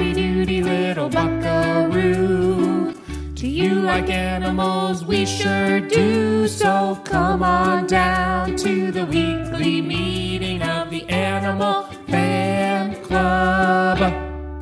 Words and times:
howdy 0.00 0.14
doody 0.14 0.62
little 0.62 1.10
buckaroo. 1.10 2.94
Do 3.34 3.46
you 3.46 3.74
like 3.74 4.08
animals? 4.08 5.04
We 5.04 5.26
sure 5.26 5.78
do. 5.80 6.48
So 6.48 6.98
come 7.04 7.42
on 7.42 7.86
down 7.86 8.56
to 8.56 8.90
the 8.92 9.04
weekly 9.04 9.82
meeting 9.82 10.62
of 10.62 10.88
the 10.88 11.06
Animal 11.10 11.82
Fan 12.08 13.02
Club. 13.04 13.98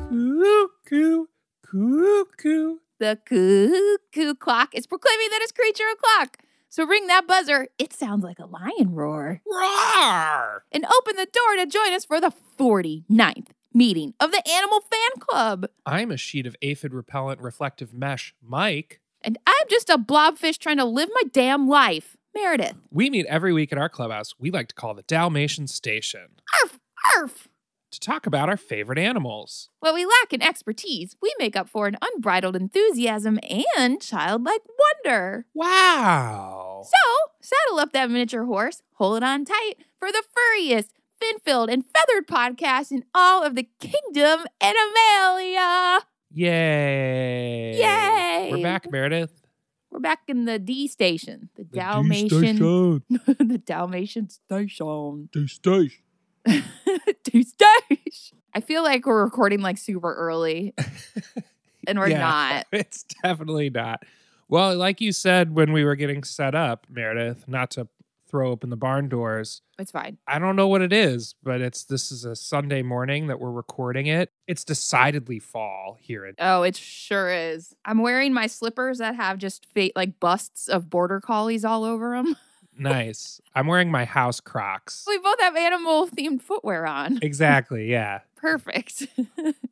Cuckoo, 0.09 1.27
cuckoo. 1.61 2.75
The 2.99 3.17
cuckoo 3.25 4.35
clock 4.35 4.75
is 4.75 4.87
proclaiming 4.87 5.29
that 5.29 5.39
it's 5.41 5.53
creature 5.53 5.87
o'clock. 5.93 6.39
So 6.67 6.85
ring 6.85 7.07
that 7.07 7.25
buzzer. 7.25 7.69
It 7.77 7.93
sounds 7.93 8.25
like 8.25 8.39
a 8.39 8.45
lion 8.45 8.93
roar. 8.93 9.41
Roar! 9.49 10.65
And 10.73 10.85
open 10.85 11.15
the 11.15 11.27
door 11.31 11.55
to 11.55 11.65
join 11.65 11.93
us 11.93 12.03
for 12.03 12.19
the 12.19 12.33
49th 12.57 13.47
meeting 13.73 14.13
of 14.19 14.31
the 14.31 14.43
Animal 14.49 14.81
Fan 14.81 15.19
Club. 15.19 15.67
I'm 15.85 16.11
a 16.11 16.17
sheet 16.17 16.45
of 16.45 16.55
aphid 16.61 16.93
repellent 16.93 17.41
reflective 17.41 17.93
mesh, 17.93 18.33
Mike. 18.41 18.99
And 19.21 19.37
I'm 19.45 19.67
just 19.69 19.89
a 19.89 19.97
blobfish 19.97 20.57
trying 20.57 20.77
to 20.77 20.85
live 20.85 21.09
my 21.13 21.23
damn 21.31 21.67
life. 21.67 22.15
Meredith. 22.35 22.75
We 22.91 23.09
meet 23.09 23.25
every 23.25 23.51
week 23.53 23.71
at 23.71 23.79
our 23.79 23.89
clubhouse 23.89 24.35
we 24.37 24.51
like 24.51 24.67
to 24.67 24.75
call 24.75 24.93
the 24.93 25.01
Dalmatian 25.01 25.65
Station 25.67 26.27
Arf, 26.61 26.79
arf. 27.17 27.47
to 27.91 27.99
talk 27.99 28.27
about 28.27 28.49
our 28.49 28.55
favorite 28.55 28.99
animals. 28.99 29.69
What 29.79 29.95
we 29.95 30.05
lack 30.05 30.31
in 30.31 30.41
expertise, 30.43 31.15
we 31.23 31.33
make 31.39 31.55
up 31.55 31.67
for 31.67 31.87
in 31.87 31.97
unbridled 31.99 32.55
enthusiasm 32.55 33.39
and 33.49 33.99
childlike 33.99 34.61
wonder. 35.03 35.47
Wow. 35.55 36.83
So, 36.85 37.31
saddle 37.41 37.79
up 37.79 37.93
that 37.93 38.11
miniature 38.11 38.45
horse, 38.45 38.83
hold 38.93 39.17
it 39.17 39.23
on 39.23 39.43
tight 39.43 39.75
for 39.97 40.11
the 40.11 40.23
furriest, 40.33 40.93
fin 41.21 41.39
filled, 41.39 41.69
and 41.69 41.83
feathered 41.85 42.27
podcast 42.27 42.91
in 42.91 43.03
all 43.13 43.43
of 43.43 43.55
the 43.55 43.67
kingdom 43.79 44.45
Animalia. 44.61 46.01
Yay. 46.31 47.77
Yay! 47.79 48.49
We're 48.51 48.63
back, 48.63 48.91
Meredith. 48.91 49.31
We're 49.91 49.99
back 49.99 50.19
in 50.27 50.45
the 50.45 50.59
D 50.59 50.87
station, 50.87 51.49
the, 51.55 51.63
The 51.63 51.69
Dalmatian, 51.79 52.27
D-station. 52.29 53.03
the 53.49 53.57
Dalmatian 53.65 54.29
station. 54.29 55.29
D-station. 55.33 55.97
D 57.23 57.43
station. 57.43 58.37
I 58.53 58.61
feel 58.61 58.83
like 58.83 59.05
we're 59.05 59.23
recording 59.23 59.61
like 59.61 59.77
super 59.77 60.13
early, 60.13 60.73
and 61.87 61.97
we're 61.99 62.07
Yeah. 62.09 62.19
not. 62.19 62.67
It's 62.71 63.03
definitely 63.23 63.69
not. 63.71 64.03
Well, 64.47 64.75
like 64.75 65.01
you 65.01 65.11
said 65.11 65.53
when 65.55 65.71
we 65.73 65.83
were 65.83 65.95
getting 65.95 66.23
set 66.23 66.55
up, 66.55 66.85
Meredith, 66.89 67.47
not 67.47 67.71
to 67.71 67.87
throw 68.29 68.51
open 68.51 68.69
the 68.69 68.77
barn 68.77 69.09
doors. 69.09 69.61
It's 69.77 69.91
fine. 69.91 70.17
I 70.27 70.39
don't 70.39 70.55
know 70.55 70.67
what 70.67 70.81
it 70.81 70.93
is, 70.93 71.35
but 71.41 71.61
it's 71.61 71.83
this 71.83 72.11
is 72.11 72.25
a 72.25 72.35
Sunday 72.35 72.81
morning 72.81 73.27
that 73.27 73.39
we're 73.39 73.51
recording 73.51 74.07
it. 74.07 74.31
It's 74.47 74.63
decidedly 74.63 75.39
fall 75.39 75.97
here 75.99 76.25
in 76.25 76.35
Oh, 76.39 76.63
it 76.63 76.75
sure 76.75 77.29
is. 77.29 77.73
I'm 77.85 78.01
wearing 78.01 78.33
my 78.33 78.47
slippers 78.47 78.99
that 78.99 79.15
have 79.15 79.37
just 79.37 79.65
fate 79.73 79.93
like 79.95 80.19
busts 80.19 80.67
of 80.67 80.89
border 80.89 81.19
collies 81.19 81.65
all 81.65 81.83
over 81.83 82.15
them. 82.15 82.35
nice. 82.79 83.41
I'm 83.55 83.67
wearing 83.67 83.91
my 83.91 84.05
house 84.05 84.39
Crocs. 84.39 85.03
We 85.07 85.17
both 85.19 85.39
have 85.41 85.55
animal 85.55 86.07
themed 86.07 86.41
footwear 86.41 86.85
on. 86.85 87.19
Exactly, 87.21 87.89
yeah. 87.89 88.19
Perfect. 88.35 89.07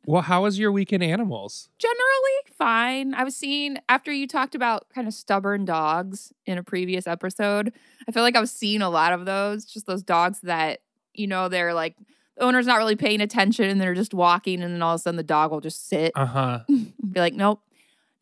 Well, 0.06 0.22
how 0.22 0.44
was 0.44 0.58
your 0.58 0.72
week 0.72 0.90
in 0.94 1.02
animals? 1.02 1.68
Generally 1.78 2.54
fine. 2.56 3.12
I 3.12 3.24
was 3.24 3.36
seeing 3.36 3.76
after 3.90 4.10
you 4.10 4.26
talked 4.26 4.54
about 4.54 4.86
kind 4.94 5.06
of 5.06 5.12
stubborn 5.12 5.66
dogs 5.66 6.32
in 6.46 6.56
a 6.56 6.62
previous 6.62 7.06
episode. 7.06 7.74
I 8.08 8.12
feel 8.12 8.22
like 8.22 8.34
I 8.34 8.40
was 8.40 8.50
seeing 8.50 8.80
a 8.80 8.88
lot 8.88 9.12
of 9.12 9.26
those, 9.26 9.66
just 9.66 9.84
those 9.86 10.02
dogs 10.02 10.40
that, 10.44 10.80
you 11.12 11.26
know, 11.26 11.50
they're 11.50 11.74
like 11.74 11.94
the 12.38 12.42
owner's 12.44 12.66
not 12.66 12.76
really 12.78 12.96
paying 12.96 13.20
attention 13.20 13.68
and 13.68 13.78
they're 13.78 13.92
just 13.92 14.14
walking 14.14 14.62
and 14.62 14.72
then 14.72 14.80
all 14.80 14.94
of 14.94 15.00
a 15.00 15.02
sudden 15.02 15.16
the 15.18 15.22
dog 15.22 15.50
will 15.50 15.60
just 15.60 15.88
sit 15.90 16.12
Uh-huh. 16.16 16.60
be 16.68 17.20
like, 17.20 17.34
Nope, 17.34 17.60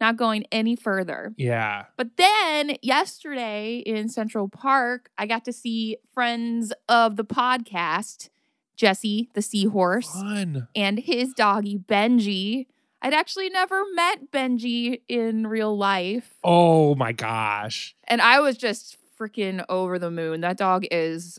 not 0.00 0.16
going 0.16 0.44
any 0.52 0.76
further. 0.76 1.32
Yeah. 1.36 1.86
But 1.96 2.16
then 2.16 2.76
yesterday 2.82 3.78
in 3.78 4.08
Central 4.08 4.48
Park, 4.48 5.10
I 5.16 5.26
got 5.26 5.44
to 5.46 5.52
see 5.52 5.96
friends 6.12 6.72
of 6.88 7.16
the 7.16 7.24
podcast, 7.24 8.28
Jesse 8.76 9.30
the 9.34 9.42
seahorse, 9.42 10.10
Fun. 10.12 10.68
and 10.76 10.98
his 10.98 11.32
doggy 11.32 11.78
Benji. 11.78 12.66
I'd 13.02 13.14
actually 13.14 13.48
never 13.50 13.82
met 13.94 14.30
Benji 14.32 15.00
in 15.08 15.46
real 15.46 15.76
life, 15.76 16.34
Oh 16.42 16.94
my 16.94 17.12
gosh. 17.12 17.94
and 18.04 18.20
I 18.20 18.40
was 18.40 18.56
just 18.56 18.96
freaking 19.18 19.64
over 19.68 19.98
the 19.98 20.10
moon. 20.10 20.40
That 20.42 20.58
dog 20.58 20.84
is 20.90 21.38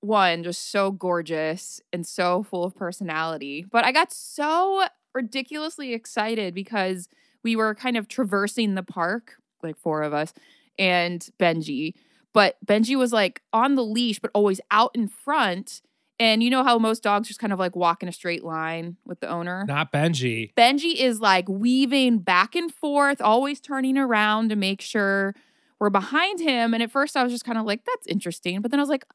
one 0.00 0.42
just 0.42 0.70
so 0.70 0.90
gorgeous 0.90 1.80
and 1.92 2.06
so 2.06 2.42
full 2.42 2.64
of 2.64 2.74
personality. 2.76 3.64
But 3.70 3.84
I 3.84 3.92
got 3.92 4.12
so 4.12 4.86
ridiculously 5.14 5.92
excited 5.92 6.54
because 6.54 7.08
we 7.46 7.54
were 7.54 7.76
kind 7.76 7.96
of 7.96 8.08
traversing 8.08 8.74
the 8.74 8.82
park, 8.82 9.34
like 9.62 9.78
four 9.78 10.02
of 10.02 10.12
us, 10.12 10.34
and 10.80 11.28
Benji. 11.38 11.94
But 12.32 12.56
Benji 12.66 12.98
was 12.98 13.12
like 13.12 13.40
on 13.52 13.76
the 13.76 13.84
leash, 13.84 14.18
but 14.18 14.32
always 14.34 14.60
out 14.72 14.90
in 14.96 15.06
front. 15.06 15.80
And 16.18 16.42
you 16.42 16.50
know 16.50 16.64
how 16.64 16.76
most 16.80 17.04
dogs 17.04 17.28
just 17.28 17.38
kind 17.38 17.52
of 17.52 17.60
like 17.60 17.76
walk 17.76 18.02
in 18.02 18.08
a 18.08 18.12
straight 18.12 18.42
line 18.42 18.96
with 19.04 19.20
the 19.20 19.28
owner? 19.28 19.64
Not 19.68 19.92
Benji. 19.92 20.54
Benji 20.54 20.96
is 20.96 21.20
like 21.20 21.48
weaving 21.48 22.18
back 22.18 22.56
and 22.56 22.74
forth, 22.74 23.20
always 23.20 23.60
turning 23.60 23.96
around 23.96 24.48
to 24.48 24.56
make 24.56 24.80
sure 24.80 25.32
we're 25.78 25.88
behind 25.88 26.40
him. 26.40 26.74
And 26.74 26.82
at 26.82 26.90
first 26.90 27.16
I 27.16 27.22
was 27.22 27.32
just 27.32 27.44
kind 27.44 27.58
of 27.58 27.64
like, 27.64 27.84
that's 27.84 28.08
interesting. 28.08 28.60
But 28.60 28.72
then 28.72 28.80
I 28.80 28.82
was 28.82 28.90
like, 28.90 29.06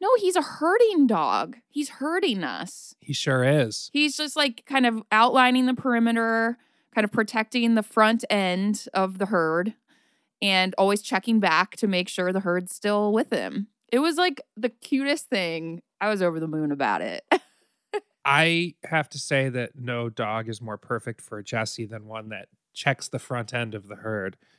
no, 0.00 0.08
he's 0.18 0.34
a 0.34 0.42
herding 0.42 1.06
dog. 1.06 1.58
He's 1.68 1.90
herding 1.90 2.42
us. 2.42 2.96
He 2.98 3.12
sure 3.12 3.44
is. 3.44 3.88
He's 3.92 4.16
just 4.16 4.34
like 4.34 4.64
kind 4.66 4.84
of 4.84 5.00
outlining 5.12 5.66
the 5.66 5.74
perimeter, 5.74 6.58
kind 6.94 7.04
of 7.04 7.12
protecting 7.12 7.74
the 7.74 7.82
front 7.82 8.24
end 8.30 8.86
of 8.94 9.18
the 9.18 9.26
herd, 9.26 9.74
and 10.40 10.74
always 10.78 11.02
checking 11.02 11.40
back 11.40 11.76
to 11.76 11.86
make 11.86 12.08
sure 12.08 12.32
the 12.32 12.40
herd's 12.40 12.74
still 12.74 13.12
with 13.12 13.32
him. 13.32 13.68
It 13.90 14.00
was 14.00 14.16
like 14.16 14.40
the 14.56 14.68
cutest 14.68 15.28
thing. 15.28 15.82
I 16.00 16.08
was 16.08 16.22
over 16.22 16.38
the 16.38 16.46
moon 16.46 16.72
about 16.72 17.02
it. 17.02 17.24
I 18.24 18.74
have 18.84 19.08
to 19.10 19.18
say 19.18 19.48
that 19.48 19.72
no 19.74 20.10
dog 20.10 20.48
is 20.48 20.60
more 20.60 20.76
perfect 20.76 21.22
for 21.22 21.42
Jesse 21.42 21.86
than 21.86 22.06
one 22.06 22.28
that 22.28 22.48
checks 22.74 23.08
the 23.08 23.18
front 23.18 23.54
end 23.54 23.74
of 23.74 23.88
the 23.88 23.96
herd. 23.96 24.36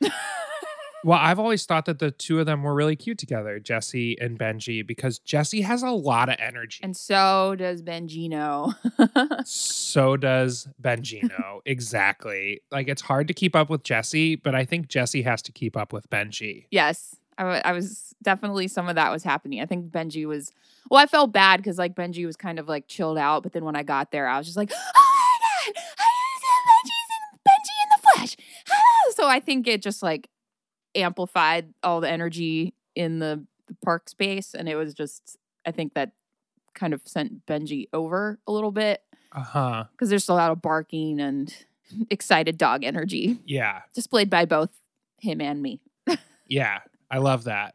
well, 1.04 1.18
I've 1.20 1.38
always 1.38 1.64
thought 1.64 1.86
that 1.86 1.98
the 1.98 2.10
two 2.10 2.40
of 2.40 2.46
them 2.46 2.62
were 2.62 2.74
really 2.74 2.96
cute 2.96 3.18
together, 3.18 3.58
Jesse 3.58 4.18
and 4.20 4.38
Benji, 4.38 4.86
because 4.86 5.18
Jesse 5.18 5.62
has 5.62 5.82
a 5.82 5.90
lot 5.90 6.28
of 6.28 6.36
energy. 6.38 6.80
and 6.82 6.96
so 6.96 7.54
does 7.56 7.82
Benjino. 7.82 8.74
so 9.46 10.16
does 10.16 10.68
Benjino. 10.80 11.60
exactly. 11.64 12.60
Like 12.70 12.88
it's 12.88 13.02
hard 13.02 13.28
to 13.28 13.34
keep 13.34 13.56
up 13.56 13.70
with 13.70 13.82
Jesse, 13.82 14.36
but 14.36 14.54
I 14.54 14.64
think 14.64 14.88
Jesse 14.88 15.22
has 15.22 15.42
to 15.42 15.52
keep 15.52 15.76
up 15.76 15.92
with 15.92 16.08
Benji. 16.10 16.66
Yes, 16.70 17.16
I 17.38 17.72
was 17.72 18.14
definitely 18.22 18.68
some 18.68 18.88
of 18.88 18.96
that 18.96 19.10
was 19.10 19.22
happening. 19.22 19.60
I 19.60 19.66
think 19.66 19.90
Benji 19.90 20.26
was. 20.26 20.52
Well, 20.90 21.02
I 21.02 21.06
felt 21.06 21.32
bad 21.32 21.58
because 21.58 21.78
like 21.78 21.94
Benji 21.94 22.26
was 22.26 22.36
kind 22.36 22.58
of 22.58 22.68
like 22.68 22.86
chilled 22.86 23.16
out, 23.16 23.42
but 23.42 23.52
then 23.52 23.64
when 23.64 23.76
I 23.76 23.82
got 23.82 24.10
there, 24.10 24.28
I 24.28 24.36
was 24.36 24.46
just 24.46 24.58
like, 24.58 24.70
"Oh 24.74 24.76
my 24.76 25.72
god, 25.72 25.82
I 25.98 26.04
Benji's 26.68 27.08
in 27.16 27.38
Benji 27.48 27.76
in 27.82 27.88
the 27.90 28.08
flesh!" 28.18 28.36
So 29.14 29.26
I 29.26 29.40
think 29.40 29.66
it 29.66 29.82
just 29.82 30.02
like 30.02 30.28
amplified 30.94 31.72
all 31.82 32.00
the 32.00 32.10
energy 32.10 32.74
in 32.94 33.18
the, 33.18 33.44
the 33.66 33.74
park 33.84 34.08
space, 34.08 34.54
and 34.54 34.68
it 34.68 34.76
was 34.76 34.94
just. 34.94 35.36
I 35.66 35.72
think 35.72 35.92
that 35.94 36.12
kind 36.74 36.94
of 36.94 37.02
sent 37.04 37.44
Benji 37.46 37.88
over 37.92 38.38
a 38.46 38.52
little 38.52 38.70
bit 38.72 39.02
Uh 39.32 39.40
huh. 39.42 39.84
because 39.92 40.08
there's 40.08 40.28
a 40.28 40.32
lot 40.34 40.50
of 40.52 40.62
barking 40.62 41.20
and 41.20 41.54
excited 42.10 42.56
dog 42.56 42.82
energy 42.82 43.38
Yeah. 43.44 43.80
displayed 43.94 44.30
by 44.30 44.46
both 44.46 44.70
him 45.18 45.40
and 45.40 45.60
me. 45.60 45.80
Yeah. 46.48 46.78
I 47.10 47.18
love 47.18 47.44
that. 47.44 47.74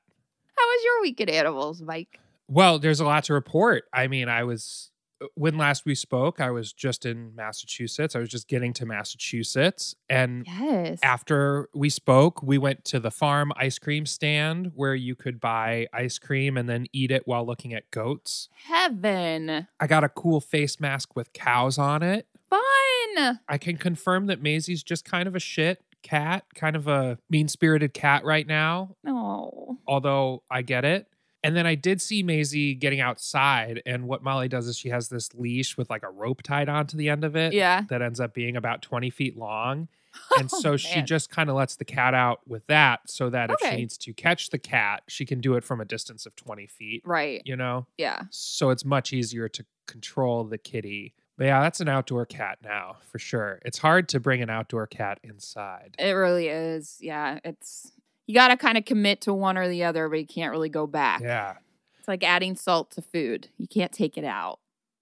How 0.57 0.63
was 0.65 0.83
your 0.83 1.01
week 1.01 1.21
at 1.21 1.29
animals, 1.29 1.81
Mike? 1.81 2.19
Well, 2.47 2.79
there's 2.79 2.99
a 2.99 3.05
lot 3.05 3.25
to 3.25 3.33
report. 3.33 3.85
I 3.93 4.07
mean, 4.07 4.27
I 4.29 4.43
was 4.45 4.89
Uh, 5.21 5.27
when 5.35 5.57
last 5.57 5.85
we 5.85 5.95
spoke, 5.95 6.39
I 6.41 6.51
was 6.51 6.73
just 6.73 7.05
in 7.05 7.33
Massachusetts. 7.35 8.15
I 8.15 8.19
was 8.19 8.29
just 8.29 8.47
getting 8.47 8.73
to 8.73 8.85
Massachusetts. 8.85 9.95
And 10.09 10.45
Yes. 10.47 10.99
after 11.03 11.69
we 11.73 11.89
spoke, 11.89 12.41
we 12.43 12.57
went 12.57 12.83
to 12.85 12.99
the 12.99 13.11
farm 13.11 13.51
ice 13.55 13.79
cream 13.79 14.05
stand 14.05 14.71
where 14.75 14.95
you 14.95 15.15
could 15.15 15.39
buy 15.39 15.87
ice 15.93 16.19
cream 16.19 16.57
and 16.57 16.67
then 16.69 16.87
eat 16.91 17.11
it 17.11 17.27
while 17.27 17.45
looking 17.45 17.73
at 17.73 17.89
goats. 17.91 18.49
Heaven. 18.65 19.67
I 19.79 19.87
got 19.87 20.03
a 20.03 20.09
cool 20.09 20.41
face 20.41 20.79
mask 20.79 21.15
with 21.15 21.33
cows 21.33 21.77
on 21.77 22.03
it. 22.03 22.27
Fun. 22.49 23.39
I 23.47 23.57
can 23.57 23.77
confirm 23.77 24.25
that 24.27 24.41
Maisie's 24.41 24.83
just 24.83 25.05
kind 25.05 25.27
of 25.27 25.35
a 25.35 25.39
shit 25.39 25.81
cat, 26.03 26.45
kind 26.53 26.75
of 26.75 26.87
a 26.87 27.17
mean 27.29 27.47
spirited 27.47 27.93
cat 27.93 28.23
right 28.23 28.45
now, 28.45 28.95
Oh. 29.07 29.79
although 29.87 30.43
I 30.51 30.61
get 30.61 30.85
it. 30.85 31.07
And 31.45 31.55
then 31.55 31.67
I 31.67 31.75
did 31.75 32.01
see 32.01 32.23
Maisie 32.23 32.73
getting 32.75 32.99
outside, 33.01 33.81
and 33.85 34.07
what 34.07 34.23
Molly 34.23 34.47
does 34.47 34.67
is 34.67 34.77
she 34.77 34.89
has 34.89 35.09
this 35.09 35.33
leash 35.35 35.77
with 35.77 35.89
like 35.89 36.03
a 36.03 36.09
rope 36.09 36.41
tied 36.41 36.67
onto 36.69 36.97
the 36.97 37.07
end 37.09 37.23
of 37.23 37.35
it 37.35 37.53
Yeah. 37.53 37.83
that 37.89 38.01
ends 38.01 38.19
up 38.19 38.33
being 38.33 38.57
about 38.57 38.81
20 38.81 39.09
feet 39.11 39.37
long. 39.37 39.87
And 40.39 40.49
Oh, 40.51 40.59
so 40.61 40.77
she 40.77 41.01
just 41.01 41.29
kind 41.29 41.49
of 41.49 41.55
lets 41.57 41.75
the 41.75 41.83
cat 41.85 42.13
out 42.13 42.39
with 42.47 42.65
that 42.67 43.01
so 43.09 43.29
that 43.29 43.51
if 43.51 43.57
she 43.59 43.75
needs 43.75 43.97
to 43.99 44.13
catch 44.13 44.49
the 44.49 44.57
cat, 44.57 45.03
she 45.09 45.25
can 45.25 45.39
do 45.41 45.55
it 45.55 45.63
from 45.65 45.81
a 45.81 45.85
distance 45.85 46.25
of 46.25 46.35
20 46.37 46.67
feet, 46.67 47.01
Right. 47.05 47.41
you 47.45 47.55
know? 47.57 47.85
Yeah. 47.97 48.21
So 48.31 48.69
it's 48.69 48.85
much 48.85 49.11
easier 49.13 49.47
to 49.49 49.65
control 49.87 50.43
the 50.45 50.57
kitty 50.57 51.13
But 51.37 51.45
yeah, 51.47 51.61
that's 51.61 51.81
an 51.81 51.89
outdoor 51.89 52.25
cat 52.25 52.59
now 52.63 52.95
for 53.11 53.19
sure. 53.19 53.59
It's 53.65 53.77
hard 53.77 54.07
to 54.09 54.21
bring 54.21 54.41
an 54.41 54.49
outdoor 54.49 54.87
cat 54.87 55.19
inside. 55.21 55.95
It 55.99 56.11
really 56.13 56.47
is. 56.47 56.97
Yeah, 57.01 57.39
it's 57.43 57.91
you 58.27 58.33
got 58.35 58.47
to 58.49 58.57
kind 58.57 58.77
of 58.77 58.85
commit 58.85 59.21
to 59.21 59.33
one 59.33 59.57
or 59.57 59.67
the 59.67 59.83
other, 59.83 60.07
but 60.09 60.19
you 60.19 60.25
can't 60.27 60.51
really 60.51 60.69
go 60.69 60.87
back. 60.87 61.21
Yeah, 61.21 61.55
It's 61.99 62.07
like 62.07 62.23
adding 62.23 62.55
salt 62.55 62.91
to 62.91 63.01
food. 63.01 63.49
You 63.57 63.67
can't 63.67 63.91
take 63.91 64.17
it 64.17 64.25
out 64.25 64.59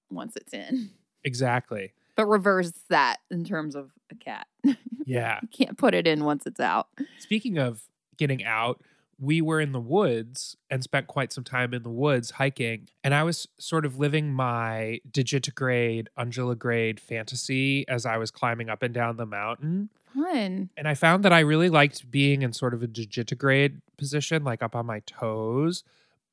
once 0.09 0.35
it's 0.35 0.53
in. 0.53 0.91
exactly. 1.23 1.93
But 2.15 2.27
reverse 2.27 2.71
that 2.89 3.17
in 3.31 3.43
terms 3.43 3.75
of 3.75 3.91
a 4.11 4.15
cat. 4.15 4.47
Yeah. 5.05 5.39
you 5.41 5.49
can't 5.49 5.77
put 5.77 5.93
it 5.93 6.07
in 6.07 6.23
once 6.23 6.45
it's 6.45 6.61
out. 6.61 6.87
Speaking 7.19 7.57
of 7.57 7.81
getting 8.15 8.45
out, 8.45 8.81
we 9.19 9.41
were 9.41 9.59
in 9.59 9.73
the 9.73 9.79
woods 9.81 10.55
and 10.69 10.81
spent 10.81 11.07
quite 11.07 11.33
some 11.33 11.43
time 11.43 11.73
in 11.73 11.83
the 11.83 11.89
woods 11.89 12.31
hiking. 12.31 12.87
And 13.03 13.13
I 13.13 13.23
was 13.23 13.45
sort 13.59 13.85
of 13.85 13.97
living 13.99 14.31
my 14.33 15.01
digitigrade, 15.11 16.07
unguligrade 16.17 17.01
fantasy 17.01 17.85
as 17.89 18.05
I 18.05 18.15
was 18.17 18.31
climbing 18.31 18.69
up 18.69 18.81
and 18.81 18.93
down 18.93 19.17
the 19.17 19.25
mountain. 19.25 19.89
Fun. 20.13 20.69
And 20.77 20.87
I 20.87 20.93
found 20.93 21.23
that 21.25 21.33
I 21.33 21.39
really 21.39 21.69
liked 21.69 22.09
being 22.09 22.41
in 22.41 22.53
sort 22.53 22.73
of 22.73 22.83
a 22.83 22.87
digitigrade 22.87 23.81
position, 23.97 24.43
like 24.43 24.61
up 24.63 24.75
on 24.75 24.85
my 24.85 24.99
toes. 25.01 25.83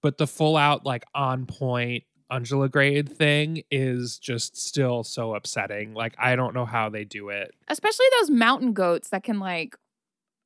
But 0.03 0.19
the 0.19 0.27
full 0.27 0.57
out, 0.57 0.87
like 0.87 1.05
on 1.15 1.47
point 1.47 2.05
unguligrade 2.31 3.09
thing 3.09 3.63
is 3.71 4.19
just 4.19 4.57
still 4.57 5.03
so 5.03 5.35
upsetting. 5.35 5.95
Like, 5.95 6.15
I 6.19 6.37
don't 6.37 6.55
know 6.55 6.65
how 6.65 6.89
they 6.89 7.05
do 7.05 7.29
it. 7.29 7.53
Especially 7.69 8.07
those 8.21 8.31
mountain 8.31 8.73
goats 8.73 9.09
that 9.11 9.25
can 9.25 9.41
like 9.41 9.77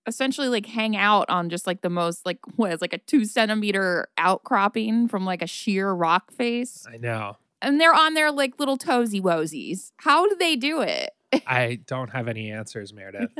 essentially 0.07 0.49
like 0.49 0.67
hang 0.67 0.97
out 0.97 1.29
on 1.31 1.49
just 1.49 1.67
like 1.67 1.81
the 1.81 1.91
most 1.91 2.27
like 2.27 2.39
what 2.57 2.73
is 2.73 2.81
like 2.81 2.93
a 2.93 2.99
two 2.99 3.25
centimeter 3.25 4.09
outcropping 4.19 5.09
from 5.09 5.25
like 5.25 5.43
a 5.43 5.47
sheer 5.47 5.93
rock 5.93 6.33
face. 6.33 6.87
I 6.93 6.97
know. 6.97 7.37
And 7.63 7.81
they're 7.81 7.95
on 7.95 8.15
their 8.15 8.31
like 8.31 8.59
little 8.59 8.77
toesy 8.77 9.23
woesies. 9.23 9.93
How 9.99 10.29
do 10.29 10.37
they 10.37 10.57
do 10.57 10.83
it? 10.83 11.11
I 11.47 11.81
don't 11.87 12.11
have 12.11 12.29
any 12.29 12.51
answers, 12.51 12.93
Meredith. 12.93 13.31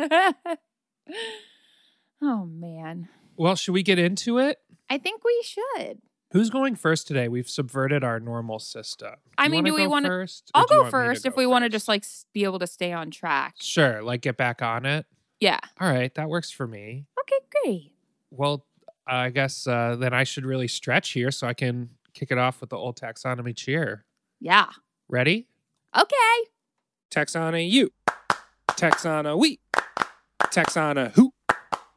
oh 2.23 2.45
man. 2.47 3.09
Well, 3.37 3.57
should 3.57 3.73
we 3.73 3.83
get 3.83 3.99
into 3.99 4.39
it? 4.39 4.59
I 4.89 4.99
think 4.99 5.25
we 5.25 5.45
should. 5.45 5.99
Who's 6.33 6.51
going 6.51 6.75
first 6.77 7.07
today? 7.07 7.29
We've 7.29 7.49
subverted 7.49 8.03
our 8.03 8.19
normal 8.19 8.59
system. 8.59 9.15
I 9.39 9.49
mean, 9.49 9.65
do 9.65 9.75
we 9.75 9.87
wanna- 9.87 10.09
first? 10.09 10.51
I'll 10.55 10.67
go 10.67 10.79
want 10.79 10.87
to 10.87 10.91
first 10.91 11.27
if 11.27 11.37
we 11.37 11.47
want 11.47 11.65
to 11.65 11.69
just 11.69 11.87
like 11.89 12.05
be 12.33 12.45
able 12.45 12.59
to 12.59 12.67
stay 12.67 12.93
on 12.93 13.11
track. 13.11 13.55
Sure, 13.61 14.03
like 14.03 14.21
get 14.23 14.37
back 14.37 14.61
on 14.63 14.85
it. 14.87 15.07
Yeah. 15.41 15.61
All 15.81 15.89
right, 15.89 16.13
that 16.15 16.29
works 16.29 16.51
for 16.51 16.67
me. 16.67 17.07
Okay, 17.21 17.39
great. 17.65 17.93
Well, 18.31 18.67
I 19.07 19.31
guess 19.31 19.67
uh, 19.67 19.97
then 19.97 20.15
I 20.15 20.25
should 20.25 20.45
really 20.47 20.69
stretch 20.69 21.11
here 21.11 21.31
so 21.31 21.47
I 21.47 21.55
can 21.55 21.91
kick 22.15 22.31
it 22.31 22.39
off 22.39 22.61
with 22.61 22.71
the 22.71 22.77
old 22.77 22.99
taxonomy 22.99 23.55
cheer. 23.55 24.05
Yeah. 24.41 24.67
Ready? 25.09 25.47
Okay. 25.97 26.51
Taxona 27.15 27.71
you. 27.71 27.91
Taxona 28.71 29.39
we. 29.39 29.61
Taxona 30.43 31.13
who. 31.13 31.33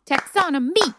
Taxonomy 0.06 0.94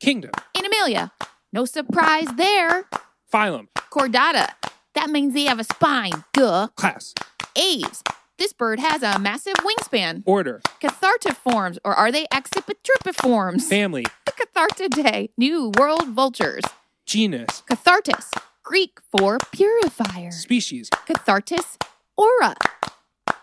Kingdom. 0.00 0.32
Animalia. 0.56 1.12
No 1.52 1.64
surprise 1.64 2.26
there. 2.36 2.84
Phylum. 3.32 3.68
Chordata. 3.92 4.48
That 4.94 5.08
means 5.10 5.34
they 5.34 5.44
have 5.44 5.60
a 5.60 5.64
spine. 5.64 6.24
Duh. 6.32 6.68
Class. 6.74 7.14
Aves. 7.56 8.02
This 8.38 8.52
bird 8.52 8.80
has 8.80 9.02
a 9.04 9.18
massive 9.20 9.54
wingspan. 9.54 10.22
Order. 10.26 10.60
Cathartiforms, 10.80 11.78
or 11.84 11.94
are 11.94 12.10
they 12.10 12.26
accipitripiforms? 12.26 13.62
Family. 13.62 14.04
The 14.26 14.32
Cathartidae, 14.32 15.30
New 15.36 15.72
World 15.78 16.08
vultures. 16.08 16.62
Genus. 17.06 17.62
Cathartes, 17.68 18.32
Greek 18.62 18.98
for 19.10 19.38
purifier. 19.52 20.30
Species. 20.30 20.90
Cathartes 21.06 21.76
aura. 22.18 22.54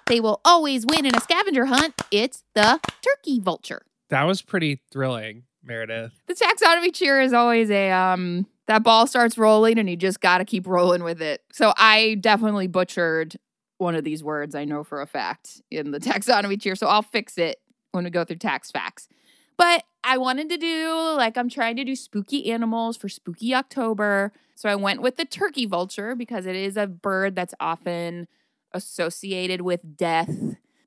They 0.05 0.19
will 0.19 0.41
always 0.45 0.85
win 0.85 1.05
in 1.05 1.15
a 1.15 1.21
scavenger 1.21 1.65
hunt. 1.65 1.99
It's 2.11 2.43
the 2.53 2.79
turkey 3.01 3.39
vulture. 3.39 3.81
That 4.09 4.23
was 4.23 4.43
pretty 4.43 4.81
thrilling, 4.91 5.43
Meredith. 5.63 6.11
The 6.27 6.35
taxonomy 6.35 6.93
cheer 6.93 7.21
is 7.21 7.33
always 7.33 7.71
a 7.71 7.89
um 7.89 8.45
that 8.67 8.83
ball 8.83 9.07
starts 9.07 9.37
rolling 9.37 9.79
and 9.79 9.89
you 9.89 9.95
just 9.95 10.19
got 10.21 10.39
to 10.39 10.45
keep 10.45 10.67
rolling 10.67 11.03
with 11.03 11.21
it. 11.21 11.41
So 11.51 11.73
I 11.77 12.15
definitely 12.19 12.67
butchered 12.67 13.35
one 13.77 13.95
of 13.95 14.03
these 14.03 14.23
words 14.23 14.55
I 14.55 14.65
know 14.65 14.83
for 14.83 15.01
a 15.01 15.07
fact 15.07 15.61
in 15.71 15.91
the 15.91 15.99
taxonomy 16.01 16.61
cheer. 16.61 16.75
So 16.75 16.87
I'll 16.87 17.01
fix 17.01 17.37
it 17.37 17.57
when 17.91 18.03
we 18.03 18.09
go 18.09 18.23
through 18.23 18.37
tax 18.37 18.71
facts. 18.71 19.07
But 19.57 19.83
I 20.03 20.17
wanted 20.17 20.49
to 20.49 20.57
do 20.57 21.13
like 21.15 21.37
I'm 21.37 21.49
trying 21.49 21.77
to 21.77 21.83
do 21.83 21.95
spooky 21.95 22.51
animals 22.51 22.97
for 22.97 23.09
spooky 23.09 23.55
October. 23.55 24.33
So 24.55 24.69
I 24.69 24.75
went 24.75 25.01
with 25.01 25.17
the 25.17 25.25
turkey 25.25 25.65
vulture 25.65 26.15
because 26.15 26.45
it 26.45 26.55
is 26.55 26.77
a 26.77 26.87
bird 26.87 27.35
that's 27.35 27.53
often 27.59 28.27
associated 28.75 29.61
with 29.61 29.97
death 29.97 30.29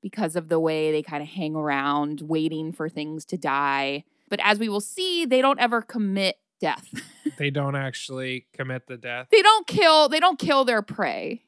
because 0.03 0.37
of 0.37 0.49
the 0.49 0.61
way 0.61 0.93
they 0.93 1.03
kind 1.03 1.23
of 1.23 1.29
hang 1.29 1.57
around 1.57 2.21
waiting 2.21 2.73
for 2.73 2.89
things 2.89 3.25
to 3.25 3.37
die. 3.37 4.05
But 4.29 4.41
as 4.45 4.59
we 4.59 4.69
will 4.69 4.81
see, 4.81 5.25
they 5.25 5.41
don't 5.41 5.59
ever 5.59 5.83
commit 5.83 6.37
death. 6.61 6.87
They 7.37 7.51
don't 7.51 7.77
actually 7.77 8.47
commit 8.53 8.89
the 8.89 8.97
death. 8.97 9.29
they 9.31 9.43
don't 9.43 9.65
kill 9.69 10.09
they 10.09 10.19
don't 10.19 10.41
kill 10.41 10.65
their 10.65 10.83
prey. 10.83 11.45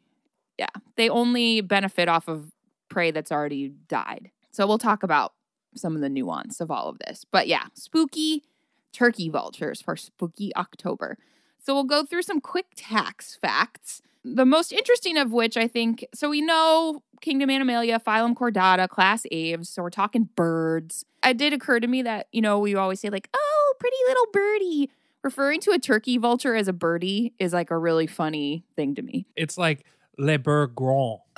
Yeah. 0.56 0.68
They 0.94 1.08
only 1.08 1.62
benefit 1.62 2.08
off 2.08 2.28
of 2.28 2.52
prey 2.88 3.10
that's 3.10 3.32
already 3.32 3.70
died. 3.88 4.30
So 4.52 4.68
we'll 4.68 4.78
talk 4.78 5.02
about 5.02 5.32
some 5.74 5.96
of 5.96 6.00
the 6.00 6.08
nuance 6.08 6.60
of 6.60 6.70
all 6.70 6.88
of 6.88 6.98
this. 7.00 7.24
But 7.28 7.48
yeah, 7.48 7.64
spooky 7.74 8.44
turkey 8.92 9.28
vultures 9.28 9.82
for 9.82 9.96
spooky 9.96 10.54
October. 10.54 11.18
So 11.58 11.74
we'll 11.74 11.84
go 11.84 12.04
through 12.04 12.22
some 12.22 12.40
quick 12.40 12.66
tax 12.76 13.36
facts. 13.40 14.00
The 14.24 14.44
most 14.44 14.72
interesting 14.72 15.16
of 15.16 15.32
which 15.32 15.56
I 15.56 15.66
think 15.66 16.04
so 16.14 16.28
we 16.28 16.40
know 16.42 17.02
Kingdom 17.20 17.50
Animalia, 17.50 18.00
Phylum 18.00 18.34
Chordata, 18.34 18.88
Class 18.88 19.24
Aves, 19.30 19.68
so 19.68 19.82
we're 19.82 19.90
talking 19.90 20.28
birds. 20.36 21.04
It 21.24 21.38
did 21.38 21.52
occur 21.52 21.80
to 21.80 21.86
me 21.86 22.02
that, 22.02 22.28
you 22.32 22.42
know, 22.42 22.58
we 22.58 22.74
always 22.74 23.00
say 23.00 23.10
like, 23.10 23.28
"Oh, 23.34 23.74
pretty 23.78 23.96
little 24.08 24.26
birdie." 24.32 24.90
Referring 25.22 25.60
to 25.60 25.72
a 25.72 25.78
turkey 25.78 26.16
vulture 26.16 26.54
as 26.54 26.66
a 26.66 26.72
birdie 26.72 27.34
is 27.38 27.52
like 27.52 27.70
a 27.70 27.76
really 27.76 28.06
funny 28.06 28.64
thing 28.74 28.94
to 28.94 29.02
me. 29.02 29.26
It's 29.36 29.58
like 29.58 29.84
Le 30.16 30.38
Bourgron. 30.38 31.18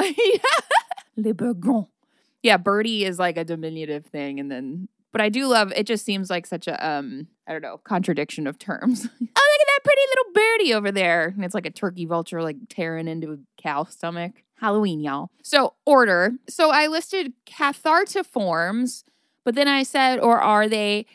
Le 1.16 1.34
Bourgon. 1.34 1.88
Yeah, 2.44 2.58
birdie 2.58 3.04
is 3.04 3.18
like 3.18 3.36
a 3.36 3.44
diminutive 3.44 4.06
thing, 4.06 4.38
and 4.38 4.50
then 4.50 4.88
but 5.12 5.20
I 5.20 5.28
do 5.28 5.46
love 5.46 5.72
it. 5.76 5.84
Just 5.86 6.04
seems 6.04 6.30
like 6.30 6.46
such 6.46 6.66
a 6.66 6.86
um 6.86 7.28
I 7.46 7.52
don't 7.52 7.62
know 7.62 7.78
contradiction 7.78 8.46
of 8.46 8.58
terms. 8.58 9.04
oh, 9.06 9.08
look 9.10 9.20
at 9.20 9.36
that 9.36 9.80
pretty 9.84 10.02
birdie 10.32 10.74
over 10.74 10.90
there, 10.90 11.28
and 11.28 11.44
it's 11.44 11.54
like 11.54 11.66
a 11.66 11.70
turkey 11.70 12.06
vulture 12.06 12.42
like 12.42 12.56
tearing 12.68 13.08
into 13.08 13.32
a 13.32 13.38
cow 13.60 13.84
stomach. 13.84 14.42
Halloween, 14.56 15.00
y'all. 15.00 15.30
So 15.42 15.74
order. 15.84 16.32
So 16.48 16.70
I 16.70 16.86
listed 16.86 17.32
cathartiforms, 17.46 19.04
but 19.44 19.54
then 19.54 19.68
I 19.68 19.82
said, 19.82 20.20
or 20.20 20.40
are 20.40 20.68
they 20.68 21.06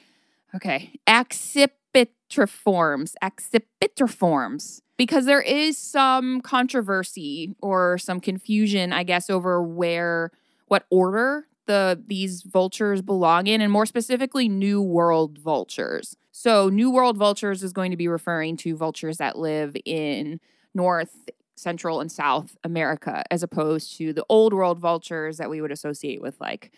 okay? 0.53 0.99
Accipitriforms. 1.07 3.13
Accipitriforms 3.23 4.81
because 4.97 5.25
there 5.25 5.41
is 5.41 5.77
some 5.77 6.41
controversy 6.41 7.55
or 7.61 7.97
some 7.97 8.19
confusion, 8.19 8.91
I 8.91 9.03
guess, 9.03 9.29
over 9.29 9.63
where 9.63 10.31
what 10.67 10.85
order 10.89 11.47
the 11.67 12.01
these 12.07 12.41
vultures 12.41 13.01
belong 13.01 13.47
in, 13.47 13.61
and 13.61 13.71
more 13.71 13.85
specifically, 13.85 14.49
New 14.49 14.81
World 14.81 15.37
vultures. 15.37 16.17
So, 16.39 16.69
New 16.69 16.91
World 16.91 17.17
vultures 17.17 17.63
is 17.63 17.73
going 17.73 17.89
to 17.89 17.97
be 17.97 18.07
referring 18.07 18.57
to 18.57 18.75
vultures 18.75 19.17
that 19.17 19.39
live 19.39 19.75
in 19.85 20.39
North, 20.75 21.27
Central, 21.55 21.99
and 21.99 22.11
South 22.11 22.55
America, 22.63 23.23
as 23.31 23.41
opposed 23.41 23.97
to 23.97 24.13
the 24.13 24.23
Old 24.29 24.53
World 24.53 24.77
vultures 24.77 25.37
that 25.37 25.49
we 25.49 25.61
would 25.61 25.71
associate 25.71 26.21
with 26.21 26.39
like 26.39 26.71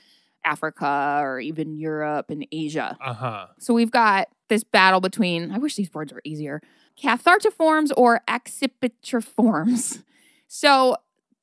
Africa 0.46 1.20
or 1.22 1.42
even 1.42 1.76
Europe 1.76 2.30
and 2.30 2.48
Asia. 2.54 2.98
Uh 3.04 3.14
huh. 3.14 3.48
So 3.58 3.74
we've 3.74 3.92
got 3.92 4.30
this 4.48 4.64
battle 4.64 5.02
between, 5.02 5.52
I 5.52 5.58
wish 5.58 5.76
these 5.76 5.94
words 5.94 6.14
were 6.14 6.22
easier, 6.24 6.62
cathartiforms 6.98 7.92
or 7.98 8.22
accipitriforms. 8.30 10.04
So 10.48 10.96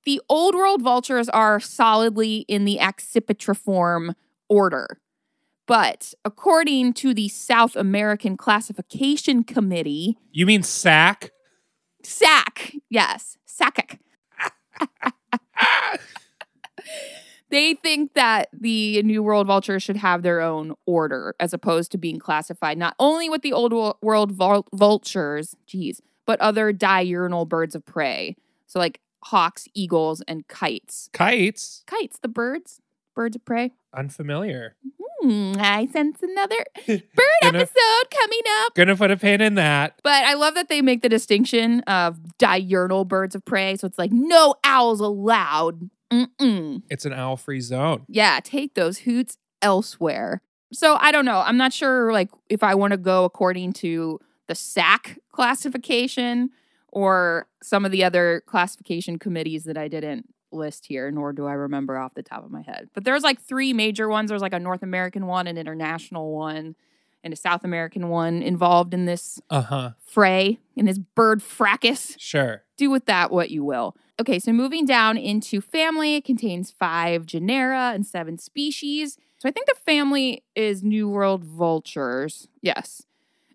the 0.06 0.22
old 0.30 0.54
world 0.54 0.80
vultures 0.80 1.28
are 1.28 1.60
solidly 1.60 2.46
in 2.48 2.64
the 2.64 2.78
accipitriform 2.80 4.14
order. 4.48 5.00
But 5.66 6.14
according 6.24 6.92
to 6.94 7.12
the 7.12 7.28
South 7.28 7.74
American 7.76 8.36
Classification 8.36 9.42
Committee, 9.44 10.16
You 10.32 10.46
mean 10.46 10.62
SAC? 10.62 11.32
SAC, 12.04 12.72
yes, 12.88 13.36
SACIC, 13.46 13.98
they 17.50 17.74
think 17.74 18.14
that 18.14 18.48
the 18.52 19.02
New 19.02 19.22
World 19.22 19.46
vultures 19.48 19.82
should 19.82 19.96
have 19.96 20.22
their 20.22 20.40
own 20.40 20.74
order 20.86 21.34
as 21.40 21.52
opposed 21.52 21.90
to 21.92 21.98
being 21.98 22.18
classified 22.18 22.78
not 22.78 22.94
only 23.00 23.28
with 23.28 23.42
the 23.42 23.52
Old 23.52 23.72
World 24.02 24.32
vul- 24.32 24.66
vultures, 24.74 25.56
geez, 25.66 26.00
but 26.26 26.40
other 26.40 26.72
diurnal 26.72 27.44
birds 27.44 27.74
of 27.74 27.84
prey. 27.84 28.36
So, 28.68 28.78
like 28.78 29.00
hawks, 29.24 29.66
eagles, 29.74 30.22
and 30.28 30.46
kites. 30.46 31.08
Kites? 31.12 31.82
Kites, 31.86 32.18
the 32.20 32.28
birds, 32.28 32.80
birds 33.16 33.34
of 33.36 33.44
prey. 33.44 33.72
Unfamiliar. 33.96 34.76
Mm-hmm. 34.86 35.02
Hmm, 35.22 35.52
I 35.58 35.86
sense 35.86 36.22
another 36.22 36.56
bird 36.86 37.02
Gonna- 37.42 37.58
episode 37.60 38.10
coming 38.10 38.40
up. 38.64 38.74
Gonna 38.74 38.96
put 38.96 39.10
a 39.10 39.16
pin 39.16 39.40
in 39.40 39.54
that. 39.54 39.98
But 40.02 40.24
I 40.24 40.34
love 40.34 40.54
that 40.54 40.68
they 40.68 40.82
make 40.82 41.02
the 41.02 41.08
distinction 41.08 41.80
of 41.82 42.18
diurnal 42.38 43.04
birds 43.04 43.34
of 43.34 43.44
prey. 43.44 43.76
So 43.76 43.86
it's 43.86 43.98
like 43.98 44.12
no 44.12 44.54
owls 44.64 45.00
allowed. 45.00 45.88
Mm-mm. 46.12 46.82
It's 46.90 47.04
an 47.04 47.12
owl 47.12 47.36
free 47.36 47.60
zone. 47.60 48.04
Yeah, 48.08 48.40
take 48.42 48.74
those 48.74 48.98
hoots 48.98 49.38
elsewhere. 49.62 50.42
So 50.72 50.96
I 51.00 51.12
don't 51.12 51.24
know. 51.24 51.38
I'm 51.38 51.56
not 51.56 51.72
sure 51.72 52.12
like 52.12 52.30
if 52.48 52.62
I 52.62 52.74
want 52.74 52.90
to 52.92 52.96
go 52.98 53.24
according 53.24 53.72
to 53.74 54.20
the 54.48 54.54
SAC 54.54 55.18
classification 55.32 56.50
or 56.88 57.48
some 57.62 57.84
of 57.84 57.90
the 57.92 58.04
other 58.04 58.42
classification 58.46 59.18
committees 59.18 59.64
that 59.64 59.76
I 59.76 59.88
didn't 59.88 60.28
list 60.52 60.86
here, 60.86 61.10
nor 61.10 61.32
do 61.32 61.46
I 61.46 61.52
remember 61.52 61.96
off 61.98 62.14
the 62.14 62.22
top 62.22 62.44
of 62.44 62.50
my 62.50 62.62
head. 62.62 62.88
But 62.94 63.04
there's 63.04 63.22
like 63.22 63.40
three 63.40 63.72
major 63.72 64.08
ones. 64.08 64.28
There's 64.30 64.42
like 64.42 64.52
a 64.54 64.58
North 64.60 64.82
American 64.82 65.26
one, 65.26 65.46
an 65.46 65.58
international 65.58 66.32
one, 66.32 66.76
and 67.24 67.32
a 67.32 67.36
South 67.36 67.64
American 67.64 68.08
one 68.08 68.42
involved 68.42 68.94
in 68.94 69.04
this 69.06 69.40
Uh 69.50 69.62
huh. 69.62 69.90
fray, 70.04 70.58
in 70.76 70.86
this 70.86 70.98
bird 70.98 71.42
fracas 71.42 72.14
Sure. 72.18 72.62
do 72.76 72.90
with 72.90 73.06
that 73.06 73.30
what 73.32 73.50
you 73.50 73.64
will. 73.64 73.96
Okay, 74.20 74.38
so 74.38 74.52
moving 74.52 74.86
down 74.86 75.16
into 75.18 75.60
family, 75.60 76.14
it 76.14 76.24
contains 76.24 76.70
five 76.70 77.26
genera 77.26 77.92
and 77.94 78.06
seven 78.06 78.38
species. 78.38 79.18
So 79.38 79.48
I 79.48 79.52
think 79.52 79.66
the 79.66 79.74
family 79.84 80.42
is 80.54 80.82
New 80.82 81.08
World 81.08 81.44
vultures. 81.44 82.48
Yes. 82.62 83.02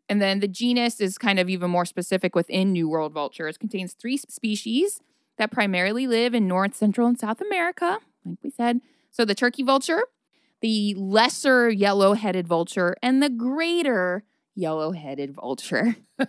And 0.08 0.22
then 0.22 0.40
the 0.42 0.48
genus 0.48 1.00
is 1.00 1.18
kind 1.18 1.40
of 1.40 1.50
even 1.50 1.72
more 1.72 1.86
specific 1.86 2.36
within 2.36 2.74
New 2.74 2.88
World 2.90 3.14
vultures. 3.14 3.58
contains 3.58 3.94
three 3.94 4.18
species 4.18 5.00
that 5.42 5.50
primarily 5.50 6.06
live 6.06 6.36
in 6.36 6.48
North, 6.48 6.76
Central, 6.76 7.08
and 7.08 7.20
South 7.20 7.42
America, 7.42 7.98
like 8.24 8.38
we 8.44 8.52
said. 8.52 8.80
So 9.10 9.26
the 9.26 9.34
turkey 9.34 9.64
vulture, 9.64 10.04
the 10.62 10.94
lesser 10.94 11.68
yellow 11.68 12.14
headed 12.14 12.48
vulture, 12.48 12.96
and 13.02 13.24
the 13.24 13.30
greater 13.30 14.24
yellow 14.54 14.92
headed 14.92 15.34
vulture. 15.34 15.96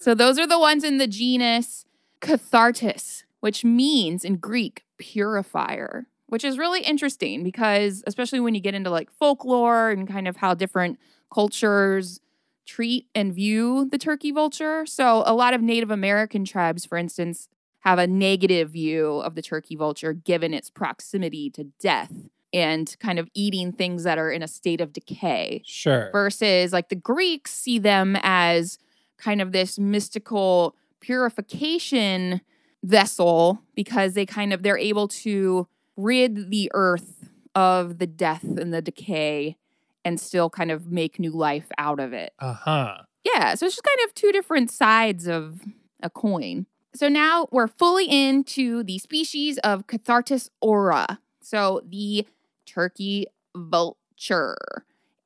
so 0.00 0.12
those 0.12 0.40
are 0.40 0.46
the 0.46 0.58
ones 0.58 0.82
in 0.82 0.98
the 0.98 1.06
genus 1.06 1.84
cathartes, 2.20 3.22
which 3.38 3.64
means 3.64 4.24
in 4.24 4.36
Greek 4.38 4.82
purifier, 4.98 6.08
which 6.26 6.42
is 6.42 6.58
really 6.58 6.80
interesting 6.82 7.44
because, 7.44 8.02
especially 8.08 8.40
when 8.40 8.56
you 8.56 8.60
get 8.60 8.74
into 8.74 8.90
like 8.90 9.08
folklore 9.12 9.90
and 9.90 10.08
kind 10.08 10.26
of 10.26 10.38
how 10.38 10.52
different 10.52 10.98
cultures 11.32 12.18
treat 12.66 13.06
and 13.14 13.32
view 13.32 13.88
the 13.88 13.98
turkey 13.98 14.32
vulture. 14.32 14.84
So, 14.84 15.22
a 15.26 15.32
lot 15.32 15.54
of 15.54 15.62
Native 15.62 15.92
American 15.92 16.44
tribes, 16.44 16.84
for 16.84 16.98
instance, 16.98 17.48
have 17.82 17.98
a 17.98 18.06
negative 18.06 18.70
view 18.70 19.18
of 19.24 19.34
the 19.34 19.42
turkey 19.42 19.76
vulture 19.76 20.12
given 20.12 20.52
its 20.54 20.70
proximity 20.70 21.50
to 21.50 21.64
death 21.80 22.12
and 22.52 22.96
kind 23.00 23.18
of 23.18 23.28
eating 23.34 23.72
things 23.72 24.04
that 24.04 24.18
are 24.18 24.30
in 24.30 24.42
a 24.42 24.48
state 24.48 24.80
of 24.80 24.92
decay 24.92 25.62
Sure. 25.64 26.10
versus 26.12 26.72
like 26.72 26.88
the 26.88 26.94
Greeks 26.96 27.52
see 27.54 27.78
them 27.78 28.16
as 28.22 28.78
kind 29.18 29.40
of 29.40 29.52
this 29.52 29.78
mystical 29.78 30.76
purification 31.00 32.40
vessel 32.84 33.60
because 33.74 34.14
they 34.14 34.26
kind 34.26 34.52
of 34.52 34.62
they're 34.62 34.78
able 34.78 35.08
to 35.08 35.66
rid 35.96 36.50
the 36.50 36.70
earth 36.74 37.28
of 37.54 37.98
the 37.98 38.06
death 38.06 38.42
and 38.44 38.72
the 38.72 38.82
decay 38.82 39.56
and 40.04 40.18
still 40.20 40.50
kind 40.50 40.70
of 40.70 40.90
make 40.90 41.18
new 41.18 41.30
life 41.30 41.66
out 41.78 42.00
of 42.00 42.12
it. 42.12 42.32
Uh 42.38 42.54
huh. 42.54 42.96
Yeah, 43.24 43.54
so 43.54 43.66
it's 43.66 43.76
just 43.76 43.84
kind 43.84 43.98
of 44.08 44.14
two 44.14 44.32
different 44.32 44.70
sides 44.70 45.28
of 45.28 45.60
a 46.02 46.10
coin. 46.10 46.66
So 46.94 47.08
now 47.08 47.48
we're 47.50 47.68
fully 47.68 48.06
into 48.06 48.82
the 48.82 48.98
species 48.98 49.58
of 49.58 49.86
Cathartes 49.86 50.50
aura. 50.60 51.18
So 51.40 51.82
the 51.88 52.26
turkey 52.66 53.26
vulture. 53.56 54.84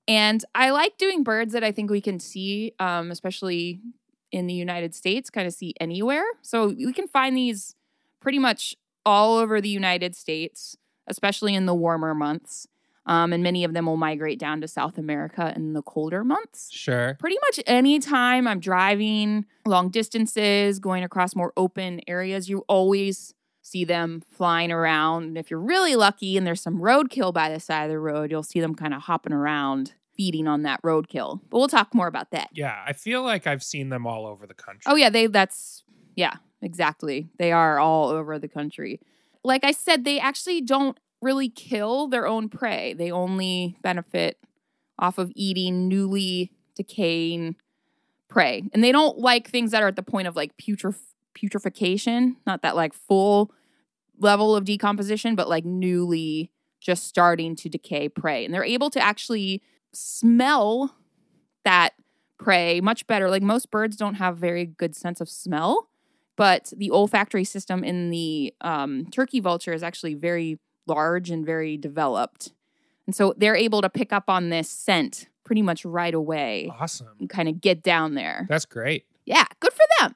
And 0.08 0.44
I 0.54 0.70
like 0.70 0.98
doing 0.98 1.24
birds 1.24 1.52
that 1.52 1.64
I 1.64 1.72
think 1.72 1.90
we 1.90 2.00
can 2.00 2.20
see, 2.20 2.72
um, 2.78 3.10
especially 3.10 3.80
in 4.30 4.46
the 4.46 4.54
United 4.54 4.94
States, 4.94 5.30
kind 5.30 5.46
of 5.46 5.54
see 5.54 5.74
anywhere. 5.80 6.24
So 6.42 6.68
we 6.68 6.92
can 6.92 7.08
find 7.08 7.36
these 7.36 7.74
pretty 8.20 8.38
much 8.38 8.76
all 9.04 9.36
over 9.36 9.60
the 9.60 9.68
United 9.68 10.14
States, 10.14 10.76
especially 11.06 11.54
in 11.54 11.66
the 11.66 11.74
warmer 11.74 12.14
months. 12.14 12.68
Um, 13.06 13.32
and 13.32 13.42
many 13.42 13.62
of 13.64 13.72
them 13.72 13.86
will 13.86 13.96
migrate 13.96 14.38
down 14.38 14.60
to 14.62 14.68
South 14.68 14.98
America 14.98 15.52
in 15.54 15.72
the 15.74 15.82
colder 15.82 16.24
months 16.24 16.68
Sure. 16.72 17.16
pretty 17.20 17.36
much 17.42 17.60
any 17.66 17.98
time 18.00 18.48
I'm 18.48 18.58
driving 18.60 19.46
long 19.64 19.90
distances, 19.90 20.78
going 20.80 21.04
across 21.04 21.36
more 21.36 21.52
open 21.56 22.00
areas, 22.08 22.48
you 22.48 22.64
always 22.68 23.32
see 23.62 23.84
them 23.84 24.22
flying 24.32 24.70
around. 24.72 25.24
And 25.24 25.38
if 25.38 25.50
you're 25.50 25.60
really 25.60 25.96
lucky 25.96 26.36
and 26.36 26.46
there's 26.46 26.60
some 26.60 26.78
roadkill 26.80 27.32
by 27.32 27.48
the 27.48 27.60
side 27.60 27.84
of 27.84 27.90
the 27.90 27.98
road, 27.98 28.30
you'll 28.30 28.42
see 28.42 28.60
them 28.60 28.74
kind 28.74 28.92
of 28.94 29.02
hopping 29.02 29.32
around, 29.32 29.94
feeding 30.16 30.46
on 30.48 30.62
that 30.62 30.80
roadkill. 30.82 31.40
But 31.50 31.58
we'll 31.58 31.68
talk 31.68 31.94
more 31.94 32.06
about 32.08 32.30
that. 32.32 32.48
Yeah, 32.52 32.76
I 32.86 32.92
feel 32.92 33.22
like 33.22 33.46
I've 33.46 33.62
seen 33.64 33.88
them 33.88 34.06
all 34.06 34.26
over 34.26 34.46
the 34.46 34.54
country. 34.54 34.82
Oh 34.86 34.94
yeah, 34.96 35.10
they 35.10 35.26
that's 35.26 35.82
yeah, 36.16 36.34
exactly. 36.62 37.28
They 37.38 37.52
are 37.52 37.78
all 37.78 38.08
over 38.08 38.38
the 38.38 38.48
country. 38.48 39.00
Like 39.44 39.64
I 39.64 39.70
said, 39.72 40.04
they 40.04 40.18
actually 40.18 40.60
don't 40.60 40.98
really 41.22 41.48
kill 41.48 42.08
their 42.08 42.26
own 42.26 42.48
prey. 42.48 42.94
They 42.94 43.10
only 43.10 43.76
benefit 43.82 44.38
off 44.98 45.18
of 45.18 45.32
eating 45.34 45.88
newly 45.88 46.52
decaying 46.74 47.56
prey. 48.28 48.62
And 48.72 48.82
they 48.82 48.92
don't 48.92 49.18
like 49.18 49.48
things 49.48 49.70
that 49.70 49.82
are 49.82 49.88
at 49.88 49.96
the 49.96 50.02
point 50.02 50.28
of 50.28 50.36
like 50.36 50.56
putref- 50.56 51.14
putrefaction, 51.34 52.36
not 52.46 52.62
that 52.62 52.76
like 52.76 52.92
full 52.94 53.52
level 54.18 54.56
of 54.56 54.64
decomposition, 54.64 55.34
but 55.34 55.48
like 55.48 55.64
newly 55.64 56.50
just 56.80 57.06
starting 57.06 57.56
to 57.56 57.68
decay 57.68 58.08
prey. 58.08 58.44
And 58.44 58.52
they're 58.52 58.64
able 58.64 58.90
to 58.90 59.00
actually 59.00 59.62
smell 59.92 60.94
that 61.64 61.94
prey 62.38 62.80
much 62.80 63.06
better. 63.06 63.30
Like 63.30 63.42
most 63.42 63.70
birds 63.70 63.96
don't 63.96 64.14
have 64.14 64.36
very 64.36 64.66
good 64.66 64.94
sense 64.94 65.20
of 65.20 65.28
smell, 65.28 65.88
but 66.36 66.72
the 66.76 66.90
olfactory 66.90 67.44
system 67.44 67.82
in 67.82 68.10
the 68.10 68.54
um, 68.60 69.06
turkey 69.10 69.40
vulture 69.40 69.72
is 69.72 69.82
actually 69.82 70.14
very 70.14 70.58
large 70.86 71.30
and 71.30 71.44
very 71.44 71.76
developed. 71.76 72.52
And 73.06 73.14
so 73.14 73.34
they're 73.36 73.56
able 73.56 73.82
to 73.82 73.88
pick 73.90 74.12
up 74.12 74.24
on 74.28 74.48
this 74.50 74.68
scent 74.68 75.28
pretty 75.44 75.62
much 75.62 75.84
right 75.84 76.14
away 76.14 76.70
Awesome. 76.78 77.08
and 77.20 77.28
kind 77.30 77.48
of 77.48 77.60
get 77.60 77.82
down 77.82 78.14
there. 78.14 78.46
That's 78.48 78.64
great. 78.64 79.06
Yeah, 79.24 79.44
good 79.60 79.72
for 79.72 79.84
them. 80.00 80.14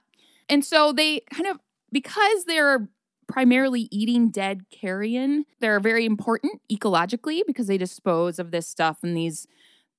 And 0.49 0.65
so 0.65 0.93
they 0.93 1.21
kind 1.33 1.47
of, 1.47 1.59
because 1.93 2.45
they're 2.45 2.89
primarily 3.29 3.87
eating 3.93 4.31
dead 4.31 4.63
carrion, 4.71 5.45
they're 5.61 5.79
very 5.79 6.05
important 6.05 6.61
ecologically 6.71 7.43
because 7.47 7.69
they 7.69 7.79
dispose 7.79 8.41
of 8.41 8.51
this 8.51 8.67
stuff 8.67 8.99
in 9.05 9.15
these 9.15 9.47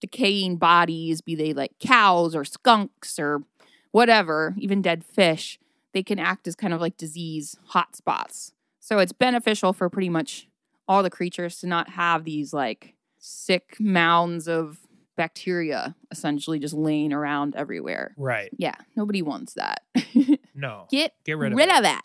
decaying 0.01 0.57
bodies, 0.57 1.21
be 1.21 1.35
they 1.35 1.53
like 1.53 1.71
cows 1.79 2.35
or 2.35 2.43
skunks 2.43 3.17
or 3.17 3.43
whatever, 3.91 4.53
even 4.57 4.81
dead 4.81 5.05
fish. 5.05 5.59
They 5.93 6.03
can 6.03 6.19
act 6.19 6.47
as 6.47 6.55
kind 6.55 6.73
of 6.73 6.81
like 6.81 6.97
disease 6.97 7.55
hotspots. 7.73 8.51
So 8.79 8.99
it's 8.99 9.13
beneficial 9.13 9.71
for 9.71 9.89
pretty 9.89 10.09
much 10.09 10.47
all 10.91 11.03
the 11.03 11.09
creatures 11.09 11.57
to 11.61 11.67
not 11.67 11.87
have 11.87 12.25
these 12.25 12.51
like 12.51 12.95
sick 13.17 13.77
mounds 13.79 14.49
of 14.49 14.77
bacteria 15.15 15.95
essentially 16.11 16.59
just 16.59 16.73
laying 16.73 17.13
around 17.13 17.55
everywhere. 17.55 18.13
Right. 18.17 18.49
Yeah, 18.57 18.75
nobody 18.97 19.21
wants 19.21 19.53
that. 19.53 19.83
No. 20.53 20.85
Get 20.91 21.13
Get 21.23 21.37
rid 21.37 21.55
rid 21.55 21.69
of 21.69 21.77
of, 21.77 21.83
that. 21.83 22.01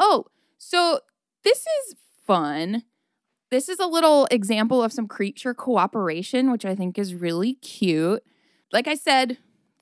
Oh, 0.00 0.26
so 0.58 0.98
this 1.44 1.58
is 1.60 1.94
fun. 2.26 2.82
This 3.52 3.68
is 3.68 3.78
a 3.78 3.86
little 3.86 4.26
example 4.32 4.82
of 4.82 4.92
some 4.92 5.06
creature 5.06 5.54
cooperation, 5.54 6.50
which 6.50 6.64
I 6.64 6.74
think 6.74 6.98
is 6.98 7.14
really 7.14 7.54
cute. 7.54 8.24
Like 8.72 8.88
I 8.88 8.96
said, 8.96 9.38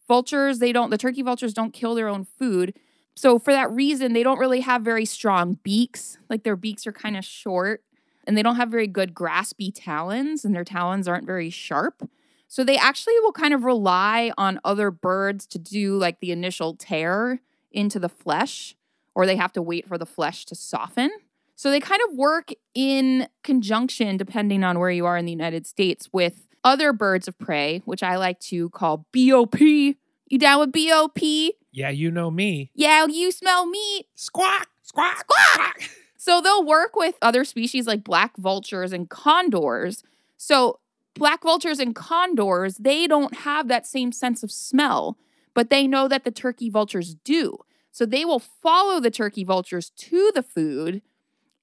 vultures, 0.06 0.58
they 0.58 0.72
don't, 0.72 0.90
the 0.90 0.98
turkey 0.98 1.22
vultures 1.22 1.54
don't 1.54 1.72
kill 1.72 1.94
their 1.94 2.06
own 2.06 2.26
food. 2.38 2.74
So 3.16 3.38
for 3.38 3.52
that 3.52 3.70
reason, 3.70 4.12
they 4.12 4.22
don't 4.22 4.38
really 4.38 4.60
have 4.60 4.82
very 4.82 5.06
strong 5.06 5.58
beaks. 5.62 6.18
Like 6.28 6.44
their 6.44 6.54
beaks 6.54 6.86
are 6.86 6.92
kind 6.92 7.16
of 7.16 7.24
short 7.24 7.82
and 8.26 8.36
they 8.36 8.42
don't 8.42 8.56
have 8.56 8.70
very 8.70 8.86
good 8.86 9.14
graspy 9.14 9.72
talons, 9.74 10.44
and 10.44 10.54
their 10.54 10.64
talons 10.64 11.08
aren't 11.08 11.26
very 11.26 11.50
sharp. 11.50 12.08
So 12.48 12.64
they 12.64 12.76
actually 12.76 13.18
will 13.20 13.32
kind 13.32 13.54
of 13.54 13.64
rely 13.64 14.30
on 14.36 14.60
other 14.64 14.90
birds 14.90 15.46
to 15.46 15.58
do 15.58 15.96
like 15.96 16.20
the 16.20 16.32
initial 16.32 16.74
tear 16.74 17.40
into 17.70 17.98
the 17.98 18.10
flesh, 18.10 18.76
or 19.14 19.24
they 19.24 19.36
have 19.36 19.52
to 19.54 19.62
wait 19.62 19.88
for 19.88 19.96
the 19.96 20.06
flesh 20.06 20.44
to 20.46 20.54
soften. 20.54 21.10
So 21.56 21.70
they 21.70 21.80
kind 21.80 22.02
of 22.08 22.16
work 22.16 22.50
in 22.74 23.28
conjunction, 23.42 24.16
depending 24.16 24.64
on 24.64 24.78
where 24.78 24.90
you 24.90 25.06
are 25.06 25.16
in 25.16 25.24
the 25.24 25.32
United 25.32 25.66
States, 25.66 26.08
with 26.12 26.46
other 26.64 26.92
birds 26.92 27.28
of 27.28 27.38
prey, 27.38 27.82
which 27.84 28.02
I 28.02 28.16
like 28.16 28.40
to 28.40 28.68
call 28.70 29.06
BOP. 29.12 29.60
You 29.60 30.38
down 30.38 30.60
with 30.60 30.72
BOP? 30.72 31.20
Yeah, 31.72 31.90
you 31.90 32.10
know 32.10 32.30
me. 32.30 32.70
Yeah, 32.74 33.06
you 33.06 33.32
smell 33.32 33.66
meat. 33.66 34.06
Squawk, 34.14 34.68
squawk, 34.82 35.24
Squawk! 35.24 35.82
So 36.24 36.40
they'll 36.40 36.64
work 36.64 36.94
with 36.94 37.16
other 37.20 37.44
species 37.44 37.88
like 37.88 38.04
black 38.04 38.36
vultures 38.36 38.92
and 38.92 39.10
condors. 39.10 40.04
So 40.36 40.78
black 41.14 41.42
vultures 41.42 41.80
and 41.80 41.96
condors, 41.96 42.76
they 42.76 43.08
don't 43.08 43.38
have 43.38 43.66
that 43.66 43.88
same 43.88 44.12
sense 44.12 44.44
of 44.44 44.52
smell, 44.52 45.18
but 45.52 45.68
they 45.68 45.88
know 45.88 46.06
that 46.06 46.22
the 46.22 46.30
turkey 46.30 46.70
vultures 46.70 47.16
do. 47.24 47.58
So 47.90 48.06
they 48.06 48.24
will 48.24 48.38
follow 48.38 49.00
the 49.00 49.10
turkey 49.10 49.42
vultures 49.42 49.90
to 49.90 50.30
the 50.32 50.44
food, 50.44 51.02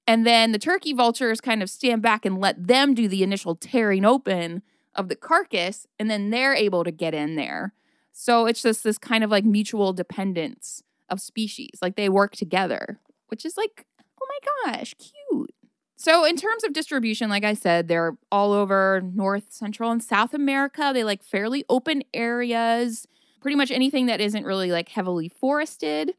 and 0.06 0.26
then 0.26 0.52
the 0.52 0.58
turkey 0.58 0.92
vultures 0.92 1.40
kind 1.40 1.62
of 1.62 1.70
stand 1.70 2.02
back 2.02 2.26
and 2.26 2.38
let 2.38 2.66
them 2.66 2.92
do 2.92 3.08
the 3.08 3.22
initial 3.22 3.56
tearing 3.56 4.04
open 4.04 4.60
of 4.94 5.08
the 5.08 5.16
carcass, 5.16 5.86
and 5.98 6.10
then 6.10 6.28
they're 6.28 6.54
able 6.54 6.84
to 6.84 6.90
get 6.90 7.14
in 7.14 7.34
there. 7.34 7.72
So 8.12 8.44
it's 8.44 8.60
just 8.60 8.84
this 8.84 8.98
kind 8.98 9.24
of 9.24 9.30
like 9.30 9.46
mutual 9.46 9.94
dependence 9.94 10.82
of 11.08 11.18
species. 11.18 11.78
Like 11.80 11.96
they 11.96 12.10
work 12.10 12.36
together, 12.36 13.00
which 13.28 13.46
is 13.46 13.56
like, 13.56 13.86
oh 14.22 14.26
my 14.28 14.72
gosh, 14.72 14.94
cute. 14.98 15.54
So, 15.96 16.24
in 16.24 16.36
terms 16.36 16.64
of 16.64 16.72
distribution, 16.72 17.28
like 17.28 17.44
I 17.44 17.52
said, 17.52 17.86
they're 17.86 18.16
all 18.32 18.52
over 18.52 19.02
North, 19.14 19.44
Central, 19.50 19.90
and 19.90 20.02
South 20.02 20.32
America. 20.32 20.92
They 20.94 21.04
like 21.04 21.22
fairly 21.22 21.64
open 21.68 22.02
areas, 22.14 23.06
pretty 23.42 23.54
much 23.54 23.70
anything 23.70 24.06
that 24.06 24.20
isn't 24.20 24.46
really 24.46 24.72
like 24.72 24.88
heavily 24.88 25.28
forested. 25.28 26.14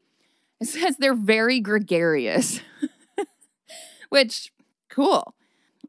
It 0.60 0.66
says 0.68 0.96
they're 0.98 1.14
very 1.14 1.58
gregarious, 1.58 2.60
which 4.08 4.52
cool. 4.88 5.34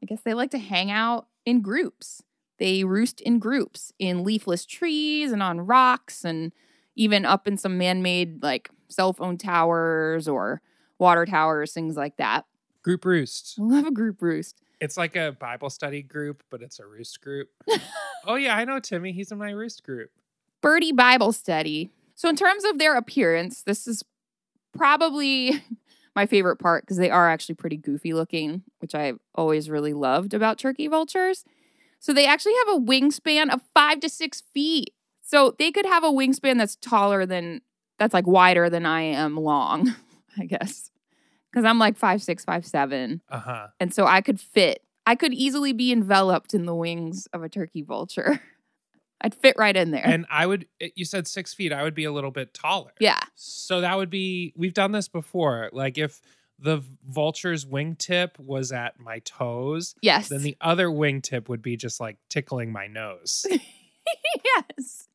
I 0.01 0.05
guess 0.07 0.21
they 0.21 0.33
like 0.33 0.51
to 0.51 0.59
hang 0.59 0.89
out 0.89 1.27
in 1.45 1.61
groups. 1.61 2.23
They 2.57 2.83
roost 2.83 3.21
in 3.21 3.39
groups 3.39 3.93
in 3.99 4.23
leafless 4.23 4.65
trees 4.65 5.31
and 5.31 5.43
on 5.43 5.61
rocks 5.61 6.25
and 6.25 6.51
even 6.95 7.25
up 7.25 7.47
in 7.47 7.57
some 7.57 7.77
man 7.77 8.01
made 8.01 8.41
like 8.41 8.69
cell 8.89 9.13
phone 9.13 9.37
towers 9.37 10.27
or 10.27 10.61
water 10.99 11.25
towers, 11.25 11.73
things 11.73 11.95
like 11.95 12.17
that. 12.17 12.45
Group 12.83 13.05
roost. 13.05 13.55
I 13.59 13.63
love 13.63 13.85
a 13.85 13.91
group 13.91 14.21
roost. 14.21 14.61
It's 14.79 14.97
like 14.97 15.15
a 15.15 15.31
Bible 15.31 15.69
study 15.69 16.01
group, 16.01 16.43
but 16.49 16.61
it's 16.61 16.79
a 16.79 16.85
roost 16.85 17.21
group. 17.21 17.49
oh 18.25 18.35
yeah, 18.35 18.57
I 18.57 18.65
know 18.65 18.79
Timmy. 18.79 19.13
He's 19.13 19.31
in 19.31 19.37
my 19.37 19.51
roost 19.51 19.83
group. 19.83 20.09
Birdie 20.61 20.93
Bible 20.93 21.33
study. 21.33 21.91
So, 22.15 22.29
in 22.29 22.35
terms 22.35 22.63
of 22.63 22.79
their 22.79 22.95
appearance, 22.95 23.61
this 23.63 23.85
is 23.85 24.03
probably 24.75 25.63
my 26.15 26.25
favorite 26.25 26.57
part 26.57 26.83
because 26.83 26.97
they 26.97 27.09
are 27.09 27.29
actually 27.29 27.55
pretty 27.55 27.77
goofy 27.77 28.13
looking, 28.13 28.63
which 28.79 28.95
I've 28.95 29.19
always 29.35 29.69
really 29.69 29.93
loved 29.93 30.33
about 30.33 30.57
turkey 30.57 30.87
vultures. 30.87 31.43
So, 31.99 32.13
they 32.13 32.25
actually 32.25 32.55
have 32.65 32.77
a 32.77 32.79
wingspan 32.79 33.53
of 33.53 33.61
five 33.73 33.99
to 34.01 34.09
six 34.09 34.41
feet. 34.53 34.93
So, 35.21 35.55
they 35.59 35.71
could 35.71 35.85
have 35.85 36.03
a 36.03 36.11
wingspan 36.11 36.57
that's 36.57 36.77
taller 36.77 37.25
than, 37.25 37.61
that's 37.99 38.13
like 38.13 38.27
wider 38.27 38.69
than 38.69 38.85
I 38.85 39.01
am 39.01 39.35
long, 39.37 39.95
I 40.39 40.45
guess 40.45 40.91
because 41.51 41.65
I'm 41.65 41.79
like 41.79 41.97
five 41.97 42.21
six, 42.21 42.43
five 42.45 42.65
seven, 42.65 43.21
Uh 43.29 43.39
huh. 43.39 43.67
and 43.79 43.93
so 43.93 44.05
I 44.05 44.21
could 44.21 44.39
fit. 44.39 44.83
I 45.05 45.15
could 45.15 45.33
easily 45.33 45.73
be 45.73 45.91
enveloped 45.91 46.53
in 46.53 46.65
the 46.65 46.73
wings 46.75 47.27
of 47.33 47.43
a 47.43 47.49
turkey 47.49 47.81
vulture. 47.81 48.39
I'd 49.21 49.35
fit 49.35 49.55
right 49.57 49.75
in 49.75 49.91
there. 49.91 50.05
And 50.05 50.25
I 50.29 50.45
would. 50.45 50.65
You 50.95 51.05
said 51.05 51.27
six 51.27 51.53
feet. 51.53 51.71
I 51.71 51.83
would 51.83 51.93
be 51.95 52.03
a 52.03 52.11
little 52.11 52.31
bit 52.31 52.53
taller. 52.53 52.91
yeah, 52.99 53.19
So 53.35 53.79
that 53.81 53.95
would 53.97 54.09
be. 54.09 54.53
We've 54.57 54.73
done 54.73 54.91
this 54.91 55.07
before. 55.07 55.69
Like 55.71 55.97
if 55.97 56.21
the 56.59 56.83
vulture's 57.07 57.65
wingtip 57.65 58.37
was 58.39 58.71
at 58.71 58.99
my 58.99 59.19
toes, 59.19 59.95
yes, 60.01 60.29
then 60.29 60.41
the 60.43 60.57
other 60.61 60.87
wingtip 60.87 61.47
would 61.49 61.61
be 61.61 61.77
just 61.77 61.99
like 62.01 62.17
tickling 62.29 62.71
my 62.71 62.87
nose. 62.87 63.45
yes. 64.45 65.07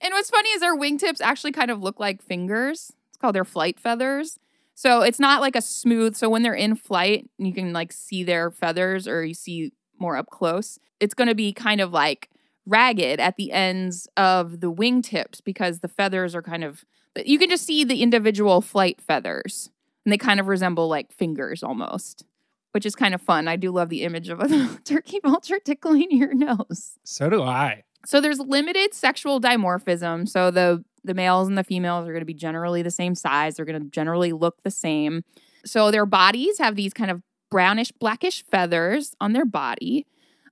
And 0.00 0.12
what's 0.12 0.30
funny 0.30 0.50
is 0.50 0.60
their 0.60 0.76
wingtips 0.76 1.20
actually 1.20 1.52
kind 1.52 1.70
of 1.70 1.82
look 1.82 1.98
like 1.98 2.22
fingers. 2.22 2.92
It's 3.08 3.16
called 3.18 3.34
their 3.34 3.44
flight 3.44 3.80
feathers. 3.80 4.38
So 4.78 5.02
it's 5.02 5.18
not 5.18 5.40
like 5.40 5.56
a 5.56 5.60
smooth. 5.60 6.14
So 6.14 6.30
when 6.30 6.44
they're 6.44 6.54
in 6.54 6.76
flight, 6.76 7.28
you 7.36 7.52
can 7.52 7.72
like 7.72 7.90
see 7.90 8.22
their 8.22 8.48
feathers 8.48 9.08
or 9.08 9.24
you 9.24 9.34
see 9.34 9.72
more 9.98 10.16
up 10.16 10.30
close. 10.30 10.78
It's 11.00 11.14
going 11.14 11.26
to 11.26 11.34
be 11.34 11.52
kind 11.52 11.80
of 11.80 11.90
like 11.90 12.30
ragged 12.64 13.18
at 13.18 13.34
the 13.34 13.50
ends 13.50 14.06
of 14.16 14.60
the 14.60 14.70
wingtips 14.72 15.42
because 15.42 15.80
the 15.80 15.88
feathers 15.88 16.32
are 16.36 16.42
kind 16.42 16.62
of, 16.62 16.84
you 17.16 17.40
can 17.40 17.50
just 17.50 17.66
see 17.66 17.82
the 17.82 18.04
individual 18.04 18.60
flight 18.60 19.00
feathers 19.00 19.68
and 20.04 20.12
they 20.12 20.16
kind 20.16 20.38
of 20.38 20.46
resemble 20.46 20.86
like 20.86 21.10
fingers 21.10 21.64
almost, 21.64 22.24
which 22.70 22.86
is 22.86 22.94
kind 22.94 23.16
of 23.16 23.20
fun. 23.20 23.48
I 23.48 23.56
do 23.56 23.72
love 23.72 23.88
the 23.88 24.04
image 24.04 24.28
of 24.28 24.38
a 24.38 24.78
turkey 24.84 25.18
vulture 25.20 25.58
tickling 25.58 26.12
your 26.12 26.34
nose. 26.34 27.00
so 27.02 27.28
do 27.28 27.42
I. 27.42 27.82
So 28.06 28.20
there's 28.20 28.38
limited 28.38 28.94
sexual 28.94 29.40
dimorphism. 29.40 30.28
So 30.28 30.52
the 30.52 30.84
the 31.04 31.14
males 31.14 31.48
and 31.48 31.56
the 31.56 31.64
females 31.64 32.06
are 32.06 32.12
going 32.12 32.20
to 32.20 32.26
be 32.26 32.34
generally 32.34 32.82
the 32.82 32.90
same 32.90 33.14
size. 33.14 33.56
They're 33.56 33.64
going 33.64 33.82
to 33.82 33.88
generally 33.90 34.32
look 34.32 34.62
the 34.62 34.70
same. 34.70 35.24
So 35.64 35.90
their 35.90 36.06
bodies 36.06 36.58
have 36.58 36.76
these 36.76 36.92
kind 36.92 37.10
of 37.10 37.22
brownish 37.50 37.92
blackish 37.92 38.44
feathers 38.44 39.14
on 39.20 39.32
their 39.32 39.44
body. 39.44 40.06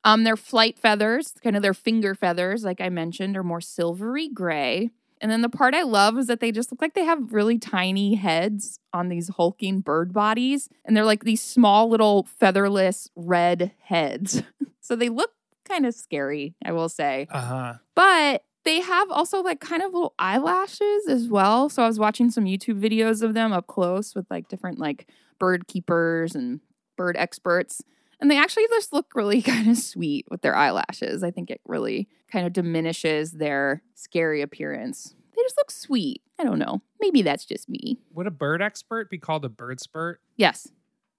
Um, 0.05 0.25
their 0.25 0.37
flight 0.37 0.79
feathers, 0.79 1.35
kind 1.43 1.57
of 1.57 1.63
their 1.63 1.75
finger 1.75 2.15
feathers, 2.15 2.63
like 2.63 2.81
I 2.81 2.89
mentioned, 2.91 3.37
are 3.37 3.43
more 3.43 3.61
silvery 3.61 4.29
gray. 4.29 4.91
And 5.21 5.31
then 5.31 5.41
the 5.41 5.49
part 5.49 5.75
I 5.75 5.83
love 5.83 6.19
is 6.19 6.27
that 6.27 6.41
they 6.41 6.53
just 6.53 6.71
look 6.71 6.81
like 6.81 6.95
they 6.95 7.05
have 7.05 7.33
really 7.33 7.59
tiny 7.59 8.15
heads 8.15 8.79
on 8.93 9.09
these 9.09 9.29
hulking 9.29 9.81
bird 9.81 10.13
bodies. 10.13 10.69
And 10.85 10.97
they're 10.97 11.05
like 11.05 11.25
these 11.25 11.43
small 11.43 11.89
little 11.89 12.25
featherless 12.39 13.11
red 13.17 13.73
heads. 13.81 14.43
so 14.81 14.95
they 14.95 15.09
look 15.09 15.33
kind 15.65 15.87
of 15.87 15.95
scary, 15.95 16.55
I 16.65 16.73
will 16.73 16.89
say. 16.89 17.27
Uh 17.31 17.41
huh. 17.41 17.75
But 17.95 18.45
they 18.67 18.81
have 18.81 19.11
also 19.11 19.43
like 19.43 19.61
kind 19.61 19.83
of 19.83 19.95
little 19.95 20.15
eyelashes 20.19 21.07
as 21.09 21.29
well. 21.29 21.69
So 21.69 21.85
I 21.85 21.87
was 21.87 21.99
watching 21.99 22.31
some 22.31 22.45
YouTube 22.45 22.81
videos 22.81 23.23
of 23.23 23.33
them 23.33 23.53
up 23.53 23.69
close 23.69 24.15
with 24.15 24.27
like 24.29 24.49
different 24.49 24.79
like 24.79 25.09
bird 25.39 25.69
keepers 25.69 26.35
and 26.35 26.61
bird 26.97 27.17
experts. 27.17 27.83
And 28.21 28.31
they 28.31 28.37
actually 28.37 28.67
just 28.71 28.93
look 28.93 29.13
really 29.15 29.41
kind 29.53 29.71
of 29.71 29.79
sweet 29.79 30.27
with 30.31 30.43
their 30.43 30.57
eyelashes. 30.57 31.23
I 31.23 31.31
think 31.31 31.51
it 31.51 31.61
really 31.65 32.09
kind 32.31 32.45
of 32.45 32.53
diminishes 32.53 33.33
their 33.33 33.83
scary 33.95 34.43
appearance. 34.43 35.15
They 35.37 35.43
just 35.43 35.57
look 35.57 35.71
sweet. 35.71 36.23
I 36.39 36.45
don't 36.45 36.59
know. 36.59 36.83
Maybe 37.01 37.23
that's 37.23 37.45
just 37.45 37.69
me. 37.69 38.01
Would 38.15 38.27
a 38.27 38.33
bird 38.33 38.61
expert 38.61 39.11
be 39.11 39.19
called 39.19 39.45
a 39.45 39.49
bird 39.49 39.81
spurt? 39.81 40.21
Yes, 40.37 40.69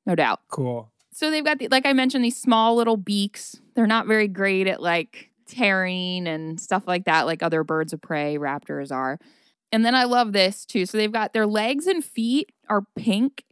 no 0.05 0.15
doubt. 0.15 0.41
Cool. 0.49 0.91
So 1.13 1.31
they've 1.31 1.45
got 1.45 1.59
the, 1.59 1.69
like 1.69 1.85
I 1.85 1.93
mentioned, 1.93 2.25
these 2.25 2.39
small 2.39 2.75
little 2.75 2.97
beaks. 2.97 3.61
They're 3.73 3.87
not 3.87 4.05
very 4.05 4.27
great 4.27 4.67
at 4.67 4.81
like 4.81 5.31
tearing 5.47 6.27
and 6.27 6.59
stuff 6.59 6.87
like 6.87 7.05
that, 7.05 7.25
like 7.25 7.41
other 7.41 7.63
birds 7.63 7.93
of 7.93 8.01
prey, 8.01 8.37
raptors 8.37 8.91
are. 8.91 9.19
And 9.71 9.85
then 9.85 9.95
I 9.95 10.05
love 10.05 10.33
this 10.33 10.65
too. 10.65 10.85
So 10.85 10.97
they've 10.97 11.11
got 11.11 11.33
their 11.33 11.47
legs 11.47 11.87
and 11.87 12.03
feet 12.03 12.51
are 12.69 12.83
pink, 12.95 13.43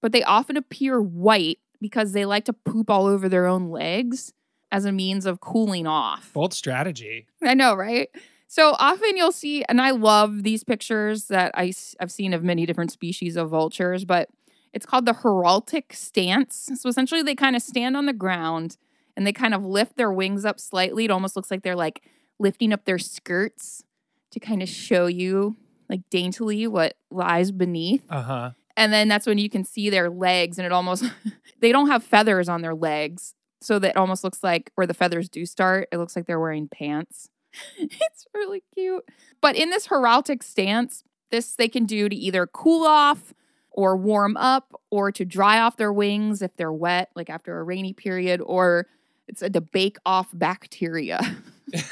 but 0.00 0.12
they 0.12 0.22
often 0.22 0.56
appear 0.56 1.00
white 1.00 1.58
because 1.80 2.12
they 2.12 2.24
like 2.24 2.44
to 2.46 2.52
poop 2.52 2.90
all 2.90 3.06
over 3.06 3.28
their 3.28 3.46
own 3.46 3.70
legs 3.70 4.32
as 4.72 4.84
a 4.84 4.92
means 4.92 5.26
of 5.26 5.40
cooling 5.40 5.86
off. 5.86 6.32
Bold 6.32 6.54
strategy. 6.54 7.26
I 7.42 7.54
know, 7.54 7.74
right? 7.74 8.08
So 8.48 8.76
often 8.78 9.16
you'll 9.16 9.32
see, 9.32 9.62
and 9.68 9.80
I 9.80 9.90
love 9.90 10.42
these 10.42 10.64
pictures 10.64 11.26
that 11.26 11.52
I, 11.54 11.72
have 12.00 12.10
seen 12.10 12.32
of 12.32 12.42
many 12.42 12.64
different 12.64 12.90
species 12.90 13.36
of 13.36 13.50
vultures, 13.50 14.04
but 14.04 14.30
it's 14.72 14.86
called 14.86 15.06
the 15.06 15.12
heraldic 15.12 15.94
stance. 15.94 16.70
So 16.76 16.88
essentially, 16.88 17.22
they 17.22 17.34
kind 17.34 17.56
of 17.56 17.62
stand 17.62 17.96
on 17.96 18.06
the 18.06 18.12
ground 18.12 18.76
and 19.18 19.26
they 19.26 19.32
kind 19.32 19.52
of 19.52 19.64
lift 19.64 19.96
their 19.96 20.12
wings 20.12 20.44
up 20.44 20.60
slightly. 20.60 21.04
It 21.04 21.10
almost 21.10 21.34
looks 21.34 21.50
like 21.50 21.64
they're 21.64 21.74
like 21.74 22.04
lifting 22.38 22.72
up 22.72 22.84
their 22.84 23.00
skirts 23.00 23.82
to 24.30 24.38
kind 24.38 24.62
of 24.62 24.68
show 24.68 25.06
you, 25.06 25.56
like 25.90 26.02
daintily, 26.08 26.68
what 26.68 26.94
lies 27.10 27.50
beneath. 27.50 28.04
Uh 28.08 28.22
huh. 28.22 28.50
And 28.76 28.92
then 28.92 29.08
that's 29.08 29.26
when 29.26 29.38
you 29.38 29.50
can 29.50 29.64
see 29.64 29.90
their 29.90 30.08
legs, 30.08 30.56
and 30.56 30.64
it 30.64 30.70
almost, 30.70 31.04
they 31.60 31.72
don't 31.72 31.88
have 31.88 32.04
feathers 32.04 32.48
on 32.48 32.62
their 32.62 32.76
legs. 32.76 33.34
So 33.60 33.80
that 33.80 33.96
almost 33.96 34.22
looks 34.22 34.44
like 34.44 34.70
where 34.76 34.86
the 34.86 34.94
feathers 34.94 35.28
do 35.28 35.44
start, 35.44 35.88
it 35.90 35.98
looks 35.98 36.14
like 36.14 36.26
they're 36.26 36.38
wearing 36.38 36.68
pants. 36.68 37.28
it's 37.76 38.26
really 38.32 38.62
cute. 38.72 39.04
But 39.40 39.56
in 39.56 39.70
this 39.70 39.88
heraldic 39.88 40.44
stance, 40.44 41.02
this 41.32 41.56
they 41.56 41.66
can 41.66 41.86
do 41.86 42.08
to 42.08 42.14
either 42.14 42.46
cool 42.46 42.86
off 42.86 43.34
or 43.72 43.96
warm 43.96 44.36
up 44.36 44.80
or 44.92 45.10
to 45.10 45.24
dry 45.24 45.58
off 45.58 45.76
their 45.76 45.92
wings 45.92 46.40
if 46.40 46.56
they're 46.56 46.72
wet, 46.72 47.10
like 47.16 47.28
after 47.28 47.58
a 47.58 47.64
rainy 47.64 47.92
period, 47.92 48.40
or 48.40 48.86
it's 49.28 49.42
a 49.42 49.50
to 49.50 49.60
bake 49.60 49.98
off 50.04 50.28
bacteria. 50.32 51.20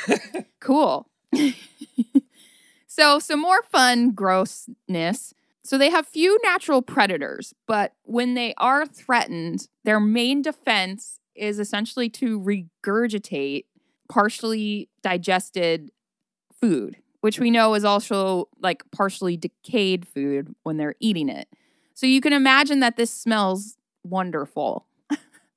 cool. 0.61 1.09
so, 2.87 3.19
some 3.19 3.41
more 3.41 3.63
fun 3.71 4.13
grossness. 4.13 5.35
So, 5.63 5.79
they 5.79 5.91
have 5.91 6.07
few 6.07 6.39
natural 6.43 6.83
predators, 6.83 7.55
but 7.67 7.93
when 8.03 8.35
they 8.35 8.55
are 8.57 8.87
threatened, 8.87 9.69
their 9.85 10.01
main 10.01 10.43
defense 10.43 11.19
is 11.35 11.59
essentially 11.59 12.09
to 12.09 12.41
regurgitate 12.41 13.65
partially 14.09 14.89
digested 15.03 15.91
food, 16.59 16.97
which 17.21 17.39
we 17.39 17.51
know 17.51 17.75
is 17.75 17.85
also 17.85 18.49
like 18.61 18.83
partially 18.91 19.37
decayed 19.37 20.07
food 20.07 20.55
when 20.63 20.77
they're 20.77 20.95
eating 21.01 21.29
it. 21.29 21.49
So 21.95 22.07
you 22.07 22.21
can 22.21 22.33
imagine 22.33 22.81
that 22.81 22.97
this 22.97 23.11
smells 23.11 23.77
wonderful. 24.05 24.87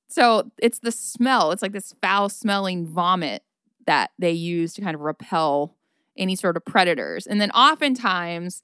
So 0.10 0.52
it's 0.58 0.80
the 0.80 0.91
smell, 0.91 1.52
it's 1.52 1.62
like 1.62 1.72
this 1.72 1.93
foul 2.02 2.30
smelling 2.30 2.86
vomit 2.86 3.43
that 3.86 4.10
they 4.17 4.32
use 4.32 4.74
to 4.74 4.82
kind 4.82 4.95
of 4.95 5.02
repel 5.02 5.76
any 6.17 6.36
sort 6.36 6.58
of 6.58 6.65
predators. 6.65 7.28
And 7.28 7.39
then 7.39 7.52
oftentimes 7.52 8.63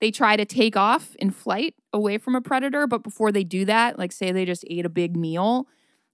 they 0.00 0.10
try 0.10 0.36
to 0.36 0.44
take 0.44 0.74
off 0.74 1.14
in 1.16 1.30
flight 1.30 1.74
away 1.92 2.16
from 2.18 2.34
a 2.34 2.40
predator, 2.40 2.86
but 2.86 3.02
before 3.02 3.30
they 3.30 3.44
do 3.44 3.66
that, 3.66 3.98
like 3.98 4.10
say 4.10 4.32
they 4.32 4.46
just 4.46 4.64
ate 4.68 4.86
a 4.86 4.90
big 4.90 5.16
meal, 5.16 5.68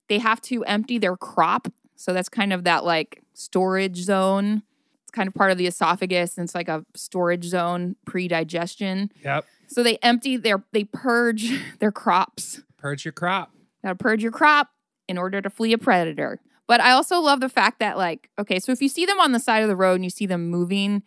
they 0.09 0.19
have 0.19 0.41
to 0.43 0.65
empty 0.65 0.99
their 0.99 1.17
crop. 1.17 1.69
So 1.95 2.13
that's 2.13 2.29
kind 2.29 2.53
of 2.53 2.65
that 2.65 2.85
like 2.85 3.23
storage 3.35 3.99
zone. 3.99 4.63
It's 5.03 5.13
kind 5.13 5.29
of 5.29 5.35
part 5.35 5.53
of 5.53 5.59
the 5.59 5.69
esophagus 5.69 6.37
and 6.37 6.45
it's 6.45 6.57
like 6.57 6.69
a 6.69 6.85
storage 6.95 7.45
zone 7.45 7.95
pre-digestion. 8.05 9.13
Yep. 9.25 9.47
So 9.69 9.85
they 9.85 9.97
empty 10.03 10.37
their 10.37 10.65
they 10.73 10.85
purge 10.85 11.53
their 11.79 11.93
crops. 11.93 12.63
Purge 12.79 13.05
your 13.05 13.13
crop. 13.13 13.53
Gotta 13.83 13.97
purge 13.97 14.23
your 14.23 14.33
crop 14.33 14.69
in 15.09 15.19
order 15.19 15.41
to 15.41 15.51
flee 15.51 15.73
a 15.73 15.79
predator. 15.79 16.41
But 16.69 16.81
I 16.81 16.93
also 16.93 17.21
love 17.21 17.41
the 17.41 17.49
fact 17.49 17.81
that, 17.81 17.99
like, 17.99 18.31
okay, 18.39 18.59
so 18.59 18.73
if 18.73 18.81
you 18.81 18.89
see 18.89 19.05
them 19.05 19.21
on 19.21 19.33
the 19.33 19.41
side 19.41 19.63
of 19.63 19.69
the 19.69 19.77
road 19.77 19.95
and 19.95 20.05
you 20.05 20.11
see 20.11 20.27
them 20.27 20.49
moving, 20.49 21.03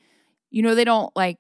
you 0.52 0.62
know, 0.62 0.76
they 0.76 0.84
don't 0.84 1.16
like 1.16 1.38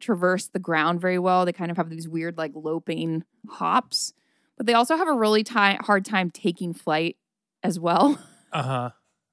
traverse 0.00 0.48
the 0.48 0.58
ground 0.58 1.00
very 1.00 1.18
well. 1.18 1.44
They 1.44 1.52
kind 1.52 1.70
of 1.70 1.76
have 1.76 1.88
these 1.88 2.08
weird, 2.08 2.36
like, 2.36 2.52
loping 2.54 3.24
hops, 3.48 4.12
but 4.56 4.66
they 4.66 4.74
also 4.74 4.96
have 4.96 5.08
a 5.08 5.14
really 5.14 5.44
hard 5.48 6.04
time 6.04 6.30
taking 6.30 6.74
flight 6.74 7.16
as 7.62 7.78
well. 7.78 8.18
Uh 8.54 8.62
huh. 8.62 8.90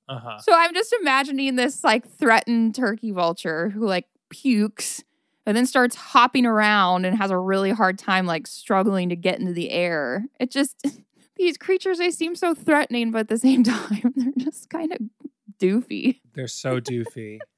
Uh 0.07 0.19
huh. 0.19 0.37
So 0.39 0.53
I'm 0.55 0.73
just 0.73 0.95
imagining 1.01 1.57
this 1.57 1.83
like 1.83 2.07
threatened 2.09 2.73
turkey 2.73 3.11
vulture 3.11 3.67
who 3.67 3.85
like 3.85 4.05
pukes 4.29 5.03
and 5.45 5.57
then 5.57 5.65
starts 5.65 5.95
hopping 5.97 6.45
around 6.45 7.03
and 7.03 7.17
has 7.17 7.29
a 7.29 7.37
really 7.37 7.71
hard 7.71 7.99
time 7.99 8.25
like 8.25 8.47
struggling 8.47 9.09
to 9.09 9.17
get 9.17 9.37
into 9.41 9.51
the 9.51 9.71
air. 9.71 10.23
It 10.39 10.51
just 10.51 10.81
these 11.39 11.57
creatures 11.57 11.97
they 11.97 12.11
seem 12.11 12.35
so 12.35 12.53
threatening 12.53 13.09
but 13.09 13.21
at 13.21 13.27
the 13.29 13.37
same 13.39 13.63
time 13.63 14.13
they're 14.15 14.33
just 14.37 14.69
kind 14.69 14.91
of 14.91 14.99
doofy. 15.59 16.19
They're 16.33 16.47
so 16.47 16.79
doofy. 16.79 17.39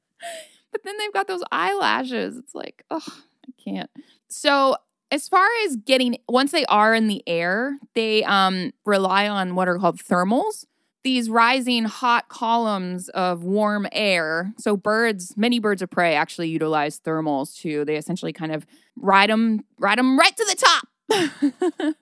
But 0.72 0.84
then 0.86 0.98
they've 0.98 1.12
got 1.12 1.28
those 1.28 1.44
eyelashes. 1.52 2.38
It's 2.38 2.56
like, 2.56 2.86
oh, 2.89 3.06
I 3.06 3.52
can't. 3.62 3.89
So 4.30 4.78
as 5.12 5.28
far 5.28 5.46
as 5.65 5.76
getting 5.76 6.17
once 6.30 6.54
they 6.54 6.65
are 6.67 6.96
in 6.96 7.08
the 7.08 7.22
air, 7.28 7.78
they 7.94 8.24
um 8.24 8.72
rely 8.86 9.28
on 9.28 9.56
what 9.56 9.67
are 9.67 9.78
called 9.78 10.00
thermals. 10.00 10.65
These 11.04 11.30
rising 11.30 11.84
hot 11.84 12.30
columns 12.30 13.10
of 13.10 13.44
warm 13.44 13.86
air. 13.91 14.54
So 14.58 14.78
birds, 14.78 15.36
many 15.36 15.60
birds 15.60 15.82
of 15.82 15.89
prey 15.89 16.15
actually 16.15 16.48
utilize 16.48 17.02
thermals 17.02 17.54
too. 17.60 17.84
They 17.84 17.98
essentially 17.98 18.32
kind 18.32 18.54
of 18.54 18.65
ride 18.96 19.30
them, 19.30 19.65
ride 19.78 19.98
them 19.98 20.17
right 20.17 20.38
to 20.38 20.46
the 20.50 20.56
top. 20.56 20.88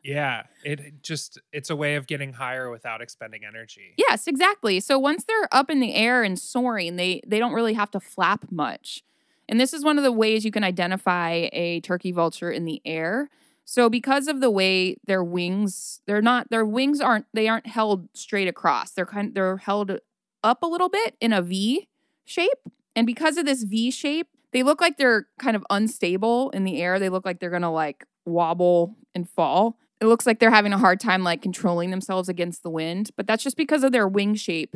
Yeah. 0.03 0.43
It 0.63 1.01
just 1.01 1.39
it's 1.51 1.69
a 1.69 1.75
way 1.75 1.95
of 1.95 2.07
getting 2.07 2.33
higher 2.33 2.69
without 2.69 3.01
expending 3.01 3.45
energy. 3.45 3.93
Yes, 3.97 4.27
exactly. 4.27 4.79
So 4.79 4.99
once 4.99 5.23
they're 5.23 5.47
up 5.51 5.69
in 5.69 5.79
the 5.79 5.95
air 5.95 6.23
and 6.23 6.37
soaring, 6.37 6.95
they 6.95 7.21
they 7.25 7.39
don't 7.39 7.53
really 7.53 7.73
have 7.73 7.91
to 7.91 7.99
flap 7.99 8.51
much. 8.51 9.03
And 9.47 9.59
this 9.59 9.73
is 9.73 9.83
one 9.83 9.97
of 9.97 10.03
the 10.03 10.11
ways 10.11 10.45
you 10.45 10.51
can 10.51 10.63
identify 10.63 11.49
a 11.51 11.79
turkey 11.81 12.11
vulture 12.11 12.51
in 12.51 12.65
the 12.65 12.81
air. 12.85 13.29
So 13.65 13.89
because 13.89 14.27
of 14.27 14.41
the 14.41 14.51
way 14.51 14.97
their 15.05 15.23
wings, 15.23 16.01
they're 16.05 16.21
not 16.21 16.49
their 16.49 16.65
wings 16.65 17.01
aren't 17.01 17.25
they 17.33 17.47
aren't 17.47 17.67
held 17.67 18.09
straight 18.13 18.47
across. 18.47 18.91
They're 18.91 19.05
kind 19.05 19.33
they're 19.35 19.57
held 19.57 19.99
up 20.43 20.63
a 20.63 20.67
little 20.67 20.89
bit 20.89 21.15
in 21.19 21.33
a 21.33 21.41
V 21.41 21.87
shape. 22.25 22.69
And 22.95 23.05
because 23.05 23.37
of 23.37 23.45
this 23.45 23.63
V 23.63 23.91
shape, 23.91 24.27
they 24.51 24.63
look 24.63 24.81
like 24.81 24.97
they're 24.97 25.27
kind 25.37 25.55
of 25.55 25.65
unstable 25.69 26.49
in 26.51 26.63
the 26.63 26.81
air. 26.81 26.99
They 26.99 27.09
look 27.09 27.25
like 27.25 27.39
they're 27.39 27.49
going 27.49 27.61
to 27.61 27.69
like 27.69 28.05
wobble 28.25 28.95
and 29.13 29.29
fall. 29.29 29.77
It 30.01 30.05
looks 30.05 30.25
like 30.25 30.39
they're 30.39 30.51
having 30.51 30.73
a 30.73 30.77
hard 30.77 30.99
time 30.99 31.23
like 31.23 31.41
controlling 31.41 31.91
themselves 31.91 32.29
against 32.29 32.63
the 32.63 32.69
wind, 32.69 33.11
but 33.17 33.27
that's 33.27 33.43
just 33.43 33.57
because 33.57 33.83
of 33.83 33.91
their 33.91 34.07
wing 34.07 34.35
shape. 34.35 34.75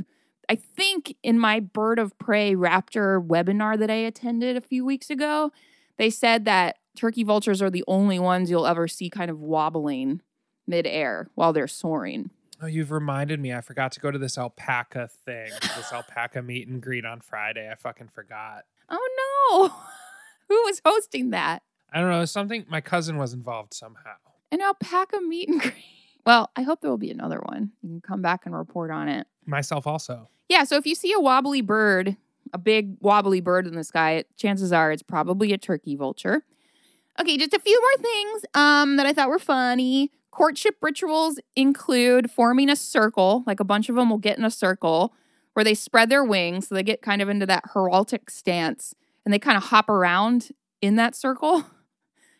I 0.49 0.55
think 0.55 1.15
in 1.23 1.39
my 1.39 1.61
bird 1.61 1.99
of 1.99 2.17
prey 2.17 2.53
raptor 2.53 3.25
webinar 3.25 3.79
that 3.79 3.89
I 3.89 3.95
attended 3.95 4.57
a 4.57 4.61
few 4.61 4.83
weeks 4.83 5.09
ago, 5.09 5.51
they 5.97 6.09
said 6.09 6.45
that 6.45 6.77
turkey 6.97 7.23
vultures 7.23 7.61
are 7.61 7.69
the 7.69 7.83
only 7.87 8.19
ones 8.19 8.49
you'll 8.49 8.67
ever 8.67 8.87
see 8.87 9.09
kind 9.09 9.31
of 9.31 9.39
wobbling 9.39 10.21
midair 10.67 11.29
while 11.35 11.53
they're 11.53 11.67
soaring. 11.67 12.29
Oh, 12.61 12.67
you've 12.67 12.91
reminded 12.91 13.39
me. 13.39 13.53
I 13.53 13.61
forgot 13.61 13.91
to 13.93 13.99
go 13.99 14.11
to 14.11 14.17
this 14.17 14.37
alpaca 14.37 15.09
thing, 15.25 15.51
this 15.61 15.91
alpaca 15.93 16.41
meet 16.41 16.67
and 16.67 16.81
greet 16.81 17.05
on 17.05 17.19
Friday. 17.21 17.69
I 17.69 17.75
fucking 17.75 18.09
forgot. 18.09 18.65
Oh 18.89 19.09
no. 19.49 19.69
Who 20.49 20.55
was 20.63 20.81
hosting 20.85 21.31
that? 21.31 21.63
I 21.93 22.01
don't 22.01 22.09
know. 22.09 22.25
Something 22.25 22.65
my 22.67 22.81
cousin 22.81 23.17
was 23.17 23.33
involved 23.33 23.73
somehow. 23.73 24.15
An 24.51 24.61
alpaca 24.61 25.21
meet 25.21 25.47
and 25.47 25.61
greet. 25.61 25.75
Well, 26.25 26.49
I 26.55 26.63
hope 26.63 26.81
there 26.81 26.89
will 26.89 26.97
be 26.97 27.11
another 27.11 27.39
one. 27.45 27.71
You 27.81 27.89
can 27.89 28.01
come 28.01 28.21
back 28.21 28.45
and 28.45 28.55
report 28.55 28.91
on 28.91 29.07
it. 29.07 29.27
Myself 29.45 29.85
also. 29.85 30.29
Yeah, 30.49 30.63
so 30.63 30.75
if 30.77 30.85
you 30.85 30.95
see 30.95 31.13
a 31.13 31.19
wobbly 31.19 31.61
bird, 31.61 32.15
a 32.53 32.57
big 32.57 32.95
wobbly 32.99 33.41
bird 33.41 33.67
in 33.67 33.75
the 33.75 33.83
sky, 33.83 34.23
chances 34.37 34.71
are 34.71 34.91
it's 34.91 35.03
probably 35.03 35.53
a 35.53 35.57
turkey 35.57 35.95
vulture. 35.95 36.45
Okay, 37.19 37.37
just 37.37 37.53
a 37.53 37.59
few 37.59 37.79
more 37.79 38.03
things 38.03 38.45
um, 38.53 38.97
that 38.97 39.05
I 39.05 39.13
thought 39.13 39.29
were 39.29 39.39
funny. 39.39 40.11
Courtship 40.31 40.77
rituals 40.81 41.39
include 41.55 42.31
forming 42.31 42.69
a 42.69 42.75
circle, 42.75 43.43
like 43.45 43.59
a 43.59 43.65
bunch 43.65 43.89
of 43.89 43.95
them 43.95 44.09
will 44.09 44.17
get 44.17 44.37
in 44.37 44.45
a 44.45 44.49
circle 44.49 45.13
where 45.53 45.63
they 45.63 45.75
spread 45.75 46.09
their 46.09 46.23
wings. 46.23 46.67
So 46.67 46.75
they 46.75 46.81
get 46.83 47.03
kind 47.03 47.21
of 47.21 47.29
into 47.29 47.45
that 47.45 47.65
heraldic 47.73 48.29
stance 48.31 48.95
and 49.25 49.33
they 49.33 49.39
kind 49.39 49.57
of 49.57 49.65
hop 49.65 49.89
around 49.89 50.49
in 50.81 50.95
that 50.95 51.15
circle. 51.15 51.65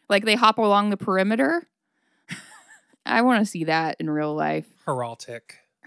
like 0.10 0.26
they 0.26 0.36
hop 0.36 0.58
along 0.58 0.90
the 0.90 0.98
perimeter. 0.98 1.68
I 3.06 3.22
want 3.22 3.44
to 3.44 3.50
see 3.50 3.66
that 3.66 3.98
in 4.00 4.10
real 4.10 4.34
life. 4.34 4.68
Heraldic. 4.88 5.42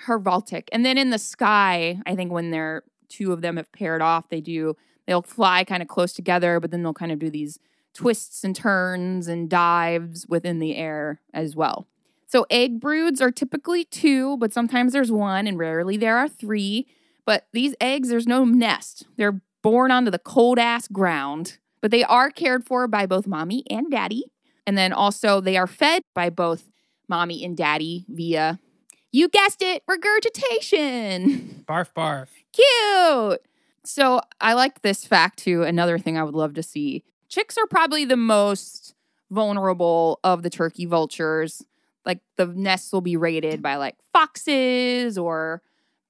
Heraldic. 0.06 0.68
And 0.72 0.84
then 0.84 0.98
in 0.98 1.10
the 1.10 1.18
sky, 1.18 2.00
I 2.06 2.14
think 2.14 2.32
when 2.32 2.50
they're 2.50 2.82
two 3.08 3.32
of 3.32 3.40
them 3.40 3.56
have 3.56 3.72
paired 3.72 4.02
off, 4.02 4.28
they 4.28 4.40
do, 4.40 4.76
they'll 5.06 5.22
fly 5.22 5.64
kind 5.64 5.82
of 5.82 5.88
close 5.88 6.12
together, 6.12 6.60
but 6.60 6.70
then 6.70 6.82
they'll 6.82 6.92
kind 6.92 7.12
of 7.12 7.18
do 7.18 7.30
these 7.30 7.58
twists 7.94 8.44
and 8.44 8.54
turns 8.54 9.26
and 9.26 9.48
dives 9.48 10.26
within 10.28 10.58
the 10.58 10.76
air 10.76 11.20
as 11.32 11.56
well. 11.56 11.86
So, 12.28 12.44
egg 12.50 12.80
broods 12.80 13.20
are 13.20 13.30
typically 13.30 13.84
two, 13.84 14.36
but 14.38 14.52
sometimes 14.52 14.92
there's 14.92 15.12
one, 15.12 15.46
and 15.46 15.58
rarely 15.58 15.96
there 15.96 16.18
are 16.18 16.28
three. 16.28 16.86
But 17.24 17.46
these 17.52 17.74
eggs, 17.80 18.08
there's 18.08 18.26
no 18.26 18.44
nest. 18.44 19.06
They're 19.16 19.40
born 19.62 19.90
onto 19.90 20.10
the 20.10 20.18
cold 20.18 20.58
ass 20.58 20.88
ground, 20.88 21.58
but 21.86 21.92
they 21.92 22.02
are 22.02 22.32
cared 22.32 22.64
for 22.64 22.88
by 22.88 23.06
both 23.06 23.28
mommy 23.28 23.62
and 23.70 23.88
daddy. 23.88 24.24
And 24.66 24.76
then 24.76 24.92
also, 24.92 25.40
they 25.40 25.56
are 25.56 25.68
fed 25.68 26.02
by 26.16 26.30
both 26.30 26.72
mommy 27.08 27.44
and 27.44 27.56
daddy 27.56 28.04
via, 28.08 28.58
you 29.12 29.28
guessed 29.28 29.62
it, 29.62 29.84
regurgitation. 29.86 31.64
Barf, 31.68 31.90
barf. 31.94 32.26
Cute. 32.52 33.40
So, 33.84 34.20
I 34.40 34.54
like 34.54 34.82
this 34.82 35.04
fact 35.04 35.38
too. 35.38 35.62
Another 35.62 35.96
thing 35.96 36.18
I 36.18 36.24
would 36.24 36.34
love 36.34 36.54
to 36.54 36.62
see 36.64 37.04
chicks 37.28 37.56
are 37.56 37.68
probably 37.68 38.04
the 38.04 38.16
most 38.16 38.96
vulnerable 39.30 40.18
of 40.24 40.42
the 40.42 40.50
turkey 40.50 40.86
vultures. 40.86 41.62
Like 42.04 42.18
the 42.36 42.46
nests 42.46 42.92
will 42.92 43.00
be 43.00 43.16
raided 43.16 43.62
by 43.62 43.76
like 43.76 43.94
foxes 44.12 45.16
or 45.16 45.62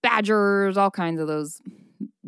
badgers, 0.03 0.79
all 0.79 0.91
kinds 0.91 1.21
of 1.21 1.29
those 1.29 1.61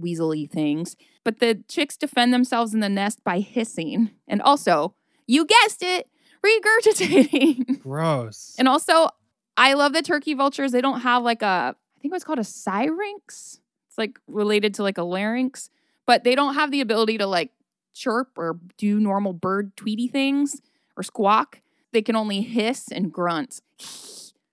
weaselly 0.00 0.50
things. 0.50 0.96
But 1.24 1.40
the 1.40 1.62
chicks 1.68 1.96
defend 1.96 2.32
themselves 2.32 2.74
in 2.74 2.80
the 2.80 2.88
nest 2.88 3.22
by 3.24 3.40
hissing 3.40 4.10
and 4.26 4.40
also, 4.42 4.94
you 5.26 5.44
guessed 5.44 5.82
it, 5.82 6.08
regurgitating. 6.44 7.80
Gross. 7.82 8.54
and 8.58 8.68
also, 8.68 9.08
I 9.56 9.74
love 9.74 9.92
the 9.92 10.02
turkey 10.02 10.34
vultures. 10.34 10.72
They 10.72 10.80
don't 10.80 11.00
have 11.00 11.22
like 11.22 11.42
a, 11.42 11.74
I 11.74 12.00
think 12.00 12.12
it 12.12 12.16
was 12.16 12.24
called 12.24 12.38
a 12.38 12.44
syrinx. 12.44 13.60
It's 13.88 13.98
like 13.98 14.18
related 14.26 14.74
to 14.74 14.82
like 14.82 14.98
a 14.98 15.02
larynx, 15.02 15.70
but 16.06 16.24
they 16.24 16.34
don't 16.34 16.54
have 16.54 16.70
the 16.70 16.80
ability 16.80 17.18
to 17.18 17.26
like 17.26 17.50
chirp 17.94 18.28
or 18.36 18.58
do 18.76 19.00
normal 19.00 19.32
bird 19.32 19.76
tweety 19.76 20.08
things 20.08 20.60
or 20.96 21.02
squawk. 21.02 21.60
They 21.92 22.02
can 22.02 22.16
only 22.16 22.42
hiss 22.42 22.88
and 22.92 23.12
grunt. 23.12 23.60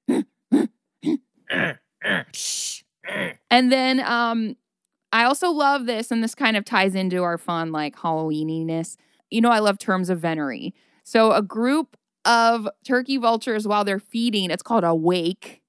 and 3.51 3.71
then 3.71 3.99
um 3.99 4.55
I 5.15 5.23
also 5.23 5.49
love 5.49 5.85
this, 5.85 6.11
and 6.11 6.21
this 6.21 6.35
kind 6.35 6.57
of 6.57 6.65
ties 6.65 6.93
into 6.93 7.23
our 7.23 7.37
fun 7.37 7.71
like 7.71 7.95
Halloweeniness. 7.95 8.97
You 9.29 9.39
know, 9.39 9.49
I 9.49 9.59
love 9.59 9.79
terms 9.79 10.09
of 10.09 10.19
venery. 10.19 10.75
So 11.05 11.31
a 11.31 11.41
group 11.41 11.95
of 12.25 12.67
turkey 12.85 13.15
vultures 13.15 13.65
while 13.65 13.85
they're 13.85 13.97
feeding, 13.97 14.51
it's 14.51 14.61
called 14.61 14.83
a 14.83 14.93
wake. 14.93 15.61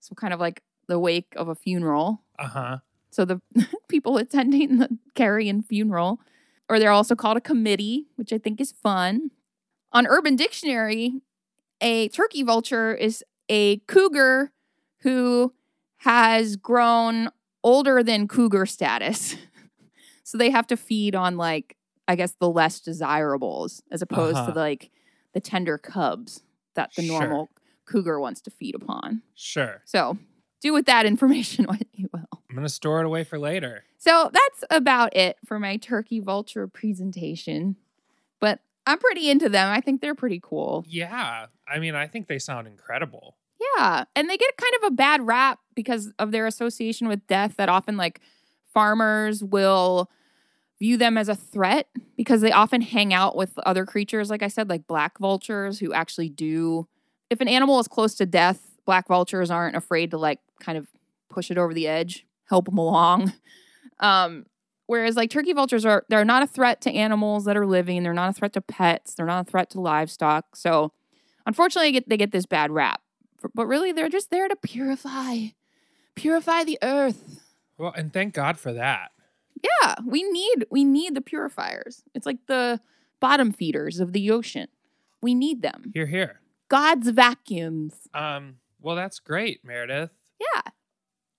So 0.00 0.14
kind 0.14 0.34
of 0.34 0.40
like 0.40 0.62
the 0.88 0.98
wake 0.98 1.32
of 1.36 1.48
a 1.48 1.54
funeral. 1.54 2.20
Uh 2.38 2.48
huh. 2.48 2.78
So 3.10 3.24
the 3.24 3.40
people 3.88 4.18
attending 4.18 4.76
the 4.76 4.90
carrion 5.14 5.62
funeral 5.62 6.20
or 6.68 6.78
they're 6.78 6.90
also 6.90 7.14
called 7.14 7.38
a 7.38 7.40
committee, 7.40 8.08
which 8.16 8.30
I 8.30 8.36
think 8.36 8.60
is 8.60 8.72
fun. 8.72 9.30
On 9.92 10.06
Urban 10.06 10.36
Dictionary, 10.36 11.22
a 11.80 12.08
turkey 12.08 12.42
vulture 12.42 12.92
is 12.94 13.24
a 13.48 13.78
cougar 13.86 14.52
who 15.00 15.54
has 15.96 16.56
grown 16.56 17.30
older 17.62 18.02
than 18.02 18.28
cougar 18.28 18.66
status. 18.66 19.36
so 20.24 20.38
they 20.38 20.50
have 20.50 20.66
to 20.68 20.76
feed 20.76 21.14
on 21.14 21.36
like 21.36 21.76
I 22.08 22.16
guess 22.16 22.34
the 22.40 22.48
less 22.50 22.80
desirables 22.80 23.82
as 23.90 24.02
opposed 24.02 24.36
Uh-huh. 24.36 24.52
to 24.52 24.58
like 24.58 24.90
the 25.34 25.40
tender 25.40 25.78
cubs 25.78 26.42
that 26.74 26.90
the 26.96 27.02
Sure. 27.06 27.20
normal 27.20 27.50
cougar 27.86 28.18
wants 28.20 28.40
to 28.42 28.50
feed 28.50 28.74
upon. 28.74 29.22
Sure. 29.34 29.82
So 29.84 30.18
do 30.60 30.72
with 30.72 30.86
that 30.86 31.06
information 31.06 31.64
what 31.68 31.82
you 31.92 32.08
will. 32.12 32.26
I'm 32.50 32.56
gonna 32.56 32.68
store 32.68 33.00
it 33.00 33.06
away 33.06 33.24
for 33.24 33.38
later. 33.38 33.84
So 33.98 34.30
that's 34.32 34.64
about 34.70 35.16
it 35.16 35.36
for 35.44 35.58
my 35.58 35.76
turkey 35.76 36.18
vulture 36.20 36.66
presentation. 36.66 37.76
But 38.40 38.58
I'm 38.86 38.98
pretty 38.98 39.30
into 39.30 39.48
them. 39.48 39.70
I 39.70 39.80
think 39.80 40.00
they're 40.00 40.14
pretty 40.16 40.40
cool. 40.42 40.84
Yeah. 40.88 41.46
I 41.68 41.78
mean, 41.78 41.94
I 41.94 42.08
think 42.08 42.26
they 42.26 42.40
sound 42.40 42.66
incredible. 42.66 43.36
Yeah. 43.76 44.04
And 44.16 44.28
they 44.28 44.36
get 44.36 44.56
kind 44.56 44.72
of 44.82 44.92
a 44.92 44.96
bad 44.96 45.26
rap 45.26 45.58
because 45.74 46.12
of 46.18 46.32
their 46.32 46.46
association 46.46 47.08
with 47.08 47.26
death 47.26 47.56
that 47.56 47.68
often 47.68 47.96
like 47.96 48.20
farmers 48.72 49.42
will 49.42 50.10
view 50.78 50.96
them 50.96 51.16
as 51.16 51.28
a 51.28 51.34
threat 51.34 51.86
because 52.16 52.40
they 52.40 52.50
often 52.50 52.80
hang 52.80 53.14
out 53.14 53.36
with 53.36 53.56
other 53.60 53.86
creatures 53.86 54.30
like 54.30 54.42
I 54.42 54.48
said 54.48 54.68
like 54.68 54.88
black 54.88 55.18
vultures 55.18 55.78
who 55.78 55.92
actually 55.92 56.28
do 56.28 56.88
if 57.32 57.40
an 57.40 57.48
animal 57.48 57.80
is 57.80 57.88
close 57.88 58.14
to 58.16 58.26
death, 58.26 58.60
black 58.84 59.08
vultures 59.08 59.50
aren't 59.50 59.74
afraid 59.74 60.10
to 60.10 60.18
like 60.18 60.38
kind 60.60 60.76
of 60.76 60.86
push 61.30 61.50
it 61.50 61.58
over 61.58 61.72
the 61.72 61.88
edge, 61.88 62.26
help 62.48 62.66
them 62.66 62.78
along. 62.78 63.32
Um, 64.00 64.46
whereas 64.86 65.14
like 65.14 65.30
turkey 65.30 65.52
vultures 65.52 65.84
are 65.84 66.04
they're 66.08 66.24
not 66.24 66.42
a 66.42 66.46
threat 66.48 66.80
to 66.80 66.90
animals 66.90 67.44
that 67.44 67.56
are 67.56 67.66
living. 67.66 68.02
They're 68.02 68.12
not 68.12 68.30
a 68.30 68.32
threat 68.32 68.52
to 68.54 68.60
pets. 68.60 69.14
They're 69.14 69.26
not 69.26 69.46
a 69.46 69.50
threat 69.50 69.70
to 69.70 69.80
livestock. 69.80 70.56
So 70.56 70.92
unfortunately, 71.46 71.88
they 71.88 71.92
get, 71.92 72.08
they 72.08 72.16
get 72.16 72.32
this 72.32 72.46
bad 72.46 72.72
rap. 72.72 73.00
But 73.54 73.66
really, 73.66 73.92
they're 73.92 74.08
just 74.08 74.30
there 74.30 74.48
to 74.48 74.56
purify, 74.56 75.48
purify 76.14 76.64
the 76.64 76.78
earth. 76.82 77.40
Well, 77.78 77.92
and 77.96 78.12
thank 78.12 78.34
God 78.34 78.58
for 78.58 78.72
that. 78.72 79.12
Yeah, 79.62 79.94
we 80.06 80.22
need 80.22 80.66
we 80.70 80.84
need 80.84 81.14
the 81.14 81.20
purifiers. 81.20 82.02
It's 82.14 82.26
like 82.26 82.46
the 82.46 82.80
bottom 83.20 83.52
feeders 83.52 84.00
of 84.00 84.12
the 84.12 84.30
ocean. 84.30 84.68
We 85.20 85.34
need 85.34 85.62
them. 85.62 85.92
Here, 85.94 86.06
here. 86.06 86.40
God's 86.68 87.10
vacuums. 87.10 87.94
Um, 88.12 88.56
well, 88.80 88.96
that's 88.96 89.20
great, 89.20 89.64
Meredith. 89.64 90.10
Yeah, 90.40 90.62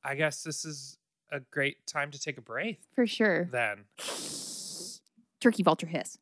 I 0.04 0.16
guess 0.16 0.44
this 0.44 0.64
is 0.64 0.98
a 1.32 1.40
great 1.40 1.86
time 1.88 2.12
to 2.12 2.20
take 2.20 2.38
a 2.38 2.42
break 2.42 2.80
for 2.96 3.08
sure. 3.08 3.50
then. 3.52 3.86
Turkey 5.42 5.64
vulture 5.64 5.88
hiss. 5.88 6.18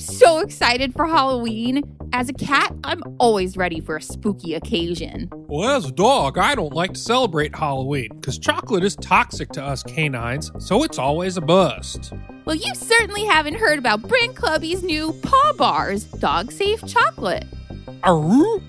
So 0.00 0.38
excited 0.38 0.94
for 0.94 1.06
Halloween. 1.06 1.82
As 2.12 2.28
a 2.28 2.32
cat, 2.32 2.74
I'm 2.84 3.02
always 3.18 3.56
ready 3.56 3.80
for 3.80 3.96
a 3.96 4.02
spooky 4.02 4.54
occasion. 4.54 5.28
Well, 5.32 5.76
as 5.76 5.86
a 5.86 5.92
dog, 5.92 6.38
I 6.38 6.54
don't 6.54 6.72
like 6.72 6.94
to 6.94 7.00
celebrate 7.00 7.54
Halloween 7.54 8.08
because 8.14 8.38
chocolate 8.38 8.82
is 8.82 8.96
toxic 8.96 9.50
to 9.50 9.62
us 9.62 9.82
canines, 9.82 10.50
so 10.58 10.82
it's 10.82 10.98
always 10.98 11.36
a 11.36 11.40
bust. 11.40 12.12
Well, 12.46 12.56
you 12.56 12.74
certainly 12.74 13.26
haven't 13.26 13.56
heard 13.56 13.78
about 13.78 14.02
Brand 14.02 14.34
Clubby's 14.36 14.82
new 14.82 15.12
Paw 15.22 15.52
Bars 15.52 16.04
Dog 16.04 16.50
Safe 16.50 16.84
Chocolate. 16.86 17.44
Aroo? 18.02 18.62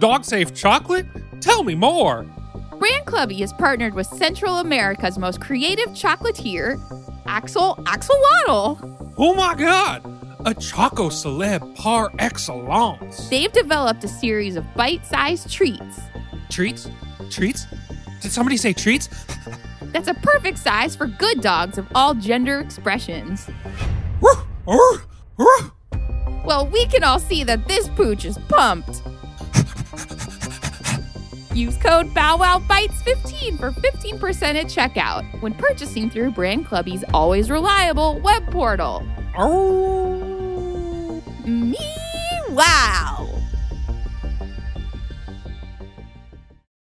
Dog 0.00 0.24
safe 0.24 0.52
chocolate? 0.52 1.06
Tell 1.40 1.62
me 1.62 1.76
more. 1.76 2.24
Brand 2.78 3.06
Clubby 3.06 3.36
has 3.36 3.52
partnered 3.52 3.94
with 3.94 4.06
Central 4.06 4.58
America's 4.58 5.16
most 5.16 5.40
creative 5.40 5.90
chocolatier, 5.90 6.78
Axel 7.24 7.76
Axolotl. 7.84 9.14
Oh 9.16 9.34
my 9.34 9.54
god! 9.54 10.25
A 10.46 10.54
Choco 10.54 11.08
Celeb 11.08 11.74
par 11.74 12.12
excellence. 12.20 13.28
They've 13.28 13.50
developed 13.50 14.04
a 14.04 14.08
series 14.08 14.54
of 14.54 14.64
bite-sized 14.74 15.50
treats 15.50 15.98
Treats? 16.48 16.88
Treats? 17.30 17.66
Did 18.20 18.30
somebody 18.30 18.56
say 18.56 18.72
treats? 18.72 19.08
that's 19.92 20.06
a 20.06 20.14
perfect 20.14 20.58
size 20.58 20.94
for 20.94 21.08
good 21.08 21.40
dogs 21.40 21.78
of 21.78 21.88
all 21.96 22.14
gender 22.14 22.60
expressions. 22.60 23.50
Well, 26.44 26.68
we 26.68 26.86
can 26.86 27.02
all 27.02 27.18
see 27.18 27.42
that 27.42 27.66
this 27.66 27.88
pooch 27.88 28.24
is 28.24 28.38
pumped. 28.48 29.02
Use 31.56 31.76
code 31.78 32.06
BowWowBites15 32.14 33.58
for 33.58 33.72
15% 33.72 34.42
at 34.54 34.66
checkout 34.66 35.42
when 35.42 35.54
purchasing 35.54 36.08
through 36.08 36.30
Brand 36.30 36.66
Clubby's 36.66 37.02
always 37.12 37.50
reliable 37.50 38.20
web 38.20 38.48
portal. 38.52 39.04
Oh. 39.36 40.35
Me 41.46 41.78
wow! 42.50 43.28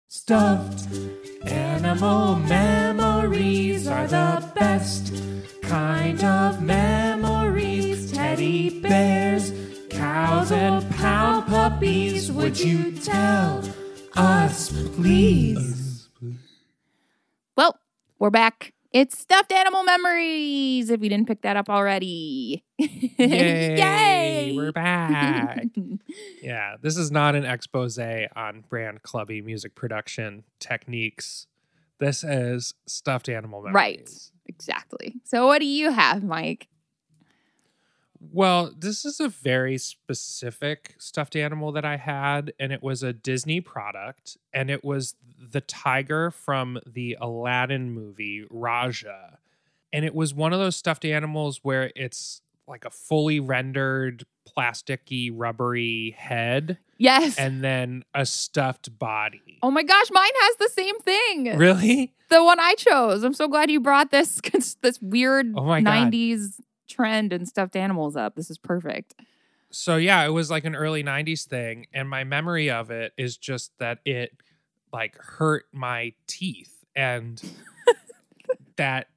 Stuffed 0.08 0.88
animal 1.48 2.36
memories 2.36 3.88
are 3.88 4.06
the 4.06 4.48
best 4.54 5.24
kind 5.64 6.24
of 6.24 6.62
memories. 6.62 8.12
Teddy 8.12 8.82
bears, 8.82 9.52
cows, 9.90 10.52
and 10.52 10.88
pound 10.92 11.48
puppies. 11.48 12.32
Would 12.32 12.60
you 12.60 12.92
tell 12.92 13.64
us, 14.16 14.70
please? 14.90 16.08
Well, 17.58 17.80
we're 18.20 18.30
back. 18.30 18.74
It's 18.92 19.18
stuffed 19.18 19.54
animal 19.54 19.84
memories. 19.84 20.90
If 20.90 21.02
you 21.02 21.10
didn't 21.10 21.28
pick 21.28 21.44
that 21.44 21.56
up 21.56 21.70
already, 21.70 22.66
Yay, 22.78 23.16
Yay! 23.78 24.54
We're 24.56 24.74
back. 24.74 25.66
yeah, 26.44 26.76
this 26.82 26.98
is 26.98 27.10
not 27.10 27.36
an 27.36 27.46
expose 27.46 27.98
on 27.98 28.66
brand 28.68 29.02
clubby 29.04 29.42
music 29.42 29.76
production 29.76 30.44
techniques. 30.60 31.48
This 32.00 32.24
is 32.24 32.74
stuffed 32.86 33.30
animal 33.30 33.62
memories. 33.62 33.74
Right. 33.74 34.10
exactly. 34.48 35.16
So, 35.24 35.48
what 35.48 35.60
do 35.60 35.68
you 35.68 35.92
have, 35.92 36.24
Mike? 36.24 36.68
Well, 38.32 38.72
this 38.78 39.04
is 39.04 39.20
a 39.20 39.30
very 39.30 39.78
specific 39.80 40.94
stuffed 41.00 41.36
animal 41.36 41.72
that 41.72 41.86
I 41.86 41.98
had, 41.98 42.54
and 42.60 42.72
it 42.72 42.84
was 42.84 43.02
a 43.02 43.14
Disney 43.14 43.62
product, 43.62 44.38
and 44.54 44.70
it 44.70 44.84
was 44.84 45.16
the 45.40 45.62
tiger 45.62 46.30
from 46.30 46.80
the 46.86 47.18
Aladdin 47.20 47.92
movie, 47.92 48.46
Rajah. 48.52 49.40
And 49.92 50.06
it 50.06 50.14
was 50.14 50.34
one 50.36 50.54
of 50.54 50.60
those 50.60 50.76
stuffed 50.76 51.04
animals 51.04 51.62
where 51.64 51.92
it's 51.96 52.42
like 52.68 52.86
a 52.86 52.92
fully 52.92 53.40
rendered, 53.40 54.24
plasticky, 54.56 55.32
rubbery 55.34 56.16
head, 56.18 56.78
Yes. 57.00 57.38
and 57.40 57.64
then 57.64 58.04
a 58.14 58.26
stuffed 58.28 58.98
body. 59.00 59.58
oh 59.64 59.72
my 59.72 59.82
gosh, 59.84 60.12
mine 60.12 60.30
has 60.42 60.56
the 60.58 60.70
same 60.70 61.00
thing. 61.00 61.58
Really? 61.58 62.14
The 62.30 62.44
one 62.44 62.60
I 62.60 62.76
chose. 62.76 63.24
I'm 63.24 63.34
so 63.34 63.48
glad 63.48 63.72
you 63.72 63.80
brought 63.82 64.12
this 64.12 64.40
this 64.82 65.02
weird 65.02 65.54
Oh 65.58 65.66
my 65.66 65.82
God. 65.82 66.12
90s 66.92 66.96
trend 66.96 67.34
and 67.34 67.48
stuffed 67.48 67.76
animals 67.76 68.16
up. 68.16 68.36
This 68.36 68.50
is 68.50 68.58
perfect. 68.58 69.16
so 69.72 69.96
yeah, 69.98 70.24
it 70.26 70.30
was 70.30 70.52
like 70.52 70.66
an 70.66 70.76
early 70.76 71.04
90s 71.04 71.46
thing 71.48 71.88
and 71.94 72.10
my 72.10 72.24
memory 72.24 72.70
of 72.70 72.92
it 72.92 73.14
is 73.18 73.38
just 73.38 73.72
that 73.80 74.00
it 74.06 74.32
like 74.92 75.16
hurt 75.18 75.66
my 75.72 76.14
teeth 76.28 76.84
and 76.96 77.42
that 78.76 79.08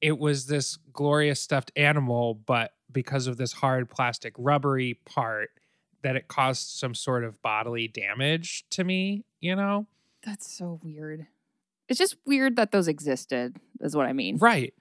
it 0.00 0.18
was 0.18 0.46
this 0.46 0.78
glorious 0.92 1.40
stuffed 1.40 1.70
animal 1.76 2.34
but 2.34 2.72
because 2.90 3.26
of 3.26 3.36
this 3.36 3.52
hard 3.52 3.90
plastic 3.90 4.32
rubbery 4.38 4.94
part 5.04 5.50
that 6.02 6.16
it 6.16 6.28
caused 6.28 6.68
some 6.70 6.94
sort 6.94 7.24
of 7.24 7.40
bodily 7.42 7.86
damage 7.86 8.64
to 8.70 8.82
me, 8.82 9.22
you 9.40 9.54
know? 9.54 9.86
That's 10.24 10.50
so 10.50 10.80
weird. 10.82 11.26
It's 11.88 11.98
just 11.98 12.16
weird 12.24 12.56
that 12.56 12.72
those 12.72 12.88
existed, 12.88 13.56
is 13.80 13.94
what 13.94 14.06
I 14.06 14.14
mean. 14.14 14.38
Right. 14.38 14.72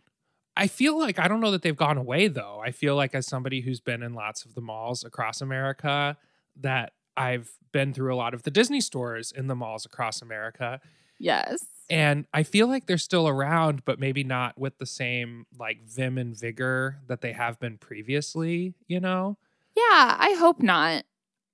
I 0.57 0.67
feel 0.67 0.99
like 0.99 1.19
I 1.19 1.27
don't 1.27 1.39
know 1.39 1.51
that 1.51 1.61
they've 1.61 1.75
gone 1.75 1.97
away 1.97 2.27
though. 2.27 2.59
I 2.63 2.71
feel 2.71 2.95
like 2.95 3.15
as 3.15 3.27
somebody 3.27 3.61
who's 3.61 3.79
been 3.79 4.03
in 4.03 4.13
lots 4.13 4.43
of 4.45 4.55
the 4.55 4.61
malls 4.61 5.03
across 5.03 5.41
America 5.41 6.17
that 6.57 6.93
I've 7.15 7.51
been 7.71 7.93
through 7.93 8.13
a 8.13 8.17
lot 8.17 8.33
of 8.33 8.43
the 8.43 8.51
Disney 8.51 8.81
stores 8.81 9.31
in 9.31 9.47
the 9.47 9.55
malls 9.55 9.85
across 9.85 10.21
America 10.21 10.81
Yes. 11.17 11.65
and 11.89 12.25
I 12.33 12.43
feel 12.43 12.67
like 12.67 12.85
they're 12.87 12.97
still 12.97 13.27
around 13.27 13.83
but 13.85 13.99
maybe 13.99 14.23
not 14.23 14.57
with 14.59 14.77
the 14.77 14.85
same 14.85 15.45
like 15.57 15.83
vim 15.83 16.17
and 16.17 16.37
vigor 16.37 16.99
that 17.07 17.21
they 17.21 17.33
have 17.33 17.59
been 17.59 17.77
previously, 17.77 18.73
you 18.87 18.99
know? 18.99 19.37
Yeah, 19.75 20.15
I 20.19 20.35
hope 20.39 20.61
not. 20.61 21.05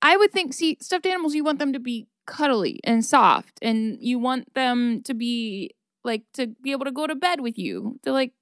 I 0.02 0.18
would 0.18 0.32
think, 0.32 0.54
see, 0.54 0.78
stuffed 0.82 1.06
animals, 1.06 1.36
you 1.36 1.44
want 1.44 1.60
them 1.60 1.74
to 1.74 1.80
be 1.80 2.08
cuddly 2.28 2.80
and 2.84 3.04
soft, 3.04 3.60
and 3.62 3.98
you 4.02 4.20
want 4.20 4.54
them 4.54 5.02
to 5.04 5.14
be 5.14 5.72
like 6.04 6.24
to 6.34 6.48
be 6.48 6.72
able 6.72 6.86
to 6.86 6.92
go 6.92 7.08
to 7.08 7.16
bed 7.16 7.42
with 7.42 7.58
you. 7.58 8.00
To 8.04 8.12
like, 8.12 8.34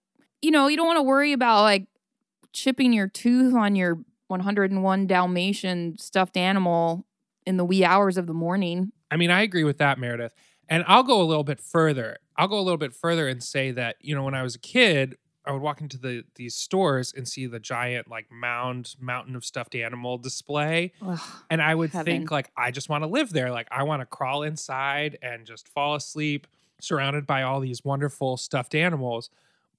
you 0.44 0.52
know, 0.52 0.68
you 0.68 0.76
don't 0.78 0.86
want 0.88 0.98
to 0.98 1.04
worry 1.04 1.32
about 1.32 1.62
like 1.62 1.88
chipping 2.52 2.94
your 2.94 3.08
tooth 3.08 3.56
on 3.56 3.76
your 3.76 4.00
101 4.28 5.08
Dalmatian 5.08 5.98
stuffed 5.98 6.36
animal 6.38 7.06
in 7.46 7.58
the 7.58 7.66
wee 7.66 7.84
hours 7.84 8.18
of 8.18 8.28
the 8.28 8.34
morning. 8.34 8.92
I 9.10 9.16
mean, 9.16 9.32
I 9.32 9.42
agree 9.42 9.64
with 9.64 9.78
that, 9.78 9.98
Meredith. 9.98 10.34
And 10.68 10.84
I'll 10.88 11.04
go 11.04 11.22
a 11.22 11.24
little 11.24 11.44
bit 11.44 11.60
further. 11.60 12.18
I'll 12.36 12.48
go 12.48 12.60
a 12.60 12.62
little 12.62 12.78
bit 12.78 12.94
further 12.94 13.28
and 13.28 13.42
say 13.42 13.72
that, 13.72 13.96
you 14.02 14.14
know, 14.16 14.24
when 14.24 14.34
I 14.34 14.44
was 14.44 14.56
a 14.56 14.60
kid, 14.60 15.18
I 15.46 15.52
would 15.52 15.62
walk 15.62 15.82
into 15.82 15.98
the 15.98 16.24
these 16.36 16.56
stores 16.56 17.14
and 17.16 17.28
see 17.28 17.48
the 17.48 17.60
giant 17.60 18.10
like 18.10 18.32
mound 18.32 18.96
mountain 19.00 19.36
of 19.36 19.44
stuffed 19.46 19.76
animal 19.76 20.18
display. 20.18 20.94
Ugh. 21.02 21.20
And 21.50 21.62
I 21.62 21.76
would 21.76 21.92
Heaven. 21.92 22.06
think 22.06 22.32
like 22.32 22.50
I 22.58 22.72
just 22.72 22.90
want 22.90 23.04
to 23.04 23.08
live 23.10 23.32
there. 23.32 23.52
Like 23.52 23.68
I 23.70 23.84
want 23.84 24.02
to 24.02 24.06
crawl 24.06 24.44
inside 24.44 25.18
and 25.22 25.46
just 25.46 25.68
fall 25.68 25.96
asleep 25.96 26.48
surrounded 26.80 27.28
by 27.28 27.44
all 27.44 27.60
these 27.60 27.84
wonderful 27.84 28.38
stuffed 28.38 28.74
animals. 28.74 29.30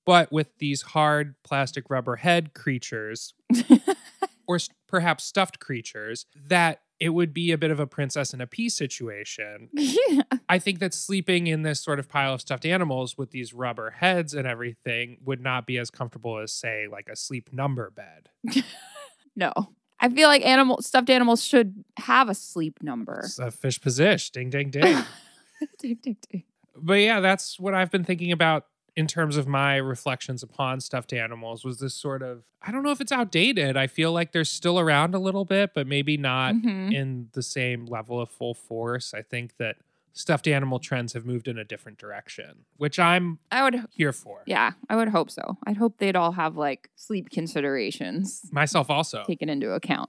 But 0.05 0.33
with 0.33 0.59
these 0.59 0.83
hard 0.83 1.35
plastic 1.43 1.89
rubber 1.89 2.17
head 2.17 2.55
creatures 2.55 3.35
or 4.47 4.59
perhaps 4.87 5.25
stuffed 5.25 5.61
creatures 5.61 6.27
that 6.49 6.81
it 7.01 7.09
would 7.09 7.35
be 7.35 7.51
a 7.51 7.59
bit 7.59 7.71
of 7.71 7.81
a 7.81 7.87
princess 7.87 8.33
and 8.33 8.41
a 8.41 8.47
pea 8.47 8.69
situation. 8.69 9.69
yeah. 9.75 10.23
I 10.49 10.59
think 10.59 10.79
that 10.79 10.95
sleeping 10.95 11.47
in 11.47 11.63
this 11.63 11.81
sort 11.81 11.99
of 11.99 12.09
pile 12.09 12.35
of 12.35 12.41
stuffed 12.41 12.65
animals 12.65 13.19
with 13.19 13.31
these 13.31 13.53
rubber 13.53 13.91
heads 13.91 14.35
and 14.35 14.47
everything 14.47 15.19
would 15.25 15.41
not 15.41 15.67
be 15.67 15.79
as 15.79 15.91
comfortable 15.91 16.39
as, 16.39 16.53
say, 16.53 16.87
like 16.91 17.09
a 17.09 17.17
sleep 17.17 17.53
number 17.53 17.91
bed. 17.91 18.31
No. 19.37 19.53
I 20.01 20.09
feel 20.09 20.29
like 20.29 20.45
animal 20.45 20.83
stuffed 20.83 21.11
animals 21.11 21.43
should 21.43 21.85
have 21.97 22.29
a 22.29 22.35
sleep 22.35 22.83
number. 22.83 23.23
It's 23.25 23.39
a 23.39 23.51
fish 23.51 23.81
position. 23.81 24.33
Ding, 24.33 24.51
ding, 24.51 24.71
ding. 24.71 25.05
Ding, 25.79 25.99
ding, 26.03 26.17
ding. 26.31 26.43
but 26.77 26.95
yeah, 26.95 27.21
that's 27.21 27.59
what 27.59 27.75
I've 27.75 27.91
been 27.91 28.05
thinking 28.05 28.33
about 28.33 28.67
in 28.97 29.07
terms 29.07 29.37
of 29.37 29.49
my 29.49 29.77
reflections 29.77 30.43
upon 30.43 30.81
stuffed 30.81 31.13
animals 31.13 31.65
was 31.65 31.79
this 31.81 31.95
sort 31.95 32.23
of 32.23 32.45
I 32.63 32.71
don't 32.71 32.83
know 32.83 32.91
if 32.93 33.01
it's 33.01 33.13
outdated. 33.13 33.77
I 33.77 33.87
feel 33.87 34.13
like 34.13 34.33
they're 34.33 34.45
still 34.45 34.79
around 34.79 35.15
a 35.15 35.19
little 35.19 35.45
bit, 35.45 35.73
but 35.75 35.87
maybe 35.87 36.17
not 36.17 36.55
Mhm. 36.55 36.95
in 36.95 37.29
the 37.33 37.43
same 37.43 37.87
level 37.87 38.21
of 38.21 38.31
full 38.31 38.55
force. 38.55 39.13
I 39.13 39.21
think 39.23 39.57
that 39.59 39.77
stuffed 40.17 40.47
animal 40.47 40.79
trends 40.79 41.13
have 41.13 41.27
moved 41.27 41.49
in 41.49 41.59
a 41.59 41.65
different 41.65 41.99
direction, 41.99 42.65
which 42.77 42.99
I'm 43.01 43.41
I 43.51 43.65
would, 43.65 43.85
here 43.91 44.13
for. 44.13 44.43
yeah, 44.47 44.71
I 44.89 44.95
would 44.97 45.09
hope 45.09 45.29
so. 45.31 45.59
I'd 45.67 45.77
hope 45.77 45.99
they'd 45.99 46.15
all 46.17 46.33
have 46.33 46.57
like 46.57 46.89
sleep 46.95 47.31
considerations 47.31 48.49
Myself 48.53 48.91
also. 48.91 49.25
taken 49.27 49.49
into 49.49 49.73
account. 49.73 50.09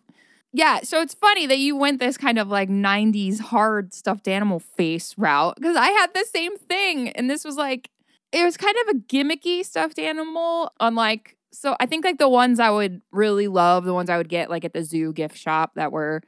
Yeah, 0.53 0.81
so 0.83 1.01
it's 1.01 1.13
funny 1.15 1.47
that 1.47 1.57
you 1.57 1.75
went 1.75 1.99
this 1.99 2.17
kind 2.17 2.37
of 2.39 2.47
like 2.47 2.69
90s 2.69 3.39
hard 3.39 3.93
stuffed 3.93 4.27
animal 4.27 4.59
face 4.59 5.13
route 5.17 5.55
because 5.57 5.75
I 5.75 5.87
had 5.89 6.13
the 6.13 6.23
same 6.31 6.55
thing. 6.57 7.09
And 7.09 7.29
this 7.29 7.43
was 7.43 7.57
like, 7.57 7.89
it 8.31 8.43
was 8.43 8.57
kind 8.57 8.75
of 8.83 8.95
a 8.95 8.99
gimmicky 8.99 9.63
stuffed 9.63 9.99
animal, 9.99 10.71
unlike, 10.79 11.37
so 11.51 11.75
I 11.79 11.85
think 11.85 12.03
like 12.03 12.17
the 12.17 12.29
ones 12.29 12.59
I 12.59 12.69
would 12.69 13.01
really 13.11 13.47
love, 13.47 13.85
the 13.85 13.93
ones 13.93 14.09
I 14.09 14.17
would 14.17 14.29
get 14.29 14.49
like 14.49 14.65
at 14.65 14.73
the 14.73 14.83
zoo 14.83 15.13
gift 15.13 15.37
shop 15.37 15.71
that 15.75 15.91
were, 15.91 16.21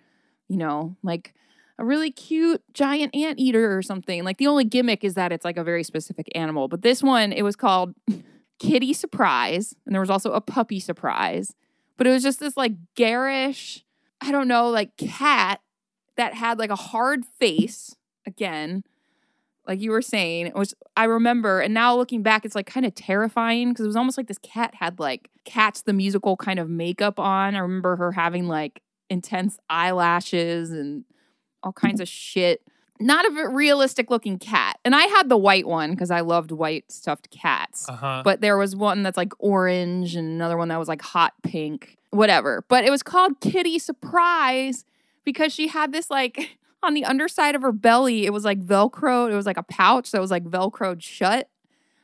you 0.47 0.57
know, 0.57 0.95
like 1.03 1.33
a 1.79 1.86
really 1.86 2.12
cute 2.12 2.62
giant 2.73 3.15
anteater 3.15 3.75
or 3.77 3.81
something. 3.81 4.23
Like 4.23 4.38
the 4.38 4.47
only 4.47 4.63
gimmick 4.63 5.03
is 5.03 5.13
that 5.15 5.31
it's 5.31 5.45
like 5.45 5.57
a 5.57 5.63
very 5.63 5.83
specific 5.83 6.27
animal. 6.33 6.67
But 6.67 6.81
this 6.81 7.03
one, 7.03 7.31
it 7.31 7.43
was 7.43 7.55
called 7.55 7.93
Kitty 8.60 8.93
Surprise. 8.93 9.75
And 9.86 9.93
there 9.93 10.01
was 10.01 10.10
also 10.10 10.31
a 10.31 10.41
puppy 10.41 10.79
surprise. 10.79 11.53
But 11.97 12.07
it 12.07 12.12
was 12.12 12.23
just 12.23 12.39
this 12.39 12.57
like 12.57 12.73
garish, 12.95 13.83
I 14.21 14.31
don't 14.31 14.47
know, 14.47 14.69
like 14.69 14.97
cat 14.97 15.62
that 16.15 16.33
had 16.33 16.60
like 16.60 16.69
a 16.69 16.75
hard 16.75 17.25
face 17.39 17.95
again. 18.25 18.83
Like 19.67 19.82
you 19.82 19.91
were 19.91 20.01
saying, 20.01 20.51
was 20.56 20.73
I 20.95 21.03
remember, 21.06 21.60
and 21.60 21.73
now 21.73 21.95
looking 21.95 22.23
back, 22.23 22.45
it's 22.45 22.56
like 22.56 22.67
kind 22.67 22.86
of 22.86 22.95
terrifying 22.95 23.69
because 23.69 23.84
it 23.84 23.88
was 23.88 23.97
almost 23.97 24.17
like 24.17 24.27
this 24.27 24.38
cat 24.38 24.75
had 24.75 24.99
like 24.99 25.30
cats 25.43 25.82
the 25.82 25.93
musical 25.93 26.38
kind 26.38 26.58
of 26.58 26.69
makeup 26.69 27.19
on. 27.19 27.56
I 27.56 27.60
remember 27.60 27.97
her 27.97 28.13
having 28.13 28.47
like 28.47 28.82
intense 29.10 29.58
eyelashes 29.69 30.71
and 30.71 31.03
all 31.63 31.73
kinds 31.73 31.99
of 31.99 32.08
shit. 32.08 32.62
Not 32.99 33.25
a 33.25 33.49
realistic 33.49 34.10
looking 34.10 34.39
cat. 34.39 34.80
And 34.84 34.95
I 34.95 35.03
had 35.03 35.30
the 35.30 35.38
white 35.38 35.67
one 35.67 35.91
because 35.91 36.10
I 36.10 36.21
loved 36.21 36.51
white 36.51 36.91
stuffed 36.91 37.30
cats. 37.30 37.88
Uh 37.88 37.95
huh. 37.95 38.21
But 38.23 38.41
there 38.41 38.58
was 38.58 38.75
one 38.75 39.03
that's 39.03 39.17
like 39.17 39.34
orange 39.38 40.15
and 40.15 40.27
another 40.27 40.58
one 40.58 40.69
that 40.69 40.80
was 40.80 40.88
like 40.88 41.01
hot 41.01 41.34
pink, 41.43 41.97
whatever. 42.10 42.63
But 42.69 42.86
it 42.86 42.89
was 42.89 43.03
called 43.03 43.39
Kitty 43.39 43.80
Surprise 43.80 44.84
because 45.25 45.53
she 45.53 45.67
had 45.67 45.91
this 45.91 46.10
like 46.10 46.58
on 46.83 46.93
the 46.93 47.05
underside 47.05 47.55
of 47.55 47.61
her 47.61 47.71
belly, 47.71 48.25
it 48.25 48.33
was 48.33 48.45
like 48.45 48.59
Velcro. 48.59 49.31
It 49.31 49.35
was 49.35 49.45
like 49.45 49.57
a 49.57 49.63
pouch 49.63 50.11
that 50.11 50.21
was 50.21 50.31
like 50.31 50.43
Velcroed 50.43 51.01
shut. 51.01 51.49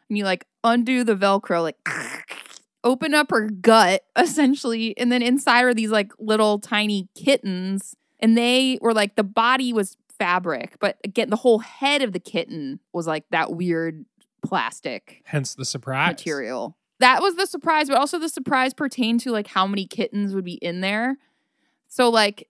And 0.10 0.18
you 0.18 0.24
like 0.26 0.46
undo 0.64 1.04
the 1.04 1.16
Velcro, 1.16 1.62
like 1.62 1.78
open 2.84 3.14
up 3.14 3.32
her 3.32 3.50
gut 3.50 4.04
essentially. 4.18 4.98
And 4.98 5.12
then 5.12 5.22
inside 5.22 5.64
are 5.64 5.74
these 5.74 5.92
like 5.92 6.12
little 6.20 6.60
tiny 6.60 7.08
kittens. 7.16 7.96
And 8.20 8.38
they 8.38 8.80
were 8.82 8.94
like 8.94 9.16
the 9.16 9.24
body 9.24 9.74
was 9.74 9.98
fabric, 10.18 10.78
but 10.80 10.98
again, 11.04 11.30
the 11.30 11.36
whole 11.36 11.60
head 11.60 12.02
of 12.02 12.14
the 12.14 12.20
kitten 12.20 12.80
was 12.94 13.08
like 13.08 13.26
that 13.32 13.54
weird 13.54 14.06
plastic 14.46 15.22
Hence 15.26 15.56
the 15.56 15.66
surprise. 15.66 16.10
material. 16.12 16.78
That 17.00 17.22
was 17.22 17.36
the 17.36 17.46
surprise, 17.46 17.90
but 17.90 17.98
also 17.98 18.20
the 18.20 18.30
surprise 18.30 18.74
pertained 18.74 19.20
to 19.22 19.32
like 19.32 19.48
how 19.48 19.68
many 19.68 19.86
kittens 19.86 20.34
would 20.34 20.46
be 20.46 20.54
in 20.54 20.82
there. 20.82 21.18
So 21.88 22.10
like 22.10 22.48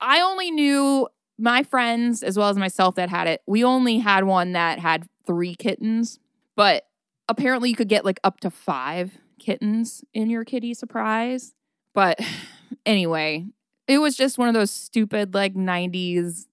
I 0.00 0.20
only 0.20 0.50
knew 0.50 1.08
my 1.40 1.62
friends 1.62 2.22
as 2.22 2.36
well 2.36 2.48
as 2.48 2.56
myself 2.56 2.94
that 2.96 3.08
had 3.08 3.26
it. 3.26 3.42
We 3.46 3.64
only 3.64 3.98
had 3.98 4.24
one 4.24 4.52
that 4.52 4.78
had 4.78 5.06
3 5.26 5.54
kittens, 5.54 6.18
but 6.56 6.86
apparently 7.28 7.70
you 7.70 7.76
could 7.76 7.88
get 7.88 8.04
like 8.04 8.20
up 8.22 8.40
to 8.40 8.50
5 8.50 9.18
kittens 9.38 10.04
in 10.12 10.30
your 10.30 10.44
kitty 10.44 10.74
surprise. 10.74 11.54
But 11.94 12.20
anyway, 12.86 13.46
it 13.88 13.98
was 13.98 14.16
just 14.16 14.38
one 14.38 14.48
of 14.48 14.54
those 14.54 14.70
stupid 14.70 15.34
like 15.34 15.54
90s 15.54 16.46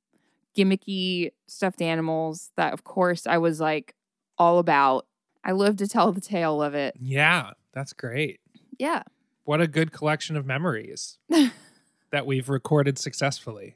gimmicky 0.58 1.32
stuffed 1.45 1.82
animals 1.82 2.52
that 2.58 2.73
of 2.73 2.84
course 2.84 3.28
I 3.28 3.38
was 3.38 3.60
like 3.60 3.93
all 4.38 4.60
about. 4.60 5.06
I 5.43 5.52
live 5.52 5.78
to 5.78 5.88
tell 5.88 6.12
the 6.12 6.21
tale 6.21 6.62
of 6.62 6.73
it. 6.73 6.95
Yeah, 7.00 7.52
that's 7.73 7.93
great. 7.93 8.39
Yeah. 8.80 9.04
What 9.43 9.62
a 9.62 9.67
good 9.67 9.91
collection 9.91 10.36
of 10.36 10.45
memories 10.45 11.19
that 12.12 12.26
we've 12.26 12.50
recorded 12.50 12.97
successfully. 12.97 13.76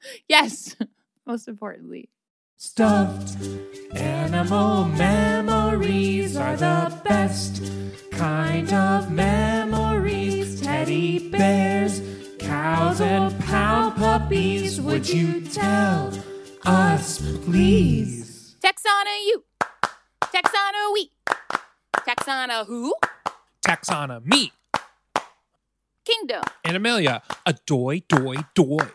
Yes. 0.28 0.76
Most 1.26 1.48
importantly. 1.48 2.08
Stuffed 2.56 3.36
animal 3.94 4.84
memories 4.84 6.36
are 6.36 6.56
the 6.56 6.92
best 7.04 7.62
kind 8.10 8.72
of 8.72 9.10
memories. 9.12 10.60
Teddy 10.60 11.30
bears, 11.30 12.02
cows, 12.38 13.00
and 13.00 13.38
pound 13.40 13.96
puppies. 13.96 14.80
Would 14.80 15.08
you 15.08 15.40
tell 15.42 16.12
us, 16.64 17.18
please? 17.44 18.56
Texana 18.60 19.10
you. 19.26 19.44
Texana 20.32 20.92
we. 20.94 21.10
Texana 22.04 22.64
who? 22.64 22.94
Taxana, 23.64 24.24
me, 24.24 24.52
Kingdom. 26.04 26.42
Animalia. 26.64 27.22
A 27.44 27.52
doy, 27.66 28.02
doy, 28.08 28.36
doy. 28.54 28.86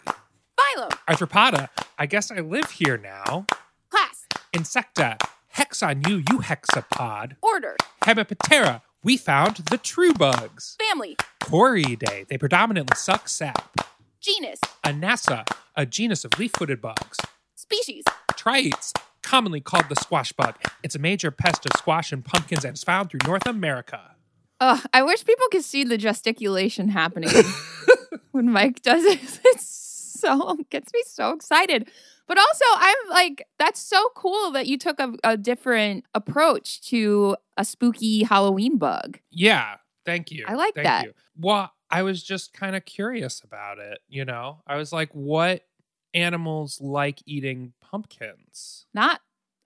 Phylum. 0.74 0.90
Arthropoda, 1.08 1.70
I 1.98 2.06
guess 2.06 2.32
I 2.32 2.40
live 2.40 2.72
here 2.72 2.98
now. 2.98 3.46
Class. 3.90 4.26
Insecta, 4.54 5.20
hex 5.50 5.84
on 5.84 6.02
you, 6.08 6.18
you 6.18 6.40
hexapod. 6.40 7.36
Order. 7.42 7.76
Hemiptera, 8.04 8.82
we 9.04 9.18
found 9.18 9.58
the 9.58 9.78
true 9.78 10.14
bugs. 10.14 10.78
Family. 10.90 11.16
Coreidae, 11.42 12.28
they 12.28 12.38
predominantly 12.38 12.96
suck 12.96 13.28
sap. 13.28 13.78
Genus. 14.20 14.60
Anasa, 14.84 15.46
a 15.76 15.86
genus 15.86 16.24
of 16.24 16.38
leaf-footed 16.40 16.82
bugs. 16.82 17.20
Species. 17.56 18.04
Tristis, 18.32 18.94
commonly 19.22 19.60
called 19.62 19.90
the 19.90 19.96
squash 19.96 20.32
bug. 20.32 20.56
It's 20.82 20.96
a 20.96 21.00
major 21.00 21.32
pest 21.32 21.66
of 21.66 21.74
squash 21.78 22.12
and 22.12 22.24
pumpkins 22.24 22.64
and 22.66 22.76
is 22.76 22.84
found 22.84 23.10
through 23.10 23.22
North 23.26 23.46
America. 23.48 24.16
Ugh, 24.60 24.86
I 24.94 25.04
wish 25.04 25.26
people 25.26 25.48
could 25.52 25.64
see 25.64 25.84
the 25.84 25.98
gesticulation 25.98 26.90
happening 26.90 27.30
when 28.32 28.50
Mike 28.52 28.82
does 28.82 29.04
it. 29.04 29.20
It's 29.46 29.83
so 30.24 30.58
gets 30.70 30.94
me 30.94 31.02
so 31.06 31.32
excited. 31.32 31.90
But 32.28 32.38
also, 32.38 32.66
I'm 32.76 33.10
like, 33.10 33.46
that's 33.60 33.80
so 33.80 34.10
cool 34.16 34.52
that 34.52 34.68
you 34.68 34.78
took 34.78 35.00
a, 35.00 35.14
a 35.24 35.38
different 35.38 36.06
approach 36.14 36.82
to 36.90 37.36
a 37.58 37.66
spooky 37.66 38.24
Halloween 38.24 38.78
bug. 38.78 39.20
Yeah, 39.30 39.76
thank 40.06 40.32
you. 40.32 40.46
I 40.48 40.56
like 40.56 40.74
Thank 40.76 40.86
that. 40.86 41.06
You. 41.06 41.14
Well, 41.38 41.72
I 41.90 42.04
was 42.04 42.24
just 42.24 42.54
kind 42.54 42.76
of 42.76 42.86
curious 42.86 43.42
about 43.44 43.80
it. 43.80 44.00
You 44.08 44.26
know, 44.26 44.62
I 44.66 44.78
was 44.78 44.94
like, 44.94 45.10
what 45.12 45.64
animals 46.14 46.80
like 46.80 47.22
eating 47.26 47.74
pumpkins? 47.82 48.86
Not 48.94 49.20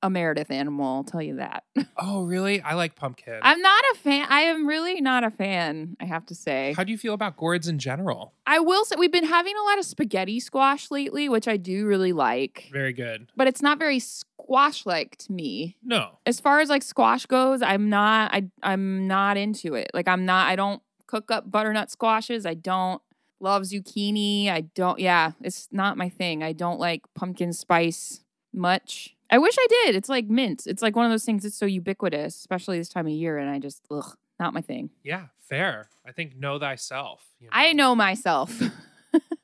a 0.07 0.09
Meredith 0.09 0.49
animal, 0.49 0.85
I'll 0.95 1.03
tell 1.03 1.21
you 1.21 1.35
that. 1.37 1.63
Oh, 1.99 2.25
really? 2.25 2.61
I 2.61 2.75
like 2.75 2.95
pumpkin. 2.95 3.39
I'm 3.41 3.59
not 3.59 3.83
a 3.93 3.97
fan. 3.97 4.27
I 4.29 4.41
am 4.41 4.67
really 4.67 5.01
not 5.01 5.23
a 5.23 5.31
fan, 5.31 5.97
I 5.99 6.05
have 6.05 6.27
to 6.27 6.35
say. 6.35 6.73
How 6.77 6.83
do 6.83 6.91
you 6.91 6.97
feel 6.97 7.15
about 7.15 7.37
gourds 7.37 7.67
in 7.67 7.79
general? 7.79 8.33
I 8.45 8.59
will 8.59 8.85
say, 8.85 8.95
we've 8.99 9.11
been 9.11 9.25
having 9.25 9.55
a 9.57 9.63
lot 9.63 9.79
of 9.79 9.85
spaghetti 9.85 10.39
squash 10.39 10.91
lately, 10.91 11.27
which 11.27 11.47
I 11.47 11.57
do 11.57 11.87
really 11.87 12.13
like, 12.13 12.69
Very 12.71 12.93
good. 12.93 13.31
but 13.35 13.47
it's 13.47 13.63
not 13.63 13.79
very 13.79 13.97
squash 13.99 14.85
like 14.85 15.17
to 15.17 15.31
me. 15.31 15.75
No. 15.83 16.19
as 16.27 16.39
far 16.39 16.59
as 16.59 16.69
like 16.69 16.83
squash 16.83 17.25
goes, 17.25 17.63
I'm 17.63 17.89
not 17.89 18.31
I 18.31 18.47
I'm 18.61 19.07
not 19.07 19.35
into 19.37 19.73
it. 19.73 19.89
Like 19.95 20.07
I'm 20.07 20.23
not 20.25 20.47
I 20.47 20.55
don't 20.55 20.81
cook 21.07 21.31
up 21.31 21.49
butternut 21.49 21.89
squashes. 21.89 22.45
I 22.45 22.53
don't 22.53 23.01
love 23.39 23.63
zucchini. 23.63 24.49
I 24.49 24.61
don't 24.61 24.99
yeah, 24.99 25.31
it's 25.41 25.67
not 25.71 25.97
my 25.97 26.09
thing. 26.09 26.43
I 26.43 26.53
don't 26.53 26.79
like 26.79 27.01
pumpkin 27.15 27.53
spice 27.53 28.23
much. 28.53 29.15
I 29.29 29.37
wish 29.37 29.55
I 29.59 29.67
did. 29.85 29.95
It's 29.95 30.09
like 30.09 30.27
mint. 30.27 30.63
It's 30.67 30.81
like 30.81 30.95
one 30.95 31.05
of 31.05 31.11
those 31.11 31.25
things 31.25 31.43
that's 31.43 31.57
so 31.57 31.65
ubiquitous, 31.65 32.35
especially 32.35 32.77
this 32.77 32.89
time 32.89 33.07
of 33.07 33.11
year 33.13 33.37
and 33.37 33.49
I 33.49 33.59
just 33.59 33.83
ugh, 33.91 34.15
not 34.39 34.53
my 34.53 34.61
thing. 34.61 34.89
Yeah, 35.03 35.25
fair. 35.49 35.89
I 36.05 36.11
think 36.11 36.35
know 36.37 36.57
thyself. 36.59 37.25
you 37.39 37.49
I 37.51 37.73
know 37.73 37.95
myself. 37.95 38.61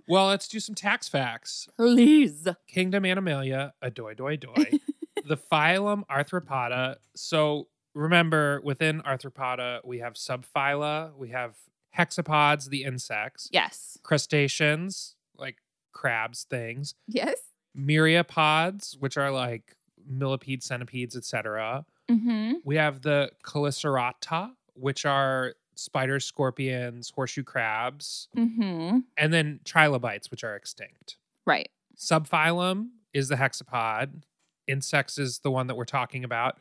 Well, 0.06 0.28
let's 0.28 0.50
do 0.50 0.60
some 0.60 0.76
tax 0.76 1.08
facts. 1.08 1.69
Please. 1.78 2.46
Kingdom 2.67 3.06
Animalia, 3.06 3.72
a 3.82 3.89
doi 3.89 4.13
doi 4.13 4.36
doi. 4.36 4.72
the 5.26 5.38
phylum 5.38 6.04
Arthropoda. 6.12 6.98
So 7.15 7.69
remember, 7.96 8.60
within 8.65 9.02
Arthropoda, 9.02 9.80
we 9.86 10.00
have 10.00 10.15
subphyla, 10.15 11.15
we 11.15 11.30
have 11.30 11.56
hexapods, 11.98 12.67
the 12.69 12.84
insects, 12.84 13.48
Yes. 13.52 13.98
crustaceans, 14.04 15.15
like 15.38 15.58
crabs, 15.94 16.44
things, 16.50 16.96
Yes. 17.08 17.38
Myriapods, 17.78 18.98
which 19.00 19.17
are 19.17 19.32
like 19.32 19.76
millipedes, 20.08 20.65
centipedes, 20.65 21.15
etc. 21.15 21.86
Mm-hmm. 22.10 22.54
We 22.63 22.76
have 22.76 23.02
the 23.02 23.32
Chelicerata, 23.46 24.52
which 24.74 25.06
are 25.06 25.54
spiders, 25.76 26.26
scorpions, 26.26 27.12
horseshoe 27.15 27.44
crabs, 27.44 28.28
Mm-hmm. 28.38 29.00
and 29.17 29.34
then 29.34 29.60
trilobites, 29.65 30.30
which 30.30 30.44
are 30.44 30.56
extinct. 30.56 31.17
Right. 31.46 31.69
Subphylum 31.98 32.90
is 33.13 33.30
the 33.30 33.36
hexapod. 33.36 34.24
Insects 34.67 35.17
is 35.17 35.40
the 35.40 35.52
one 35.52 35.67
that 35.67 35.76
we're 35.76 35.86
talking 35.86 36.24
about. 36.24 36.58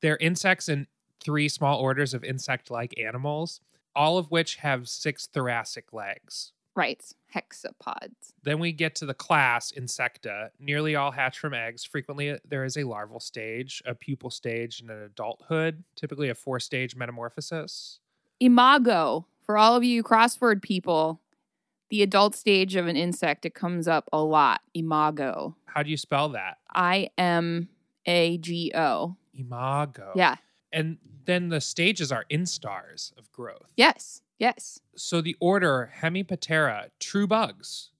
They're 0.00 0.16
insects 0.18 0.68
in 0.68 0.86
three 1.22 1.48
small 1.48 1.78
orders 1.78 2.14
of 2.14 2.24
insect 2.24 2.70
like 2.70 2.98
animals, 2.98 3.60
all 3.94 4.16
of 4.18 4.30
which 4.30 4.56
have 4.56 4.88
six 4.88 5.26
thoracic 5.26 5.92
legs. 5.92 6.52
Right. 6.74 7.02
Hexapods. 7.34 8.32
Then 8.42 8.58
we 8.58 8.72
get 8.72 8.94
to 8.96 9.06
the 9.06 9.14
class 9.14 9.72
Insecta. 9.72 10.50
Nearly 10.58 10.96
all 10.96 11.10
hatch 11.10 11.38
from 11.38 11.54
eggs. 11.54 11.84
Frequently, 11.84 12.30
uh, 12.30 12.38
there 12.48 12.64
is 12.64 12.76
a 12.76 12.84
larval 12.84 13.20
stage, 13.20 13.82
a 13.86 13.94
pupal 13.94 14.32
stage, 14.32 14.80
and 14.80 14.90
an 14.90 15.02
adulthood, 15.02 15.84
typically 15.96 16.28
a 16.28 16.34
four 16.34 16.60
stage 16.60 16.96
metamorphosis. 16.96 18.00
Imago. 18.40 19.26
For 19.42 19.58
all 19.58 19.74
of 19.74 19.82
you 19.82 20.02
crossword 20.02 20.62
people, 20.62 21.20
the 21.88 22.02
adult 22.02 22.34
stage 22.36 22.76
of 22.76 22.86
an 22.86 22.96
insect, 22.96 23.44
it 23.44 23.54
comes 23.54 23.88
up 23.88 24.08
a 24.12 24.22
lot. 24.22 24.60
Imago. 24.74 25.56
How 25.66 25.82
do 25.82 25.90
you 25.90 25.96
spell 25.96 26.30
that? 26.30 26.58
I 26.72 27.10
M 27.18 27.68
A 28.06 28.38
G 28.38 28.72
O. 28.74 29.16
Imago. 29.34 30.12
Yeah. 30.14 30.36
And 30.72 30.98
then 31.24 31.48
the 31.48 31.60
stages 31.60 32.12
are 32.12 32.24
instars 32.30 33.16
of 33.18 33.30
growth. 33.32 33.72
Yes. 33.76 34.22
Yes. 34.40 34.80
So 34.96 35.20
the 35.20 35.36
order 35.38 35.92
Hemiptera, 36.00 36.88
true 36.98 37.28
bugs. 37.28 37.90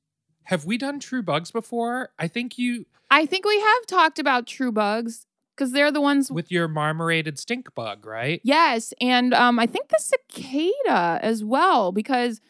Have 0.44 0.64
we 0.64 0.76
done 0.78 0.98
true 0.98 1.22
bugs 1.22 1.52
before? 1.52 2.08
I 2.18 2.26
think 2.26 2.58
you 2.58 2.86
I 3.10 3.26
think 3.26 3.44
we 3.44 3.60
have 3.60 3.86
talked 3.86 4.18
about 4.18 4.46
true 4.46 4.72
bugs 4.72 5.26
because 5.54 5.72
they're 5.72 5.92
the 5.92 6.00
ones. 6.00 6.30
with 6.30 6.50
your 6.50 6.66
marmorated 6.66 7.38
stink 7.38 7.74
bug, 7.74 8.06
right? 8.06 8.40
yes, 8.42 8.94
and 9.00 9.34
um, 9.34 9.58
I 9.58 9.66
think 9.66 9.88
the 9.88 10.00
cicada 10.00 11.18
as 11.22 11.44
well 11.44 11.92
because 11.92 12.40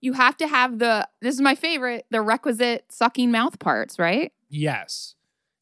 you 0.00 0.12
have 0.14 0.36
to 0.38 0.46
have 0.46 0.78
the. 0.78 1.08
This 1.20 1.34
is 1.34 1.40
my 1.40 1.54
favorite. 1.54 2.06
The 2.10 2.22
requisite 2.22 2.86
sucking 2.90 3.30
mouth 3.30 3.58
parts, 3.58 3.98
right? 3.98 4.32
Yes. 4.48 5.16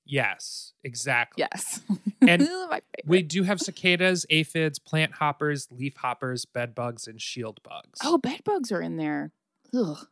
Yes, 0.05 0.73
exactly. 0.85 1.47
Yes. 1.53 1.81
And 2.21 2.41
This 2.43 2.49
is 2.49 2.67
my 2.69 2.81
favorite. 2.97 3.07
We 3.07 3.23
do 3.23 3.43
have 3.45 3.61
cicadas, 3.61 4.27
aphids, 4.31 4.79
plant 4.79 5.15
hoppers, 5.15 5.69
leaf 5.71 5.97
hoppers, 5.97 6.45
bed 6.45 6.75
bugs, 6.75 7.07
and 7.07 7.21
shield 7.21 7.61
bugs. 7.63 8.01
Oh, 8.03 8.19
bed 8.19 8.43
bugs 8.45 8.73
are 8.73 8.81
in 8.83 8.97
there. 8.97 9.33
Ugh, 9.75 10.07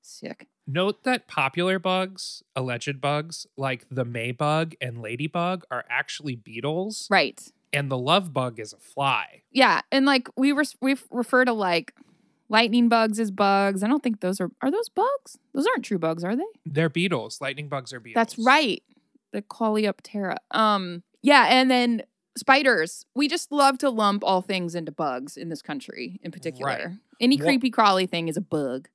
sick. 0.00 0.48
Note 0.66 1.02
that 1.04 1.26
popular 1.28 1.78
bugs, 1.78 2.42
alleged 2.54 3.00
bugs, 3.00 3.46
like 3.56 3.84
the 3.90 4.04
May 4.04 4.30
bug 4.32 4.74
and 4.80 5.00
ladybug, 5.02 5.64
are 5.70 5.84
actually 5.90 6.36
beetles, 6.36 7.08
Right. 7.10 7.42
and 7.72 7.90
the 7.90 7.98
love 7.98 8.32
bug 8.32 8.60
is 8.60 8.72
a 8.72 8.78
fly. 8.78 9.42
Yeah, 9.50 9.80
and 9.90 10.06
like 10.06 10.28
we 10.36 10.52
we 10.52 10.96
refer 11.10 11.44
to 11.44 11.52
like 11.52 11.94
lightning 12.48 12.88
bugs 12.88 13.18
as 13.18 13.30
bugs. 13.32 13.82
I 13.82 13.88
don't 13.88 14.02
think 14.02 14.20
those 14.20 14.40
are 14.40 14.50
are 14.62 14.70
those 14.70 14.88
bugs. 14.88 15.36
Those 15.52 15.66
aren't 15.66 15.84
true 15.84 15.98
bugs, 15.98 16.22
are 16.22 16.36
they? 16.36 16.44
They're 16.64 16.88
beetles. 16.88 17.40
Lightning 17.40 17.68
bugs 17.68 17.92
are 17.92 17.98
beetles. 18.00 18.20
That's 18.20 18.38
right. 18.38 18.82
The 19.32 19.42
Coleoptera. 19.42 20.36
Um, 20.52 21.02
yeah, 21.22 21.46
and 21.48 21.70
then 21.70 22.02
spiders. 22.36 23.06
We 23.14 23.28
just 23.28 23.52
love 23.52 23.78
to 23.78 23.90
lump 23.90 24.24
all 24.24 24.42
things 24.42 24.74
into 24.74 24.92
bugs 24.92 25.36
in 25.36 25.48
this 25.48 25.62
country, 25.62 26.20
in 26.22 26.30
particular. 26.30 26.98
Any 27.20 27.36
Wha- 27.36 27.44
creepy 27.44 27.70
crawly 27.70 28.06
thing 28.06 28.28
is 28.28 28.36
a 28.36 28.40
bug. 28.40 28.88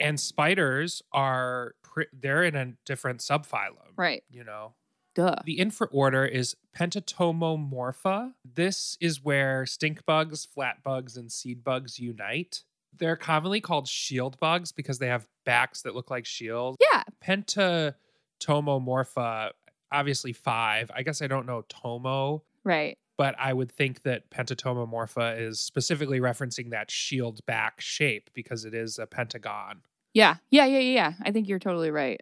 And 0.00 0.20
spiders 0.20 1.02
are 1.12 1.74
they're 2.12 2.44
in 2.44 2.54
a 2.54 2.74
different 2.84 3.20
subphylum. 3.20 3.92
Right. 3.96 4.22
You 4.30 4.44
know. 4.44 4.74
Duh. 5.14 5.36
The 5.44 5.58
infraorder 5.58 6.30
is 6.30 6.54
Pentatomomorpha. 6.76 8.34
This 8.44 8.96
is 9.00 9.24
where 9.24 9.66
stink 9.66 10.06
bugs, 10.06 10.44
flat 10.44 10.84
bugs, 10.84 11.16
and 11.16 11.32
seed 11.32 11.64
bugs 11.64 11.98
unite. 11.98 12.62
They're 12.96 13.16
commonly 13.16 13.60
called 13.60 13.88
shield 13.88 14.38
bugs 14.38 14.70
because 14.70 15.00
they 15.00 15.08
have 15.08 15.26
backs 15.44 15.82
that 15.82 15.96
look 15.96 16.10
like 16.10 16.24
shields. 16.24 16.78
Yeah. 16.80 17.02
Pentatomomorpha, 17.24 19.50
obviously 19.92 20.32
five. 20.32 20.90
I 20.94 21.02
guess 21.02 21.22
I 21.22 21.26
don't 21.26 21.46
know 21.46 21.62
tomo, 21.68 22.42
Right. 22.64 22.98
but 23.16 23.34
I 23.38 23.52
would 23.52 23.70
think 23.72 24.02
that 24.02 24.30
Pentatomomorpha 24.30 25.40
is 25.40 25.60
specifically 25.60 26.20
referencing 26.20 26.70
that 26.70 26.90
shield 26.90 27.44
back 27.46 27.80
shape 27.80 28.30
because 28.34 28.64
it 28.64 28.74
is 28.74 28.98
a 28.98 29.06
pentagon. 29.06 29.80
Yeah. 30.14 30.36
Yeah. 30.50 30.66
Yeah. 30.66 30.78
Yeah. 30.78 30.94
yeah. 30.94 31.12
I 31.22 31.32
think 31.32 31.48
you're 31.48 31.58
totally 31.58 31.90
right. 31.90 32.20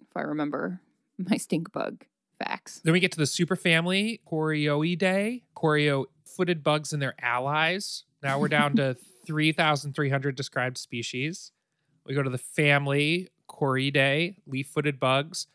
If 0.00 0.16
I 0.16 0.22
remember 0.22 0.80
my 1.18 1.36
stink 1.36 1.72
bug 1.72 2.04
facts. 2.38 2.80
Then 2.84 2.92
we 2.92 3.00
get 3.00 3.12
to 3.12 3.18
the 3.18 3.26
super 3.26 3.56
family, 3.56 4.20
Coreoidea, 4.30 5.42
Corio 5.54 6.06
footed 6.24 6.62
bugs 6.62 6.92
and 6.92 7.00
their 7.00 7.14
allies. 7.22 8.04
Now 8.22 8.38
we're 8.38 8.48
down 8.48 8.76
to 8.76 8.96
3,300 9.26 10.36
described 10.36 10.76
species. 10.78 11.52
We 12.04 12.14
go 12.14 12.22
to 12.22 12.30
the 12.30 12.38
family 12.38 13.28
Coreidae, 13.48 14.36
leaf 14.46 14.68
footed 14.68 15.00
bugs. 15.00 15.46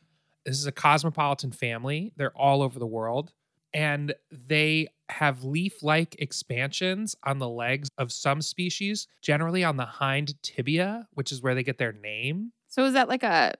This 0.45 0.57
is 0.57 0.65
a 0.65 0.71
cosmopolitan 0.71 1.51
family. 1.51 2.13
They're 2.17 2.35
all 2.35 2.61
over 2.61 2.79
the 2.79 2.87
world. 2.87 3.33
And 3.73 4.13
they 4.31 4.87
have 5.09 5.43
leaf 5.43 5.81
like 5.81 6.15
expansions 6.19 7.15
on 7.23 7.39
the 7.39 7.47
legs 7.47 7.89
of 7.97 8.11
some 8.11 8.41
species, 8.41 9.07
generally 9.21 9.63
on 9.63 9.77
the 9.77 9.85
hind 9.85 10.41
tibia, 10.41 11.07
which 11.13 11.31
is 11.31 11.41
where 11.41 11.55
they 11.55 11.63
get 11.63 11.77
their 11.77 11.93
name. 11.93 12.51
So 12.67 12.85
is 12.85 12.93
that 12.93 13.07
like 13.07 13.23
a 13.23 13.53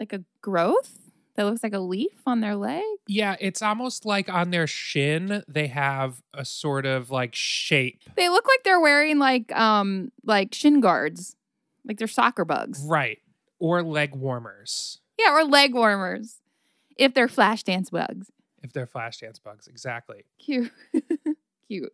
like 0.00 0.12
a 0.12 0.24
growth 0.40 0.98
that 1.36 1.44
looks 1.44 1.62
like 1.62 1.74
a 1.74 1.80
leaf 1.80 2.22
on 2.26 2.40
their 2.40 2.56
leg? 2.56 2.82
Yeah, 3.06 3.36
it's 3.40 3.60
almost 3.60 4.06
like 4.06 4.30
on 4.30 4.50
their 4.50 4.66
shin 4.66 5.42
they 5.48 5.66
have 5.66 6.22
a 6.32 6.46
sort 6.46 6.86
of 6.86 7.10
like 7.10 7.34
shape. 7.34 8.02
They 8.16 8.30
look 8.30 8.46
like 8.46 8.62
they're 8.64 8.80
wearing 8.80 9.18
like 9.18 9.52
um 9.52 10.12
like 10.24 10.54
shin 10.54 10.80
guards, 10.80 11.36
like 11.84 11.98
they're 11.98 12.08
soccer 12.08 12.46
bugs. 12.46 12.82
Right. 12.86 13.18
Or 13.58 13.82
leg 13.82 14.14
warmers 14.14 15.01
Yeah, 15.24 15.34
or 15.34 15.44
leg 15.44 15.74
warmers 15.74 16.36
if 16.96 17.14
they're 17.14 17.28
flash 17.28 17.62
dance 17.62 17.90
bugs. 17.90 18.30
if 18.62 18.72
they're 18.72 18.86
flash 18.86 19.18
dance 19.18 19.38
bugs. 19.38 19.66
Exactly. 19.66 20.24
Cute, 20.38 20.70
cute. 21.68 21.92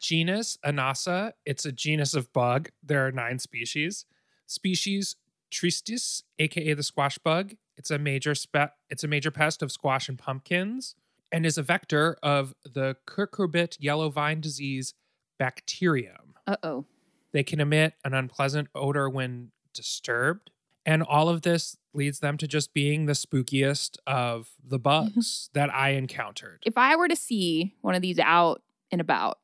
Genus 0.00 0.58
Anasa, 0.64 1.32
it's 1.44 1.64
a 1.64 1.72
genus 1.72 2.14
of 2.14 2.32
bug. 2.32 2.70
There 2.82 3.06
are 3.06 3.12
nine 3.12 3.38
species. 3.38 4.04
Species 4.46 5.16
Tristis, 5.50 6.22
aka 6.38 6.74
the 6.74 6.82
squash 6.82 7.18
bug. 7.18 7.54
It's 7.76 7.90
a 7.90 7.98
major 7.98 8.34
spe- 8.34 8.74
it's 8.90 9.04
a 9.04 9.08
major 9.08 9.30
pest 9.30 9.62
of 9.62 9.72
squash 9.72 10.08
and 10.08 10.18
pumpkins 10.18 10.94
and 11.32 11.44
is 11.46 11.58
a 11.58 11.62
vector 11.62 12.16
of 12.22 12.54
the 12.64 12.96
cucurbit 13.06 13.76
yellow 13.80 14.10
vine 14.10 14.40
disease 14.40 14.94
bacterium. 15.38 16.34
Uh 16.46 16.56
oh. 16.62 16.84
They 17.32 17.42
can 17.42 17.60
emit 17.60 17.94
an 18.04 18.14
unpleasant 18.14 18.68
odor 18.74 19.08
when 19.08 19.50
disturbed. 19.74 20.50
And 20.84 21.02
all 21.02 21.28
of 21.28 21.42
this 21.42 21.76
leads 21.96 22.20
them 22.20 22.36
to 22.38 22.46
just 22.46 22.72
being 22.74 23.06
the 23.06 23.12
spookiest 23.14 23.96
of 24.06 24.50
the 24.64 24.78
bugs 24.78 25.50
that 25.54 25.74
I 25.74 25.90
encountered. 25.90 26.62
If 26.66 26.76
I 26.78 26.94
were 26.96 27.08
to 27.08 27.16
see 27.16 27.74
one 27.80 27.94
of 27.94 28.02
these 28.02 28.18
out 28.18 28.62
and 28.92 29.00
about, 29.00 29.38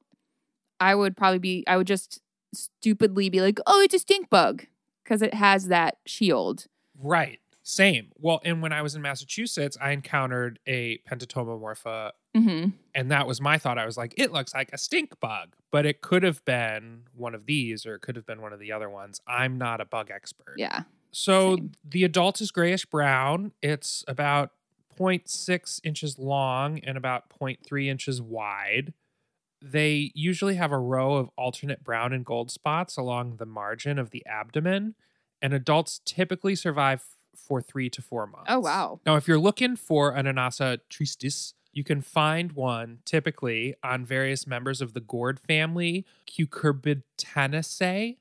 I 0.81 0.95
would 0.95 1.17
probably 1.17 1.39
be. 1.39 1.65
I 1.67 1.77
would 1.77 1.87
just 1.87 2.21
stupidly 2.55 3.31
be 3.31 3.41
like, 3.41 3.59
"Oh, 3.67 3.81
it's 3.81 3.95
a 3.95 3.99
stink 3.99 4.29
bug," 4.31 4.67
because 5.05 5.23
it 5.23 5.35
has 5.35 5.69
that 5.69 5.99
shield. 6.07 6.67
Right. 6.99 7.39
Same. 7.65 8.11
Well, 8.17 8.41
and 8.45 8.61
when 8.61 8.73
I 8.73 8.83
was 8.83 8.97
in 8.97 9.03
Massachusetts, 9.03 9.77
I 9.81 9.93
encountered 9.93 10.59
a 10.67 10.99
Pentatomomorpha, 11.09 12.11
Mm-hmm. 12.37 12.71
and 12.95 13.11
that 13.13 13.27
was 13.27 13.41
my 13.41 13.59
thought. 13.59 13.79
I 13.79 13.85
was 13.87 13.97
like, 13.97 14.15
it 14.17 14.33
looks 14.33 14.53
like 14.55 14.71
a 14.73 14.79
stink 14.79 15.21
bug, 15.21 15.55
but 15.71 15.85
it 15.87 16.01
could 16.01 16.23
have 16.25 16.45
been 16.45 17.03
one 17.15 17.35
of 17.35 17.45
these 17.47 17.85
or 17.87 17.95
it 17.95 18.01
could 18.01 18.17
have 18.17 18.27
been 18.27 18.41
one 18.41 18.53
of 18.55 18.59
the 18.59 18.73
other 18.73 18.89
ones. 18.91 19.21
I'm 19.29 19.59
not 19.59 19.81
a 19.81 19.85
bug 19.85 20.11
expert. 20.11 20.55
Yeah. 20.57 20.83
So 21.13 21.57
Same. 21.57 21.73
the 21.85 22.05
adult 22.05 22.41
is 22.41 22.51
grayish 22.51 22.87
brown. 22.87 23.53
It's 23.63 24.05
about 24.09 24.51
0.6 24.99 25.81
inches 25.85 26.19
long 26.19 26.79
and 26.81 26.97
about 26.97 27.31
0.3 27.31 27.87
inches 27.87 28.21
wide. 28.21 28.93
They 29.61 30.11
usually 30.15 30.57
have 30.57 30.73
a 30.73 30.79
row 30.79 31.15
of 31.15 31.31
alternate 31.37 31.85
brown 31.85 32.13
and 32.13 32.25
gold 32.25 32.51
spots 32.51 32.97
along 32.97 33.37
the 33.37 33.47
margin 33.47 33.99
of 33.99 34.11
the 34.11 34.25
abdomen, 34.27 34.97
and 35.41 35.55
adults 35.55 36.01
typically 36.05 36.57
survive 36.57 37.05
for 37.37 37.63
three 37.63 37.89
to 37.91 38.03
four 38.03 38.27
months. 38.27 38.47
Oh 38.49 38.59
wow. 38.61 39.01
Now, 39.07 39.17
if 39.17 39.29
you're 39.29 39.39
looking 39.39 39.77
for 39.77 40.15
an 40.15 40.27
Anasa 40.27 40.79
tristis, 40.91 41.55
you 41.73 41.85
can 41.85 42.03
find 42.03 42.53
one 42.53 42.99
typically 43.05 43.75
on 43.83 44.05
various 44.05 44.47
members 44.47 44.81
of 44.81 44.93
the 44.93 45.01
gourd 45.01 45.41
family, 45.41 46.05
Cucurbitaceae, 46.27 48.17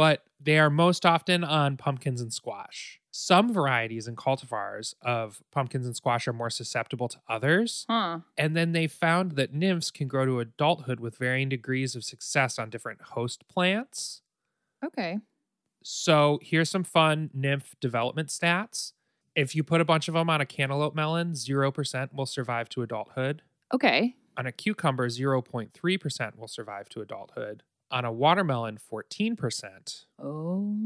but 0.00 0.24
they 0.42 0.58
are 0.58 0.70
most 0.70 1.04
often 1.04 1.44
on 1.44 1.76
pumpkins 1.76 2.22
and 2.22 2.32
squash. 2.32 2.98
Some 3.10 3.52
varieties 3.52 4.08
and 4.08 4.16
cultivars 4.16 4.94
of 5.02 5.42
pumpkins 5.52 5.84
and 5.84 5.94
squash 5.94 6.26
are 6.26 6.32
more 6.32 6.48
susceptible 6.48 7.06
to 7.08 7.18
others. 7.28 7.84
Huh. 7.86 8.20
And 8.38 8.56
then 8.56 8.72
they 8.72 8.86
found 8.86 9.32
that 9.32 9.52
nymphs 9.52 9.90
can 9.90 10.08
grow 10.08 10.24
to 10.24 10.40
adulthood 10.40 11.00
with 11.00 11.18
varying 11.18 11.50
degrees 11.50 11.94
of 11.94 12.02
success 12.02 12.58
on 12.58 12.70
different 12.70 13.02
host 13.02 13.46
plants. 13.46 14.22
Okay. 14.82 15.18
So 15.84 16.38
here's 16.40 16.70
some 16.70 16.84
fun 16.84 17.28
nymph 17.34 17.76
development 17.78 18.30
stats. 18.30 18.94
If 19.36 19.54
you 19.54 19.62
put 19.62 19.82
a 19.82 19.84
bunch 19.84 20.08
of 20.08 20.14
them 20.14 20.30
on 20.30 20.40
a 20.40 20.46
cantaloupe 20.46 20.94
melon, 20.94 21.32
0% 21.32 22.14
will 22.14 22.24
survive 22.24 22.70
to 22.70 22.80
adulthood. 22.80 23.42
Okay. 23.74 24.16
On 24.38 24.46
a 24.46 24.52
cucumber, 24.52 25.10
0.3% 25.10 26.38
will 26.38 26.48
survive 26.48 26.88
to 26.88 27.02
adulthood. 27.02 27.64
On 27.90 28.04
a 28.04 28.12
watermelon, 28.12 28.78
14%. 28.92 30.04
Oh. 30.22 30.76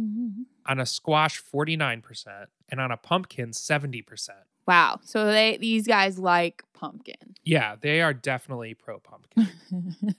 On 0.67 0.81
a 0.81 0.87
squash, 0.87 1.43
49%. 1.43 2.47
And 2.71 2.81
on 2.81 2.91
a 2.91 2.97
pumpkin, 2.97 3.51
70%. 3.51 4.31
Wow. 4.67 5.01
So 5.03 5.27
they 5.27 5.59
these 5.59 5.87
guys 5.87 6.19
like 6.19 6.63
pumpkin. 6.73 7.37
Yeah, 7.45 7.77
they 7.79 8.01
are 8.01 8.15
definitely 8.15 8.73
pro 8.73 8.99
pumpkin. 8.99 9.51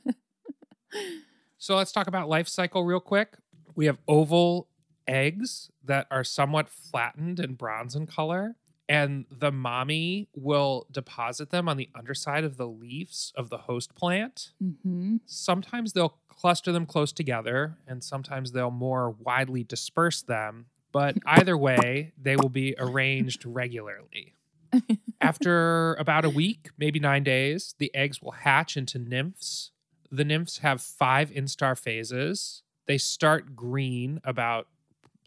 So 1.65 1.75
let's 1.75 1.91
talk 1.91 2.05
about 2.05 2.29
life 2.29 2.47
cycle 2.47 2.83
real 2.83 2.99
quick. 2.99 3.37
We 3.75 3.87
have 3.87 3.97
oval 4.07 4.67
eggs 5.07 5.71
that 5.83 6.05
are 6.11 6.23
somewhat 6.23 6.69
flattened 6.69 7.39
and 7.39 7.57
bronze 7.57 7.95
in 7.95 8.05
color. 8.05 8.55
And 8.87 9.25
the 9.31 9.51
mommy 9.51 10.29
will 10.35 10.85
deposit 10.91 11.49
them 11.49 11.67
on 11.67 11.77
the 11.77 11.89
underside 11.95 12.43
of 12.43 12.57
the 12.57 12.67
leaves 12.67 13.33
of 13.35 13.49
the 13.49 13.57
host 13.57 13.95
plant. 13.95 14.51
Mm-hmm. 14.63 15.15
Sometimes 15.25 15.93
they'll 15.93 16.19
cluster 16.35 16.71
them 16.71 16.85
close 16.85 17.11
together, 17.11 17.77
and 17.87 18.03
sometimes 18.03 18.51
they'll 18.51 18.71
more 18.71 19.11
widely 19.11 19.63
disperse 19.63 20.21
them. 20.21 20.67
But 20.91 21.17
either 21.25 21.57
way, 21.57 22.13
they 22.21 22.35
will 22.35 22.49
be 22.49 22.75
arranged 22.77 23.45
regularly. 23.45 24.33
After 25.21 25.95
about 25.95 26.25
a 26.25 26.29
week, 26.29 26.69
maybe 26.77 26.99
nine 26.99 27.23
days, 27.23 27.75
the 27.77 27.93
eggs 27.95 28.21
will 28.21 28.31
hatch 28.31 28.77
into 28.77 28.99
nymphs. 28.99 29.71
The 30.11 30.25
nymphs 30.25 30.59
have 30.59 30.81
five 30.81 31.31
instar 31.31 31.77
phases. 31.77 32.63
They 32.85 32.97
start 32.97 33.55
green, 33.55 34.21
about 34.23 34.67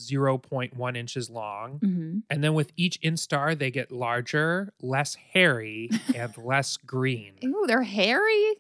0.1 0.01 0.97
inches 0.97 1.29
long. 1.29 1.81
Mm-hmm. 1.81 2.19
And 2.31 2.45
then 2.45 2.55
with 2.55 2.73
each 2.77 3.01
instar, 3.01 3.59
they 3.59 3.71
get 3.71 3.91
larger, 3.91 4.73
less 4.81 5.17
hairy, 5.17 5.91
and 6.15 6.37
less 6.39 6.77
green. 6.77 7.35
Ooh, 7.45 7.65
they're 7.67 7.83
hairy. 7.83 8.55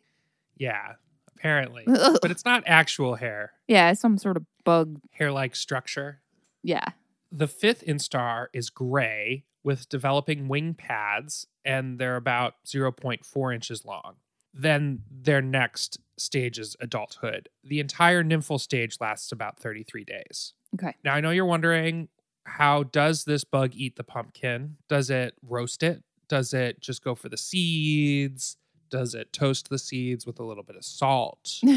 Yeah, 0.56 0.94
apparently. 1.38 1.84
But 2.22 2.30
it's 2.30 2.44
not 2.44 2.64
actual 2.66 3.14
hair, 3.14 3.52
yeah, 3.66 3.90
it's 3.90 4.00
some 4.00 4.18
sort 4.18 4.36
of 4.36 4.44
bug. 4.64 5.00
hair 5.12 5.30
like 5.32 5.54
structure. 5.56 6.20
Yeah. 6.62 6.88
The 7.30 7.46
fifth 7.46 7.84
instar 7.86 8.46
is 8.52 8.70
gray 8.70 9.44
with 9.62 9.88
developing 9.88 10.48
wing 10.48 10.74
pads, 10.74 11.46
and 11.64 11.98
they're 11.98 12.16
about 12.16 12.54
0.4 12.66 13.54
inches 13.54 13.84
long. 13.84 14.16
Then 14.54 15.02
their 15.10 15.42
next 15.42 15.98
stage 16.18 16.58
is 16.58 16.74
adulthood. 16.80 17.48
The 17.62 17.80
entire 17.80 18.24
nymphal 18.24 18.58
stage 18.60 18.96
lasts 19.00 19.30
about 19.30 19.58
33 19.60 20.04
days. 20.04 20.54
Okay. 20.74 20.94
Now, 21.04 21.14
I 21.14 21.20
know 21.20 21.30
you're 21.30 21.44
wondering 21.44 22.08
how 22.44 22.82
does 22.84 23.24
this 23.24 23.44
bug 23.44 23.72
eat 23.74 23.96
the 23.96 24.04
pumpkin? 24.04 24.76
Does 24.88 25.10
it 25.10 25.34
roast 25.42 25.82
it? 25.82 26.02
Does 26.28 26.54
it 26.54 26.80
just 26.80 27.04
go 27.04 27.14
for 27.14 27.28
the 27.28 27.36
seeds? 27.36 28.56
Does 28.90 29.14
it 29.14 29.32
toast 29.32 29.68
the 29.68 29.78
seeds 29.78 30.26
with 30.26 30.38
a 30.40 30.44
little 30.44 30.62
bit 30.64 30.76
of 30.76 30.84
salt? 30.84 31.60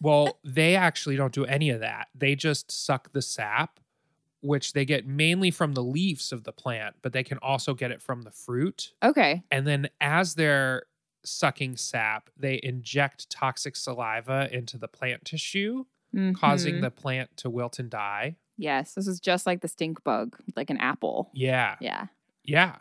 Well, 0.00 0.38
they 0.44 0.76
actually 0.76 1.16
don't 1.16 1.32
do 1.32 1.46
any 1.46 1.70
of 1.70 1.80
that. 1.80 2.08
They 2.14 2.34
just 2.34 2.70
suck 2.70 3.12
the 3.12 3.22
sap, 3.22 3.80
which 4.42 4.74
they 4.74 4.84
get 4.84 5.06
mainly 5.06 5.50
from 5.50 5.72
the 5.72 5.82
leaves 5.82 6.32
of 6.32 6.44
the 6.44 6.52
plant, 6.52 6.96
but 7.00 7.14
they 7.14 7.22
can 7.24 7.38
also 7.38 7.72
get 7.72 7.90
it 7.90 8.02
from 8.02 8.20
the 8.22 8.30
fruit. 8.30 8.92
okay. 9.02 9.42
And 9.50 9.66
then 9.66 9.88
as 9.98 10.34
they're 10.34 10.82
sucking 11.24 11.78
sap, 11.78 12.28
they 12.36 12.60
inject 12.62 13.30
toxic 13.30 13.74
saliva 13.74 14.48
into 14.52 14.76
the 14.76 14.86
plant 14.86 15.24
tissue, 15.24 15.86
causing 16.34 16.76
Mhm. 16.76 16.80
the 16.82 16.90
plant 16.90 17.34
to 17.38 17.48
wilt 17.48 17.78
and 17.78 17.88
die. 17.88 18.36
Yes, 18.58 18.92
this 18.94 19.06
is 19.06 19.18
just 19.18 19.46
like 19.46 19.62
the 19.62 19.68
stink 19.68 20.04
bug, 20.04 20.36
like 20.56 20.68
an 20.68 20.76
apple. 20.76 21.30
Yeah. 21.32 21.76
Yeah. 21.80 22.08
Yeah. 22.44 22.76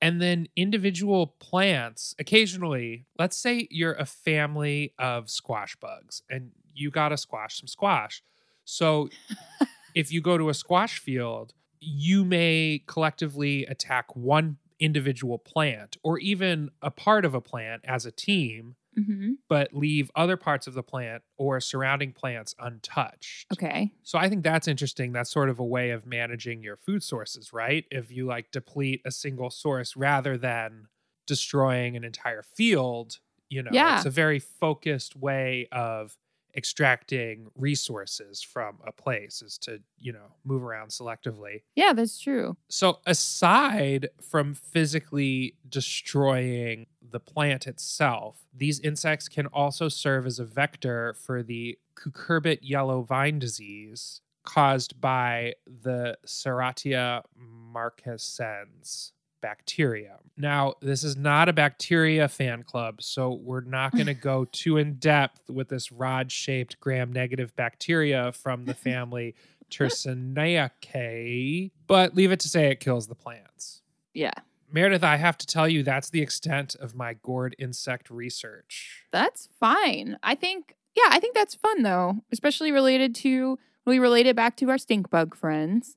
And 0.00 0.20
then 0.20 0.48
individual 0.56 1.34
plants, 1.38 2.14
occasionally, 2.18 3.06
let's 3.18 3.36
say 3.36 3.66
you're 3.70 3.94
a 3.94 4.04
family 4.04 4.92
of 4.98 5.30
squash 5.30 5.76
bugs 5.76 6.22
and 6.28 6.50
you 6.74 6.90
got 6.90 7.08
to 7.08 7.16
squash 7.16 7.58
some 7.58 7.66
squash. 7.66 8.22
So 8.64 9.08
if 9.94 10.12
you 10.12 10.20
go 10.20 10.36
to 10.36 10.50
a 10.50 10.54
squash 10.54 10.98
field, 10.98 11.54
you 11.80 12.24
may 12.24 12.82
collectively 12.86 13.64
attack 13.66 14.14
one 14.14 14.58
individual 14.78 15.38
plant 15.38 15.96
or 16.02 16.18
even 16.18 16.70
a 16.82 16.90
part 16.90 17.24
of 17.24 17.34
a 17.34 17.40
plant 17.40 17.82
as 17.86 18.04
a 18.04 18.12
team, 18.12 18.76
Mm-hmm. 18.98 19.32
but 19.48 19.74
leave 19.74 20.10
other 20.16 20.36
parts 20.36 20.66
of 20.66 20.72
the 20.74 20.82
plant 20.82 21.22
or 21.36 21.60
surrounding 21.60 22.12
plants 22.12 22.54
untouched. 22.58 23.46
Okay. 23.52 23.92
So 24.02 24.18
I 24.18 24.28
think 24.30 24.42
that's 24.42 24.66
interesting. 24.66 25.12
That's 25.12 25.30
sort 25.30 25.50
of 25.50 25.58
a 25.58 25.64
way 25.64 25.90
of 25.90 26.06
managing 26.06 26.62
your 26.62 26.76
food 26.76 27.02
sources, 27.02 27.52
right? 27.52 27.84
If 27.90 28.10
you 28.10 28.24
like 28.26 28.50
deplete 28.52 29.02
a 29.04 29.10
single 29.10 29.50
source 29.50 29.96
rather 29.96 30.38
than 30.38 30.88
destroying 31.26 31.96
an 31.96 32.04
entire 32.04 32.42
field, 32.42 33.18
you 33.50 33.62
know, 33.62 33.70
Yeah. 33.72 33.96
it's 33.98 34.06
a 34.06 34.10
very 34.10 34.38
focused 34.38 35.14
way 35.14 35.68
of 35.72 36.16
extracting 36.56 37.48
resources 37.54 38.40
from 38.42 38.78
a 38.86 38.90
place 38.90 39.42
is 39.42 39.58
to, 39.58 39.78
you 39.98 40.10
know, 40.10 40.32
move 40.42 40.62
around 40.64 40.88
selectively. 40.88 41.60
Yeah, 41.74 41.92
that's 41.92 42.18
true. 42.18 42.56
So 42.70 43.00
aside 43.04 44.08
from 44.22 44.54
physically 44.54 45.54
destroying 45.68 46.86
the 47.10 47.20
plant 47.20 47.66
itself, 47.66 48.46
these 48.54 48.80
insects 48.80 49.28
can 49.28 49.46
also 49.46 49.88
serve 49.88 50.26
as 50.26 50.38
a 50.38 50.44
vector 50.44 51.14
for 51.14 51.42
the 51.42 51.78
cucurbit 51.96 52.58
yellow 52.62 53.02
vine 53.02 53.38
disease 53.38 54.20
caused 54.44 55.00
by 55.00 55.54
the 55.66 56.16
Serratia 56.24 57.22
marcescens 57.36 59.12
bacteria. 59.42 60.18
Now, 60.36 60.74
this 60.80 61.04
is 61.04 61.16
not 61.16 61.48
a 61.48 61.52
bacteria 61.52 62.28
fan 62.28 62.62
club, 62.62 63.02
so 63.02 63.32
we're 63.32 63.60
not 63.60 63.92
going 63.92 64.06
to 64.06 64.14
go 64.14 64.46
too 64.46 64.76
in 64.76 64.94
depth 64.94 65.50
with 65.50 65.68
this 65.68 65.92
rod-shaped 65.92 66.80
gram-negative 66.80 67.54
bacteria 67.56 68.32
from 68.32 68.64
the 68.64 68.74
family 68.74 69.34
Yersiniaceae, 69.70 71.72
but 71.86 72.14
leave 72.14 72.32
it 72.32 72.40
to 72.40 72.48
say 72.48 72.70
it 72.70 72.80
kills 72.80 73.08
the 73.08 73.14
plants. 73.14 73.82
Yeah. 74.14 74.32
Meredith, 74.70 75.04
I 75.04 75.16
have 75.16 75.38
to 75.38 75.46
tell 75.46 75.68
you, 75.68 75.82
that's 75.82 76.10
the 76.10 76.22
extent 76.22 76.74
of 76.76 76.94
my 76.94 77.14
gourd 77.14 77.54
insect 77.58 78.10
research. 78.10 79.04
That's 79.12 79.48
fine. 79.58 80.18
I 80.22 80.34
think, 80.34 80.74
yeah, 80.94 81.08
I 81.10 81.20
think 81.20 81.34
that's 81.34 81.54
fun 81.54 81.82
though, 81.82 82.24
especially 82.32 82.72
related 82.72 83.14
to, 83.16 83.58
we 83.84 83.98
relate 83.98 84.26
it 84.26 84.36
back 84.36 84.56
to 84.56 84.70
our 84.70 84.78
stink 84.78 85.10
bug 85.10 85.36
friends. 85.36 85.96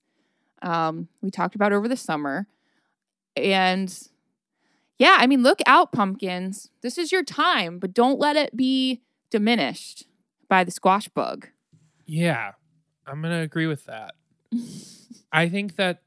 Um, 0.62 1.08
we 1.22 1.32
talked 1.32 1.56
about 1.56 1.74
over 1.74 1.88
the 1.88 1.98
summer. 1.98 2.48
And 3.36 3.92
yeah, 4.98 5.18
I 5.20 5.28
mean, 5.28 5.44
look 5.44 5.62
out, 5.66 5.92
pumpkins. 5.92 6.70
This 6.82 6.98
is 6.98 7.12
your 7.12 7.24
time, 7.24 7.80
but 7.80 7.94
don't 7.94 8.20
let 8.20 8.36
it 8.36 8.56
be 8.56 9.02
diminished 9.32 10.06
by 10.48 10.64
the 10.64 10.72
squash 10.72 11.08
bug. 11.08 11.48
Yeah, 12.06 12.54
I'm 13.08 13.22
going 13.22 13.34
to 13.34 13.40
agree 13.40 13.68
with 13.68 13.86
that. 13.86 14.16
I 15.32 15.48
think 15.48 15.76
that 15.78 16.02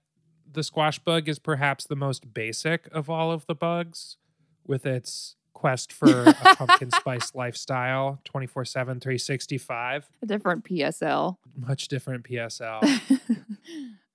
the 0.53 0.63
squash 0.63 0.99
bug 0.99 1.29
is 1.29 1.39
perhaps 1.39 1.85
the 1.85 1.97
most 1.97 2.33
basic 2.35 2.89
of 2.93 3.09
all 3.11 3.33
of 3.33 3.47
the 3.47 3.55
bugs 3.55 4.17
with 4.67 4.87
its 4.87 5.37
quest 5.55 5.93
for 5.93 6.25
a 6.25 6.33
pumpkin 6.57 6.91
spice 6.91 7.35
lifestyle 7.35 8.21
24 8.25 8.65
7, 8.65 9.01
365. 9.01 10.11
A 10.23 10.27
different 10.27 10.65
PSL. 10.65 11.37
Much 11.57 11.89
different 11.89 12.25
PSL. 12.25 12.83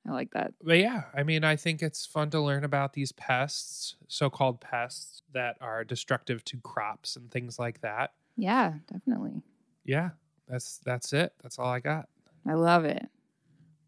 I 0.08 0.12
like 0.12 0.32
that. 0.32 0.54
but 0.64 0.78
yeah, 0.78 1.04
I 1.14 1.24
mean, 1.24 1.44
I 1.44 1.58
think 1.58 1.82
it's 1.82 2.06
fun 2.06 2.30
to 2.30 2.40
learn 2.40 2.64
about 2.64 2.94
these 2.94 3.12
pests, 3.12 3.96
so 4.08 4.30
called 4.30 4.62
pests 4.62 5.22
that 5.34 5.58
are 5.60 5.84
destructive 5.84 6.46
to 6.46 6.58
crops 6.58 7.18
and 7.18 7.30
things 7.30 7.60
like 7.60 7.82
that. 7.82 8.14
Yeah, 8.38 8.76
definitely. 8.92 9.42
Yeah, 9.84 10.12
that's 10.48 10.80
that's 10.86 11.12
it. 11.12 11.34
That's 11.44 11.60
all 11.60 11.68
I 11.68 11.80
got. 11.82 12.08
I 12.48 12.54
love 12.54 12.86
it. 12.86 13.06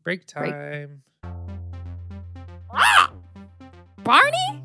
Break 0.03 0.27
Break. 0.33 0.89
Barney? 4.09 4.63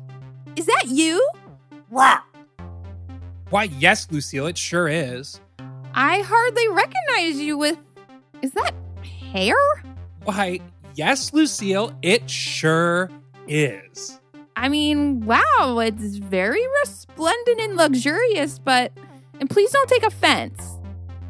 Is 0.55 0.65
that 0.65 0.85
you? 0.87 1.23
What? 1.89 2.23
Why, 3.51 3.65
yes, 3.65 4.07
Lucille, 4.09 4.47
it 4.47 4.57
sure 4.57 4.89
is. 4.89 5.39
I 5.93 6.21
hardly 6.21 6.67
recognize 6.69 7.39
you 7.39 7.55
with. 7.55 7.77
Is 8.41 8.53
that 8.53 8.73
hair? 9.31 9.53
Why, 10.23 10.61
yes, 10.95 11.31
Lucille, 11.31 11.95
it 12.01 12.27
sure 12.27 13.11
is. 13.47 14.19
I 14.55 14.67
mean, 14.67 15.23
wow, 15.27 15.77
it's 15.77 16.15
very 16.15 16.65
resplendent 16.81 17.61
and 17.61 17.75
luxurious, 17.75 18.57
but. 18.57 18.93
And 19.39 19.47
please 19.47 19.69
don't 19.69 19.87
take 19.87 20.01
offense. 20.01 20.79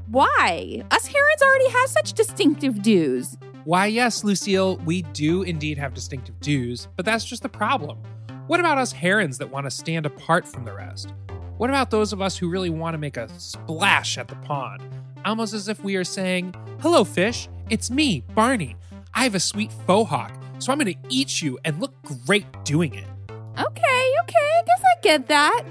Why? 0.08 0.84
Us 0.90 1.06
herons 1.06 1.42
already 1.42 1.70
have 1.70 1.90
such 1.90 2.14
distinctive 2.14 2.82
dews. 2.82 3.38
Why, 3.66 3.88
yes, 3.88 4.24
Lucille, 4.24 4.78
we 4.86 5.02
do 5.02 5.42
indeed 5.42 5.80
have 5.80 5.96
distinctive 5.96 6.40
dews, 6.40 6.88
but 6.96 7.04
that's 7.04 7.26
just 7.26 7.42
the 7.42 7.50
problem. 7.50 7.98
What 8.46 8.60
about 8.60 8.78
us 8.78 8.92
herons 8.92 9.40
that 9.40 9.50
want 9.50 9.66
to 9.66 9.72
stand 9.72 10.06
apart 10.06 10.48
from 10.48 10.66
the 10.66 10.74
rest? 10.74 11.12
What 11.58 11.72
about 11.72 11.90
those 11.90 12.14
of 12.14 12.22
us 12.22 12.38
who 12.38 12.48
really 12.48 12.70
want 12.70 12.94
to 12.94 13.00
make 13.00 13.18
a 13.18 13.28
splash 13.40 14.20
at 14.20 14.28
the 14.28 14.36
pond? 14.36 14.84
Almost 15.26 15.56
as 15.56 15.68
if 15.68 15.84
we 15.84 15.96
are 15.96 16.04
saying, 16.04 16.54
Hello, 16.80 17.04
fish, 17.04 17.50
it's 17.72 17.90
me, 17.90 18.24
Barney. 18.36 18.76
I 19.16 19.24
have 19.24 19.34
a 19.34 19.40
sweet 19.40 19.72
faux 19.88 20.12
hawk, 20.12 20.32
so 20.60 20.72
I'm 20.72 20.78
going 20.78 20.94
to 20.94 21.00
eat 21.10 21.42
you 21.42 21.58
and 21.66 21.82
look 21.82 21.96
great 22.28 22.46
doing 22.66 22.94
it. 22.94 23.08
Okay, 23.32 24.12
okay, 24.22 24.46
I 24.60 24.62
guess 24.64 24.84
I 24.84 25.02
get 25.02 25.28
that. 25.30 25.64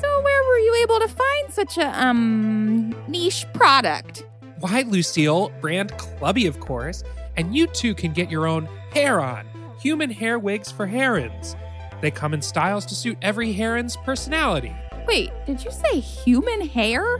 So, 0.00 0.22
where 0.22 0.42
were 0.44 0.58
you 0.60 0.78
able 0.82 1.00
to 1.00 1.08
find 1.08 1.52
such 1.52 1.76
a, 1.76 2.02
um, 2.02 2.94
niche 3.06 3.44
product? 3.52 4.24
Why, 4.60 4.80
Lucille? 4.88 5.50
Brand 5.60 5.92
Clubby, 5.98 6.46
of 6.46 6.58
course. 6.60 7.04
And 7.38 7.56
you 7.56 7.68
too 7.68 7.94
can 7.94 8.12
get 8.12 8.30
your 8.30 8.46
own 8.46 8.68
hair 8.92 9.20
on 9.20 9.46
human 9.80 10.10
hair 10.10 10.38
wigs 10.38 10.72
for 10.72 10.86
herons. 10.86 11.56
They 12.00 12.10
come 12.10 12.34
in 12.34 12.42
styles 12.42 12.84
to 12.86 12.94
suit 12.94 13.16
every 13.22 13.52
heron's 13.52 13.96
personality. 13.96 14.74
Wait, 15.06 15.30
did 15.46 15.64
you 15.64 15.70
say 15.70 16.00
human 16.00 16.60
hair? 16.60 17.18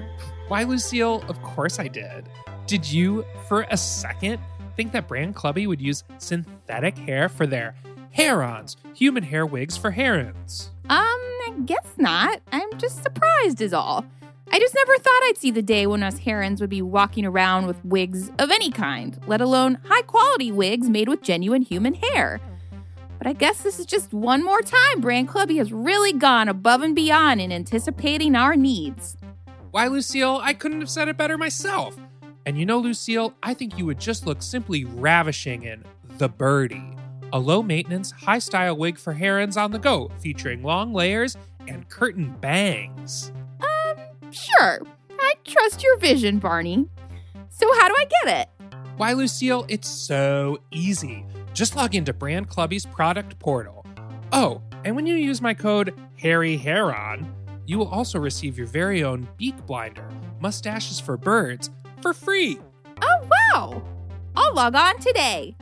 Why, 0.48 0.64
Lucille? 0.64 1.24
Of 1.28 1.40
course 1.42 1.78
I 1.78 1.88
did. 1.88 2.28
Did 2.66 2.90
you, 2.90 3.24
for 3.46 3.66
a 3.70 3.76
second, 3.76 4.40
think 4.76 4.92
that 4.92 5.08
Brand 5.08 5.34
Clubby 5.34 5.66
would 5.66 5.80
use 5.80 6.04
synthetic 6.18 6.98
hair 6.98 7.28
for 7.28 7.46
their 7.46 7.74
herons, 8.10 8.76
human 8.94 9.22
hair 9.22 9.46
wigs 9.46 9.76
for 9.76 9.92
herons. 9.92 10.70
Um, 10.88 10.98
I 10.98 11.54
guess 11.64 11.94
not. 11.96 12.40
I'm 12.52 12.76
just 12.78 13.02
surprised, 13.02 13.60
is 13.60 13.72
all. 13.72 14.04
I 14.50 14.58
just 14.58 14.74
never 14.74 14.96
thought 14.98 15.22
I'd 15.24 15.36
see 15.36 15.50
the 15.50 15.62
day 15.62 15.86
when 15.86 16.02
us 16.02 16.18
herons 16.18 16.60
would 16.60 16.70
be 16.70 16.80
walking 16.80 17.26
around 17.26 17.66
with 17.66 17.84
wigs 17.84 18.30
of 18.38 18.50
any 18.50 18.70
kind, 18.70 19.18
let 19.26 19.42
alone 19.42 19.78
high 19.84 20.02
quality 20.02 20.50
wigs 20.50 20.88
made 20.88 21.08
with 21.08 21.22
genuine 21.22 21.62
human 21.62 21.94
hair. 21.94 22.40
But 23.18 23.26
I 23.26 23.34
guess 23.34 23.62
this 23.62 23.78
is 23.78 23.84
just 23.84 24.14
one 24.14 24.42
more 24.42 24.62
time 24.62 25.00
Brand 25.00 25.28
Clubby 25.28 25.58
has 25.58 25.72
really 25.72 26.12
gone 26.12 26.48
above 26.48 26.82
and 26.82 26.94
beyond 26.94 27.40
in 27.40 27.52
anticipating 27.52 28.34
our 28.34 28.56
needs. 28.56 29.16
Why, 29.70 29.86
Lucille, 29.88 30.40
I 30.42 30.54
couldn't 30.54 30.80
have 30.80 30.90
said 30.90 31.08
it 31.08 31.18
better 31.18 31.36
myself. 31.36 31.96
And 32.46 32.58
you 32.58 32.64
know, 32.64 32.78
Lucille, 32.78 33.34
I 33.42 33.52
think 33.52 33.76
you 33.76 33.84
would 33.84 34.00
just 34.00 34.24
look 34.24 34.40
simply 34.40 34.86
ravishing 34.86 35.64
in 35.64 35.84
The 36.16 36.30
Birdie, 36.30 36.96
a 37.34 37.38
low 37.38 37.62
maintenance, 37.62 38.12
high 38.12 38.38
style 38.38 38.78
wig 38.78 38.98
for 38.98 39.12
herons 39.12 39.58
on 39.58 39.72
the 39.72 39.78
go, 39.78 40.10
featuring 40.20 40.62
long 40.62 40.94
layers 40.94 41.36
and 41.66 41.86
curtain 41.90 42.34
bangs. 42.40 43.30
Sure, 44.30 44.80
I 45.18 45.34
trust 45.44 45.82
your 45.82 45.98
vision, 45.98 46.38
Barney. 46.38 46.86
So, 47.48 47.66
how 47.78 47.88
do 47.88 47.94
I 47.96 48.06
get 48.24 48.40
it? 48.40 48.74
Why, 48.96 49.12
Lucille, 49.12 49.64
it's 49.68 49.88
so 49.88 50.58
easy. 50.70 51.24
Just 51.54 51.76
log 51.76 51.94
into 51.94 52.12
Brand 52.12 52.48
Clubby's 52.48 52.86
product 52.86 53.38
portal. 53.38 53.86
Oh, 54.32 54.60
and 54.84 54.94
when 54.94 55.06
you 55.06 55.14
use 55.14 55.40
my 55.40 55.54
code 55.54 55.94
Harry 56.20 56.56
Heron, 56.56 57.32
you 57.66 57.78
will 57.78 57.88
also 57.88 58.18
receive 58.18 58.56
your 58.56 58.66
very 58.66 59.02
own 59.02 59.28
beak 59.36 59.66
blinder, 59.66 60.08
mustaches 60.40 61.00
for 61.00 61.16
birds, 61.16 61.70
for 62.02 62.12
free. 62.12 62.58
Oh, 63.02 63.28
wow! 63.54 63.82
I'll 64.36 64.54
log 64.54 64.74
on 64.74 64.98
today. 64.98 65.56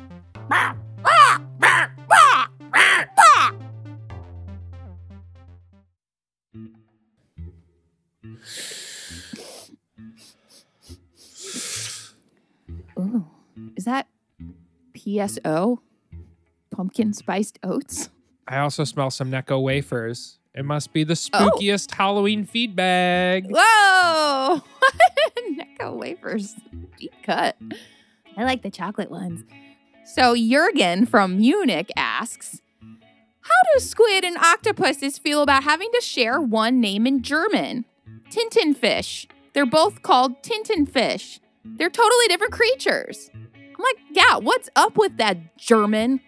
Ooh, 12.99 13.27
is 13.77 13.85
that 13.85 14.07
PSO? 14.95 15.79
Pumpkin 16.71 17.13
spiced 17.13 17.59
oats? 17.63 18.11
I 18.49 18.59
also 18.59 18.85
smell 18.85 19.11
some 19.11 19.31
Necco 19.31 19.63
wafers. 19.63 20.39
It 20.55 20.65
must 20.65 20.93
be 20.93 21.05
the 21.05 21.13
Oh. 21.33 21.51
spookiest 21.51 21.93
Halloween 21.95 22.45
feed 22.45 22.75
bag. 22.77 23.47
Whoa! 23.51 24.63
Necco 25.53 25.97
wafers. 25.97 26.55
Deep 26.99 27.13
cut. 27.23 27.57
I 28.37 28.45
like 28.45 28.63
the 28.63 28.71
chocolate 28.71 29.11
ones. 29.11 29.45
So 30.05 30.35
Jurgen 30.37 31.07
from 31.07 31.39
Munich 31.39 31.91
asks, 31.97 32.61
How 33.41 33.55
do 33.75 33.81
squid 33.81 34.25
and 34.25 34.37
octopuses 34.39 35.19
feel 35.19 35.43
about 35.43 35.65
having 35.65 35.91
to 35.95 36.01
share 36.01 36.41
one 36.41 36.81
name 36.81 37.07
in 37.07 37.23
German? 37.23 37.85
Tintenfisch. 38.31 39.27
They're 39.53 39.67
both 39.67 40.03
called 40.03 40.43
Tintenfisch. 40.43 41.41
They're 41.65 41.91
totally 41.91 42.27
different 42.29 42.53
creatures. 42.53 43.31
I'm 43.35 43.79
like, 43.79 43.99
yeah, 44.11 44.37
what's 44.37 44.69
up 44.77 44.97
with 44.97 45.17
that 45.19 45.57
German? 45.57 46.21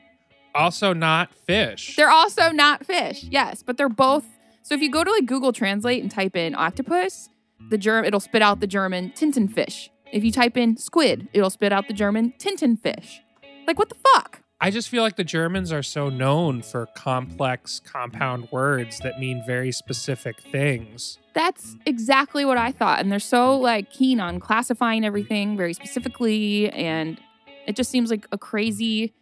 Also, 0.54 0.92
not 0.92 1.32
fish. 1.34 1.96
They're 1.96 2.10
also 2.10 2.50
not 2.50 2.84
fish. 2.84 3.24
Yes, 3.24 3.62
but 3.62 3.76
they're 3.76 3.88
both. 3.88 4.24
So 4.62 4.74
if 4.74 4.80
you 4.80 4.90
go 4.90 5.04
to 5.04 5.10
like 5.10 5.26
Google 5.26 5.52
Translate 5.52 6.02
and 6.02 6.10
type 6.10 6.36
in 6.36 6.54
octopus, 6.54 7.28
the 7.70 7.78
germ 7.78 8.04
it'll 8.04 8.20
spit 8.20 8.42
out 8.42 8.60
the 8.60 8.66
German 8.66 9.10
Tintenfisch. 9.10 9.90
If 10.12 10.24
you 10.24 10.32
type 10.32 10.56
in 10.56 10.76
squid, 10.76 11.28
it'll 11.32 11.50
spit 11.50 11.72
out 11.72 11.86
the 11.86 11.94
German 11.94 12.32
Tintenfisch. 12.38 13.20
Like 13.66 13.78
what 13.78 13.88
the 13.88 13.96
fuck? 14.14 14.42
I 14.60 14.72
just 14.72 14.88
feel 14.88 15.04
like 15.04 15.14
the 15.14 15.24
Germans 15.24 15.70
are 15.70 15.84
so 15.84 16.08
known 16.08 16.62
for 16.62 16.86
complex 16.86 17.80
compound 17.84 18.48
words 18.50 18.98
that 19.00 19.20
mean 19.20 19.42
very 19.46 19.70
specific 19.70 20.40
things. 20.50 21.18
That's 21.32 21.76
exactly 21.86 22.44
what 22.44 22.58
I 22.58 22.72
thought. 22.72 22.98
And 22.98 23.12
they're 23.12 23.20
so 23.20 23.56
like 23.56 23.90
keen 23.90 24.18
on 24.18 24.40
classifying 24.40 25.04
everything 25.04 25.56
very 25.56 25.74
specifically 25.74 26.70
and 26.70 27.20
it 27.68 27.76
just 27.76 27.90
seems 27.90 28.10
like 28.10 28.26
a 28.32 28.38
crazy 28.38 29.14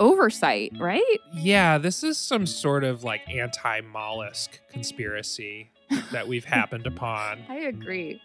oversight, 0.00 0.72
right? 0.80 1.18
Yeah, 1.32 1.78
this 1.78 2.02
is 2.02 2.18
some 2.18 2.44
sort 2.44 2.82
of 2.82 3.04
like 3.04 3.20
anti 3.28 3.82
mollusk 3.82 4.58
conspiracy 4.68 5.70
that 6.10 6.26
we've 6.26 6.44
happened 6.44 6.88
upon. 6.88 7.44
I 7.48 7.58
agree. 7.58 8.20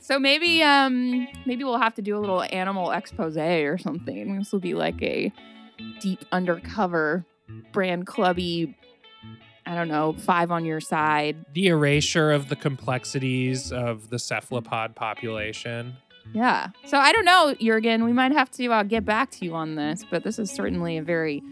So 0.00 0.18
maybe 0.18 0.64
um 0.64 1.28
maybe 1.46 1.62
we'll 1.62 1.78
have 1.78 1.94
to 1.94 2.02
do 2.02 2.16
a 2.16 2.20
little 2.20 2.42
animal 2.50 2.90
expose 2.90 3.36
or 3.36 3.78
something. 3.78 4.38
This 4.38 4.50
will 4.50 4.60
be 4.60 4.74
like 4.74 5.00
a 5.00 5.32
deep 6.00 6.24
undercover 6.32 7.24
brand 7.72 8.06
clubby 8.06 8.76
I 9.68 9.74
don't 9.74 9.88
know, 9.88 10.12
five 10.12 10.52
on 10.52 10.64
your 10.64 10.80
side. 10.80 11.44
The 11.52 11.66
erasure 11.66 12.30
of 12.30 12.48
the 12.48 12.54
complexities 12.54 13.72
of 13.72 14.10
the 14.10 14.18
cephalopod 14.18 14.94
population. 14.94 15.96
Yeah. 16.32 16.68
So 16.84 16.98
I 16.98 17.10
don't 17.10 17.24
know, 17.24 17.52
Jurgen. 17.60 18.04
We 18.04 18.12
might 18.12 18.30
have 18.30 18.48
to 18.52 18.68
uh, 18.68 18.82
get 18.84 19.04
back 19.04 19.32
to 19.32 19.44
you 19.44 19.54
on 19.54 19.74
this, 19.74 20.04
but 20.08 20.22
this 20.22 20.38
is 20.38 20.52
certainly 20.52 20.96
a 20.98 21.02
very 21.02 21.42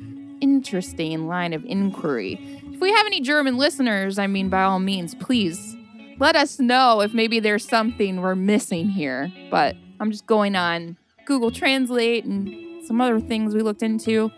interesting 0.41 1.27
line 1.27 1.53
of 1.53 1.65
inquiry. 1.65 2.39
If 2.73 2.81
we 2.81 2.93
have 2.93 3.07
any 3.07 3.21
German 3.21 3.57
listeners, 3.57 4.19
I 4.19 4.29
mean, 4.29 4.49
by 4.49 4.63
all 4.63 4.79
means, 4.79 5.17
please 5.17 5.77
let 6.19 6.37
us 6.37 6.61
know 6.61 7.01
if 7.01 7.15
maybe 7.15 7.41
there's 7.41 7.67
something 7.67 8.21
we're 8.21 8.37
missing 8.37 8.89
here. 8.89 9.33
But 9.51 9.75
I'm 9.99 10.13
just 10.13 10.27
going 10.27 10.55
on 10.55 10.99
Google 11.25 11.51
Translate 11.51 12.25
and 12.25 12.64
some 12.87 13.01
other 13.01 13.21
things 13.21 13.55
we 13.55 13.63
looked 13.63 13.83
into. 13.83 14.31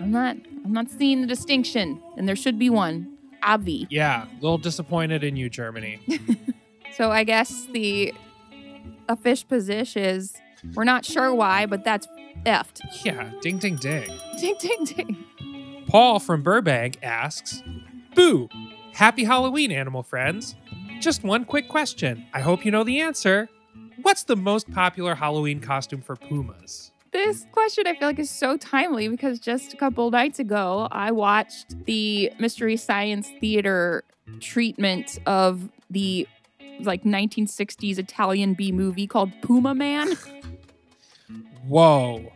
I'm 0.00 0.10
not. 0.10 0.36
I'm 0.64 0.72
not 0.72 0.90
seeing 0.90 1.20
the 1.20 1.26
distinction, 1.26 2.02
and 2.16 2.28
there 2.28 2.36
should 2.36 2.58
be 2.58 2.70
one. 2.70 3.16
Obvi. 3.42 3.86
Yeah, 3.90 4.24
a 4.26 4.34
little 4.42 4.58
disappointed 4.58 5.22
in 5.22 5.36
you, 5.36 5.48
Germany. 5.48 6.00
So 6.96 7.10
I 7.10 7.24
guess 7.24 7.66
the 7.74 8.14
a 9.06 9.16
fish 9.16 9.46
position 9.46 10.02
is 10.02 10.32
we're 10.74 10.84
not 10.84 11.04
sure 11.04 11.34
why, 11.34 11.66
but 11.66 11.84
that's 11.84 12.08
effed. 12.46 12.80
yeah, 13.04 13.30
ding, 13.42 13.58
ding, 13.58 13.76
ding. 13.76 14.10
Ding 14.40 14.54
ding 14.58 14.84
ding. 14.84 15.84
Paul 15.88 16.18
from 16.20 16.42
Burbank 16.42 16.96
asks, 17.02 17.62
Boo! 18.14 18.48
Happy 18.94 19.24
Halloween, 19.24 19.70
animal 19.72 20.02
friends. 20.02 20.56
Just 21.00 21.22
one 21.22 21.44
quick 21.44 21.68
question. 21.68 22.24
I 22.32 22.40
hope 22.40 22.64
you 22.64 22.70
know 22.70 22.82
the 22.82 23.00
answer. 23.02 23.50
What's 24.00 24.24
the 24.24 24.36
most 24.36 24.70
popular 24.72 25.14
Halloween 25.16 25.60
costume 25.60 26.00
for 26.00 26.16
pumas? 26.16 26.92
This 27.12 27.46
question 27.52 27.86
I 27.86 27.94
feel 27.94 28.08
like 28.08 28.18
is 28.18 28.30
so 28.30 28.56
timely 28.56 29.08
because 29.08 29.38
just 29.38 29.72
a 29.72 29.76
couple 29.76 30.10
nights 30.10 30.38
ago 30.38 30.88
I 30.90 31.12
watched 31.12 31.84
the 31.86 32.30
Mystery 32.38 32.76
Science 32.76 33.30
Theater 33.40 34.04
treatment 34.40 35.18
of 35.26 35.70
the 35.88 36.26
like 36.80 37.04
1960s 37.04 37.98
Italian 37.98 38.54
B 38.54 38.72
movie 38.72 39.06
called 39.06 39.32
Puma 39.40 39.74
Man. 39.74 40.08
Whoa. 41.68 42.32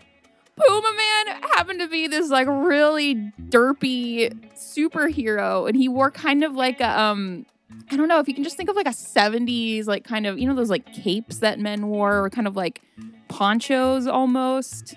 Puma 0.57 0.93
Man 0.97 1.41
happened 1.55 1.81
to 1.81 1.89
be 1.89 2.07
this 2.07 2.31
like 2.31 2.47
really 2.49 3.17
derpy 3.49 4.33
superhero, 4.55 5.69
and 5.69 5.77
he 5.77 5.89
wore 5.89 6.11
kind 6.11 6.45
of 6.45 6.55
like 6.55 6.81
a 6.81 7.01
um. 7.01 7.47
I 7.91 7.97
don't 7.97 8.09
know 8.09 8.19
if 8.19 8.29
you 8.29 8.35
can 8.35 8.45
just 8.45 8.57
think 8.57 8.69
of 8.69 8.77
like 8.77 8.87
a 8.87 8.91
70s, 8.91 9.87
like 9.87 10.05
kind 10.05 10.27
of, 10.27 10.39
you 10.39 10.47
know, 10.47 10.55
those 10.55 10.71
like 10.71 10.93
capes 10.93 11.39
that 11.39 11.59
men 11.59 11.89
wore, 11.89 12.25
or 12.25 12.31
kind 12.31 12.47
of 12.47 12.57
like 12.57 12.83
ponchos 13.29 14.07
almost. 14.07 14.95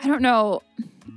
I 0.00 0.06
don't 0.06 0.22
know. 0.22 0.62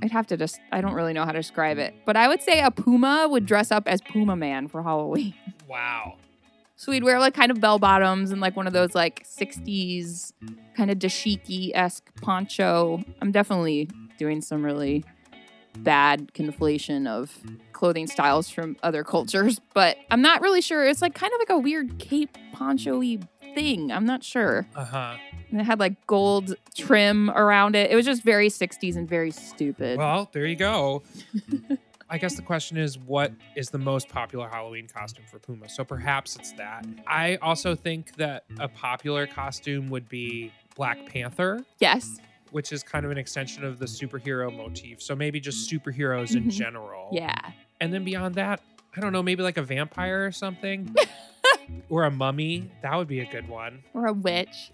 I'd 0.02 0.10
have 0.10 0.26
to 0.28 0.36
just, 0.36 0.58
I 0.72 0.80
don't 0.80 0.94
really 0.94 1.12
know 1.12 1.24
how 1.24 1.32
to 1.32 1.38
describe 1.38 1.78
it. 1.78 1.94
But 2.06 2.16
I 2.16 2.26
would 2.28 2.42
say 2.42 2.60
a 2.60 2.70
Puma 2.70 3.28
would 3.30 3.44
dress 3.44 3.70
up 3.70 3.86
as 3.86 4.00
Puma 4.00 4.34
Man 4.36 4.68
for 4.68 4.82
Halloween. 4.82 5.34
Wow. 5.68 6.16
So 6.74 6.90
we'd 6.90 7.04
wear 7.04 7.20
like 7.20 7.32
kind 7.32 7.52
of 7.52 7.60
bell 7.60 7.78
bottoms 7.78 8.32
and 8.32 8.40
like 8.40 8.56
one 8.56 8.66
of 8.66 8.72
those 8.72 8.92
like 8.92 9.24
60s 9.24 10.32
kind 10.74 10.90
of 10.90 10.98
dashiki 10.98 11.70
esque 11.74 12.10
poncho. 12.20 13.04
I'm 13.22 13.30
definitely 13.30 13.88
doing 14.18 14.40
some 14.40 14.64
really 14.64 15.04
bad 15.78 16.32
conflation 16.34 17.06
of 17.06 17.36
clothing 17.72 18.06
styles 18.06 18.50
from 18.50 18.76
other 18.82 19.04
cultures, 19.04 19.60
but 19.74 19.96
I'm 20.10 20.22
not 20.22 20.42
really 20.42 20.60
sure. 20.60 20.86
It's 20.86 21.02
like 21.02 21.14
kind 21.14 21.32
of 21.32 21.38
like 21.38 21.50
a 21.50 21.58
weird 21.58 21.98
cape 21.98 22.36
poncho 22.52 22.98
y 22.98 23.18
thing. 23.54 23.90
I'm 23.90 24.06
not 24.06 24.22
sure. 24.22 24.66
Uh 24.74 24.84
huh. 24.84 25.16
And 25.50 25.60
it 25.60 25.64
had 25.64 25.80
like 25.80 26.06
gold 26.06 26.54
trim 26.76 27.30
around 27.30 27.74
it. 27.74 27.90
It 27.90 27.96
was 27.96 28.06
just 28.06 28.22
very 28.22 28.48
60s 28.48 28.96
and 28.96 29.08
very 29.08 29.32
stupid. 29.32 29.98
Well, 29.98 30.28
there 30.32 30.46
you 30.46 30.56
go. 30.56 31.02
I 32.10 32.18
guess 32.18 32.34
the 32.34 32.42
question 32.42 32.76
is 32.76 32.98
what 32.98 33.32
is 33.54 33.70
the 33.70 33.78
most 33.78 34.08
popular 34.08 34.48
Halloween 34.48 34.88
costume 34.88 35.24
for 35.30 35.38
Puma? 35.38 35.68
So 35.68 35.84
perhaps 35.84 36.34
it's 36.36 36.52
that. 36.52 36.84
I 37.06 37.36
also 37.36 37.76
think 37.76 38.16
that 38.16 38.44
a 38.58 38.66
popular 38.68 39.28
costume 39.28 39.90
would 39.90 40.08
be 40.08 40.52
Black 40.74 41.06
Panther, 41.06 41.64
yes. 41.78 42.18
Which 42.52 42.72
is 42.72 42.82
kind 42.82 43.04
of 43.04 43.10
an 43.12 43.18
extension 43.18 43.64
of 43.64 43.78
the 43.78 43.86
superhero 43.86 44.54
motif. 44.54 45.00
So 45.02 45.14
maybe 45.16 45.40
just 45.40 45.70
superheroes 45.70 46.34
in 46.36 46.44
Mhm. 46.44 46.50
general. 46.52 47.08
Yeah. 47.12 47.34
And 47.80 47.92
then 47.92 48.04
beyond 48.04 48.34
that, 48.36 48.60
I 48.96 49.00
don't 49.00 49.12
know, 49.12 49.22
maybe 49.22 49.42
like 49.42 49.56
a 49.56 49.62
vampire 49.62 50.26
or 50.26 50.32
something 50.32 50.94
or 51.88 52.04
a 52.04 52.10
mummy. 52.10 52.70
That 52.82 52.96
would 52.96 53.08
be 53.08 53.20
a 53.20 53.26
good 53.30 53.48
one. 53.48 53.82
Or 53.94 54.06
a 54.06 54.12
witch. 54.12 54.72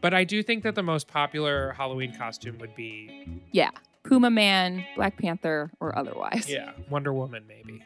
But 0.00 0.12
I 0.14 0.24
do 0.24 0.42
think 0.42 0.62
that 0.64 0.74
the 0.74 0.82
most 0.82 1.08
popular 1.08 1.72
Halloween 1.72 2.14
costume 2.14 2.58
would 2.58 2.74
be, 2.74 3.40
Yeah. 3.52 3.70
Puma 4.02 4.30
Man, 4.30 4.84
Black 4.94 5.16
Panther, 5.16 5.70
or 5.80 5.96
otherwise. 5.98 6.48
yeah, 6.48 6.72
Wonder 6.90 7.12
Woman 7.12 7.44
maybe, 7.48 7.82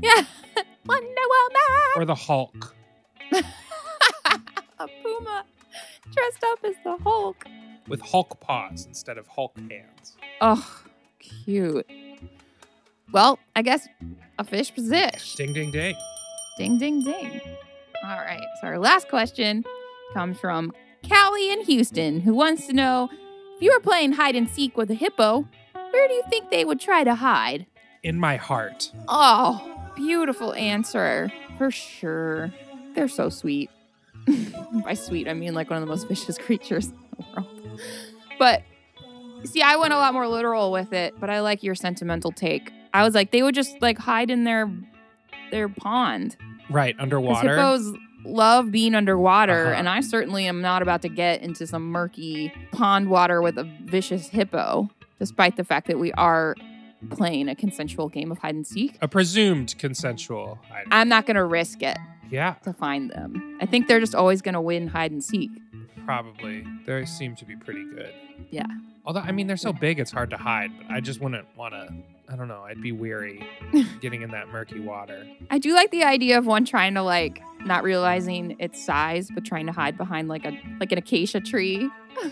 Yeah. 0.00 0.24
Wonder 0.86 1.06
Woman. 1.06 1.92
or 1.96 2.04
the 2.04 2.14
Hulk. 2.14 2.74
A 4.78 4.88
Puma 5.02 5.44
dressed 6.12 6.44
up 6.44 6.58
as 6.64 6.74
the 6.84 6.96
Hulk. 7.02 7.44
With 7.88 8.00
Hulk 8.00 8.40
paws 8.40 8.86
instead 8.86 9.18
of 9.18 9.26
Hulk 9.28 9.56
hands. 9.70 10.16
Oh, 10.40 10.82
cute. 11.18 11.86
Well, 13.12 13.38
I 13.54 13.62
guess 13.62 13.88
a 14.38 14.44
fish 14.44 14.74
position. 14.74 15.36
Ding, 15.36 15.52
ding, 15.52 15.70
ding. 15.70 15.96
Ding, 16.58 16.78
ding, 16.78 17.02
ding. 17.04 17.40
All 18.04 18.18
right. 18.18 18.42
So 18.60 18.66
our 18.68 18.78
last 18.78 19.08
question 19.08 19.64
comes 20.12 20.38
from 20.38 20.72
Callie 21.08 21.50
in 21.50 21.62
Houston, 21.62 22.20
who 22.20 22.34
wants 22.34 22.66
to 22.66 22.72
know 22.72 23.08
if 23.56 23.62
you 23.62 23.72
were 23.72 23.80
playing 23.80 24.12
hide 24.12 24.34
and 24.36 24.48
seek 24.48 24.76
with 24.76 24.90
a 24.90 24.94
hippo, 24.94 25.46
where 25.72 26.08
do 26.08 26.14
you 26.14 26.22
think 26.28 26.50
they 26.50 26.64
would 26.64 26.80
try 26.80 27.04
to 27.04 27.14
hide? 27.14 27.66
In 28.02 28.18
my 28.18 28.36
heart. 28.36 28.90
Oh, 29.08 29.90
beautiful 29.96 30.52
answer. 30.54 31.32
For 31.58 31.70
sure. 31.70 32.52
They're 32.94 33.08
so 33.08 33.28
sweet. 33.28 33.70
By 34.84 34.94
sweet, 34.94 35.28
I 35.28 35.34
mean 35.34 35.54
like 35.54 35.70
one 35.70 35.78
of 35.78 35.80
the 35.80 35.90
most 35.90 36.08
vicious 36.08 36.36
creatures 36.46 36.88
in 36.88 36.96
the 37.18 37.24
world. 37.34 37.55
But 38.38 38.62
see, 39.44 39.62
I 39.62 39.76
went 39.76 39.92
a 39.92 39.96
lot 39.96 40.12
more 40.12 40.28
literal 40.28 40.72
with 40.72 40.92
it, 40.92 41.14
but 41.20 41.30
I 41.30 41.40
like 41.40 41.62
your 41.62 41.74
sentimental 41.74 42.32
take. 42.32 42.70
I 42.92 43.02
was 43.04 43.14
like, 43.14 43.30
they 43.30 43.42
would 43.42 43.54
just 43.54 43.80
like 43.80 43.98
hide 43.98 44.30
in 44.30 44.44
their 44.44 44.70
their 45.50 45.68
pond. 45.68 46.36
Right, 46.70 46.96
underwater. 46.98 47.48
hippos 47.48 47.92
love 48.24 48.72
being 48.72 48.94
underwater, 48.96 49.66
Uh-huh. 49.66 49.74
and 49.78 49.88
I 49.88 50.00
certainly 50.00 50.46
am 50.48 50.60
not 50.60 50.82
about 50.82 51.02
to 51.02 51.08
get 51.08 51.42
into 51.42 51.66
some 51.66 51.84
murky 51.84 52.52
pond 52.72 53.08
water 53.08 53.40
with 53.40 53.56
a 53.56 53.64
vicious 53.84 54.28
hippo, 54.28 54.90
despite 55.20 55.56
the 55.56 55.62
fact 55.64 55.86
that 55.86 55.98
we 56.00 56.12
are 56.14 56.56
playing 57.10 57.48
a 57.48 57.54
consensual 57.54 58.08
game 58.08 58.32
of 58.32 58.38
hide 58.38 58.54
and 58.56 58.66
seek. 58.66 58.98
A 59.00 59.06
presumed 59.06 59.76
consensual. 59.78 60.58
I'm 60.90 61.08
not 61.08 61.24
going 61.26 61.36
to 61.36 61.44
risk 61.44 61.82
it 61.82 61.98
yeah, 62.30 62.54
to 62.64 62.72
find 62.72 63.10
them. 63.12 63.58
I 63.60 63.66
think 63.66 63.86
they're 63.86 64.00
just 64.00 64.14
always 64.16 64.42
going 64.42 64.54
to 64.54 64.60
win 64.60 64.88
hide 64.88 65.12
and 65.12 65.22
seek. 65.22 65.50
Probably. 66.06 66.64
They 66.86 67.04
seem 67.04 67.36
to 67.36 67.44
be 67.44 67.56
pretty 67.56 67.84
good. 67.84 68.14
Yeah. 68.50 68.64
Although, 69.04 69.20
I 69.20 69.32
mean, 69.32 69.46
they're 69.46 69.56
so 69.56 69.72
big, 69.72 70.00
it's 70.00 70.10
hard 70.10 70.30
to 70.30 70.36
hide, 70.36 70.70
but 70.78 70.90
I 70.90 71.00
just 71.00 71.20
wouldn't 71.20 71.46
want 71.56 71.74
to. 71.74 71.88
I 72.28 72.34
don't 72.34 72.48
know. 72.48 72.62
I'd 72.62 72.80
be 72.82 72.90
weary 72.90 73.46
getting 74.00 74.22
in 74.22 74.30
that 74.32 74.48
murky 74.48 74.80
water. 74.80 75.24
I 75.50 75.58
do 75.58 75.74
like 75.74 75.90
the 75.92 76.02
idea 76.02 76.38
of 76.38 76.46
one 76.46 76.64
trying 76.64 76.94
to 76.94 77.02
like 77.02 77.40
not 77.64 77.84
realizing 77.84 78.56
its 78.58 78.82
size, 78.84 79.30
but 79.32 79.44
trying 79.44 79.66
to 79.66 79.72
hide 79.72 79.96
behind 79.96 80.26
like 80.28 80.44
a 80.44 80.58
like 80.80 80.90
an 80.92 80.98
acacia 80.98 81.40
tree. 81.40 81.90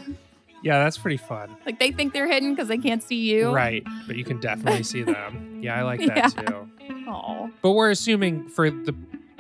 Yeah, 0.62 0.82
that's 0.82 0.96
pretty 0.96 1.18
fun. 1.18 1.54
Like 1.66 1.78
they 1.78 1.90
think 1.92 2.14
they're 2.14 2.26
hidden 2.26 2.54
because 2.54 2.68
they 2.68 2.78
can't 2.78 3.02
see 3.02 3.16
you. 3.30 3.54
Right, 3.54 3.86
but 4.06 4.16
you 4.16 4.24
can 4.24 4.40
definitely 4.40 4.82
see 4.82 5.02
them. 5.02 5.60
Yeah, 5.62 5.78
I 5.78 5.82
like 5.82 6.00
that 6.06 6.16
Yeah. 6.16 6.28
too. 6.28 6.68
Oh. 7.06 7.50
But 7.60 7.72
we're 7.72 7.90
assuming 7.90 8.48
for 8.48 8.70
the 8.70 8.94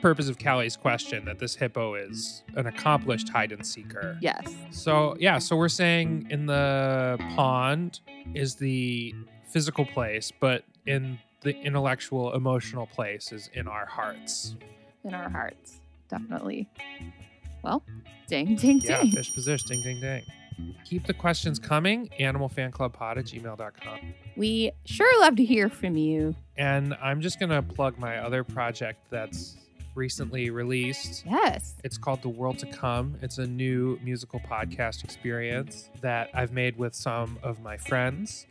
purpose 0.04 0.28
of 0.28 0.38
Callie's 0.38 0.76
question 0.76 1.24
that 1.24 1.38
this 1.38 1.54
hippo 1.54 1.94
is 1.94 2.42
an 2.56 2.66
accomplished 2.66 3.26
hide 3.30 3.52
and 3.52 3.66
seeker. 3.66 4.18
Yes. 4.20 4.54
So, 4.70 5.16
yeah, 5.18 5.38
so 5.38 5.56
we're 5.56 5.70
saying 5.70 6.26
in 6.28 6.44
the 6.44 7.16
pond 7.34 8.00
is 8.34 8.54
the 8.54 9.14
physical 9.48 9.86
place, 9.86 10.30
but 10.38 10.62
in 10.84 11.18
the 11.40 11.56
intellectual, 11.62 12.34
emotional 12.34 12.84
place 12.86 13.32
is 13.32 13.48
in 13.54 13.66
our 13.66 13.86
hearts. 13.86 14.56
In 15.04 15.14
our 15.14 15.30
hearts. 15.30 15.80
Definitely. 16.10 16.68
Well, 17.62 17.82
ding, 18.28 18.56
ding, 18.56 18.80
Yeah, 18.84 19.00
ding. 19.00 19.12
fish 19.12 19.32
position, 19.32 19.68
ding, 19.70 19.82
ding, 19.82 20.00
ding. 20.02 20.22
Keep 20.84 21.06
the 21.06 21.14
questions 21.14 21.58
coming. 21.58 22.10
Animalfanclubpod 22.20 23.16
at 23.16 23.24
gmail.com. 23.24 23.98
We 24.36 24.72
sure 24.84 25.20
love 25.22 25.36
to 25.36 25.44
hear 25.46 25.70
from 25.70 25.96
you. 25.96 26.36
And 26.58 26.92
I'm 27.00 27.22
just 27.22 27.40
going 27.40 27.48
to 27.48 27.62
plug 27.62 27.98
my 27.98 28.18
other 28.18 28.44
project 28.44 29.00
that's 29.08 29.56
recently 29.94 30.50
released. 30.50 31.24
Yes. 31.26 31.74
It's 31.84 31.98
called 31.98 32.22
The 32.22 32.28
World 32.28 32.58
to 32.60 32.66
Come. 32.66 33.16
It's 33.22 33.38
a 33.38 33.46
new 33.46 33.98
musical 34.02 34.40
podcast 34.40 35.04
experience 35.04 35.90
that 36.00 36.30
I've 36.34 36.52
made 36.52 36.76
with 36.76 36.94
some 36.94 37.38
of 37.42 37.60
my 37.60 37.76
friends. 37.76 38.46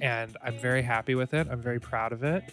And 0.00 0.36
I'm 0.42 0.58
very 0.58 0.82
happy 0.82 1.14
with 1.14 1.34
it. 1.34 1.48
I'm 1.50 1.62
very 1.62 1.80
proud 1.80 2.12
of 2.12 2.22
it. 2.22 2.44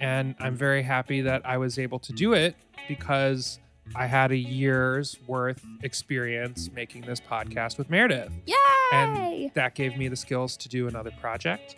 And 0.00 0.34
I'm 0.38 0.54
very 0.54 0.82
happy 0.82 1.22
that 1.22 1.42
I 1.44 1.58
was 1.58 1.78
able 1.78 1.98
to 2.00 2.12
do 2.12 2.32
it 2.32 2.56
because 2.88 3.58
I 3.94 4.06
had 4.06 4.32
a 4.32 4.36
year's 4.36 5.16
worth 5.26 5.62
experience 5.82 6.70
making 6.74 7.02
this 7.02 7.20
podcast 7.20 7.78
with 7.78 7.90
Meredith. 7.90 8.32
Yay! 8.46 8.54
And 8.92 9.50
that 9.54 9.74
gave 9.74 9.96
me 9.96 10.08
the 10.08 10.16
skills 10.16 10.56
to 10.58 10.68
do 10.68 10.88
another 10.88 11.10
project. 11.20 11.76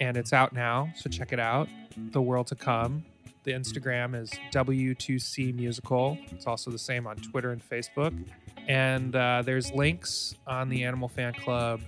And 0.00 0.16
it's 0.16 0.32
out 0.32 0.52
now. 0.52 0.92
So 0.96 1.08
check 1.10 1.32
it 1.32 1.38
out. 1.40 1.68
The 1.96 2.22
World 2.22 2.48
to 2.48 2.54
Come. 2.54 3.04
The 3.44 3.52
Instagram 3.52 4.18
is 4.18 4.30
W2C 4.52 5.54
Musical. 5.54 6.18
It's 6.30 6.46
also 6.46 6.70
the 6.70 6.78
same 6.78 7.06
on 7.06 7.16
Twitter 7.16 7.50
and 7.52 7.62
Facebook. 7.62 8.18
And 8.68 9.14
uh, 9.14 9.42
there's 9.44 9.70
links 9.72 10.34
on 10.46 10.70
the 10.70 10.84
Animal 10.84 11.08
Fan 11.08 11.34
Club 11.34 11.82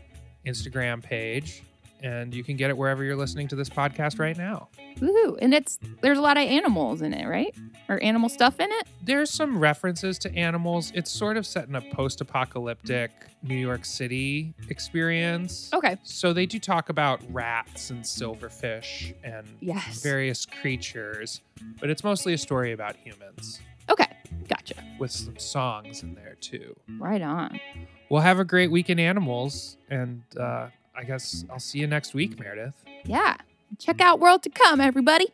Instagram 0.46 1.02
page. 1.02 1.62
And 2.03 2.34
you 2.34 2.44
can 2.44 2.57
get 2.57 2.68
it 2.70 2.76
wherever 2.76 3.03
you're 3.03 3.16
listening 3.16 3.49
to 3.49 3.57
this 3.57 3.68
podcast 3.70 4.18
right 4.18 4.36
now. 4.36 4.68
Woohoo. 4.99 5.38
And 5.40 5.55
it's 5.55 5.78
there's 6.03 6.18
a 6.18 6.20
lot 6.20 6.36
of 6.36 6.42
animals 6.44 7.01
in 7.03 7.14
it, 7.14 7.26
right? 7.26 7.55
Or 7.88 8.03
animal 8.03 8.28
stuff 8.28 8.61
in 8.61 8.68
it? 8.70 8.86
There's 9.03 9.30
some 9.30 9.59
references 9.59 10.18
to 10.20 10.34
animals. 10.34 10.92
It's 10.94 11.11
sort 11.11 11.36
of 11.36 11.47
set 11.47 11.68
in 11.68 11.74
a 11.74 11.80
post 11.80 12.20
apocalyptic 12.20 13.11
New 13.42 13.57
York 13.57 13.84
City 13.84 14.55
experience. 14.68 15.70
Okay. 15.72 15.97
So 16.03 16.32
they 16.32 16.47
do 16.47 16.59
talk 16.59 16.88
about 16.90 17.20
rats 17.32 17.90
and 17.90 18.03
silverfish 18.03 19.14
and 19.24 19.47
Yes. 19.61 20.03
various 20.03 20.44
creatures, 20.47 21.40
but 21.80 21.90
it's 21.90 22.05
mostly 22.05 22.32
a 22.34 22.38
story 22.38 22.72
about 22.72 22.97
humans 22.97 23.61
Okay. 23.88 24.07
Gotcha. 24.49 24.74
with 24.99 25.11
some 25.12 25.38
songs 25.38 26.03
in 26.03 26.14
there 26.14 26.36
too. 26.40 26.74
Right 26.99 27.22
on. 27.22 27.61
Well, 28.09 28.22
have 28.22 28.38
a 28.38 28.44
great 28.44 28.70
week 28.70 28.88
in 28.90 28.99
animals, 29.01 29.76
and 29.90 30.22
uh, 30.38 30.68
I 30.97 31.05
guess 31.05 31.44
I'll 31.51 31.59
see 31.59 31.78
you 31.78 31.86
next 31.86 32.14
week, 32.14 32.38
Meredith. 32.38 32.74
Yeah. 33.05 33.36
Check 33.78 34.01
out 34.01 34.20
World 34.20 34.42
to 34.44 34.51
Come, 34.51 34.80
everybody. 34.80 35.26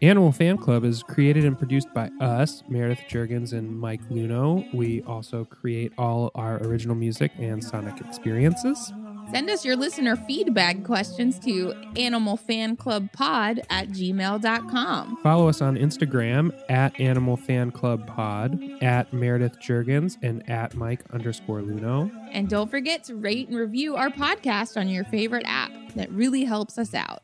Animal 0.00 0.30
Fan 0.30 0.58
Club 0.58 0.84
is 0.84 1.02
created 1.02 1.44
and 1.44 1.58
produced 1.58 1.92
by 1.92 2.08
us, 2.20 2.62
Meredith 2.68 3.00
Jurgens 3.08 3.52
and 3.52 3.80
Mike 3.80 4.00
Luno. 4.10 4.72
We 4.72 5.02
also 5.02 5.44
create 5.44 5.92
all 5.98 6.30
our 6.36 6.62
original 6.62 6.94
music 6.94 7.32
and 7.38 7.62
sonic 7.62 8.00
experiences. 8.00 8.92
Send 9.30 9.50
us 9.50 9.64
your 9.64 9.76
listener 9.76 10.16
feedback 10.16 10.84
questions 10.84 11.38
to 11.40 11.74
animalfanclubpod 11.96 13.60
at 13.68 13.88
gmail.com. 13.88 15.18
Follow 15.22 15.48
us 15.48 15.60
on 15.60 15.76
Instagram 15.76 16.58
at 16.70 16.98
Animal 16.98 17.36
Fan 17.36 17.70
Club 17.70 18.06
Pod, 18.06 18.58
at 18.82 19.12
Meredith 19.12 19.60
Jurgens, 19.60 20.16
and 20.22 20.48
at 20.48 20.74
Mike 20.74 21.02
underscore 21.12 21.60
Luno. 21.60 22.10
And 22.32 22.48
don't 22.48 22.70
forget 22.70 23.04
to 23.04 23.16
rate 23.16 23.48
and 23.48 23.56
review 23.58 23.96
our 23.96 24.08
podcast 24.10 24.78
on 24.78 24.88
your 24.88 25.04
favorite 25.04 25.44
app. 25.46 25.70
That 25.94 26.10
really 26.10 26.44
helps 26.44 26.78
us 26.78 26.94
out. 26.94 27.22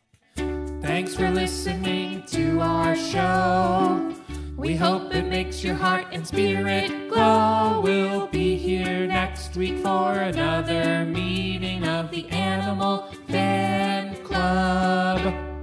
Thanks 0.82 1.14
for 1.14 1.30
listening 1.30 2.22
to 2.26 2.61
our 2.61 2.94
show. 2.94 4.14
We 4.57 4.76
hope 4.76 5.12
it 5.12 5.26
makes 5.26 5.64
your 5.64 5.74
heart 5.74 6.07
and 6.12 6.26
spirit 6.26 7.09
glow. 7.09 7.80
We'll 7.82 8.28
be 8.28 8.57
here 8.57 9.07
next 9.07 9.57
week 9.57 9.78
for 9.78 10.12
another 10.12 11.05
meeting 11.05 11.86
of 11.86 12.11
the 12.12 12.28
Animal 12.28 13.11
Fan 13.28 14.22
Club. 14.22 15.53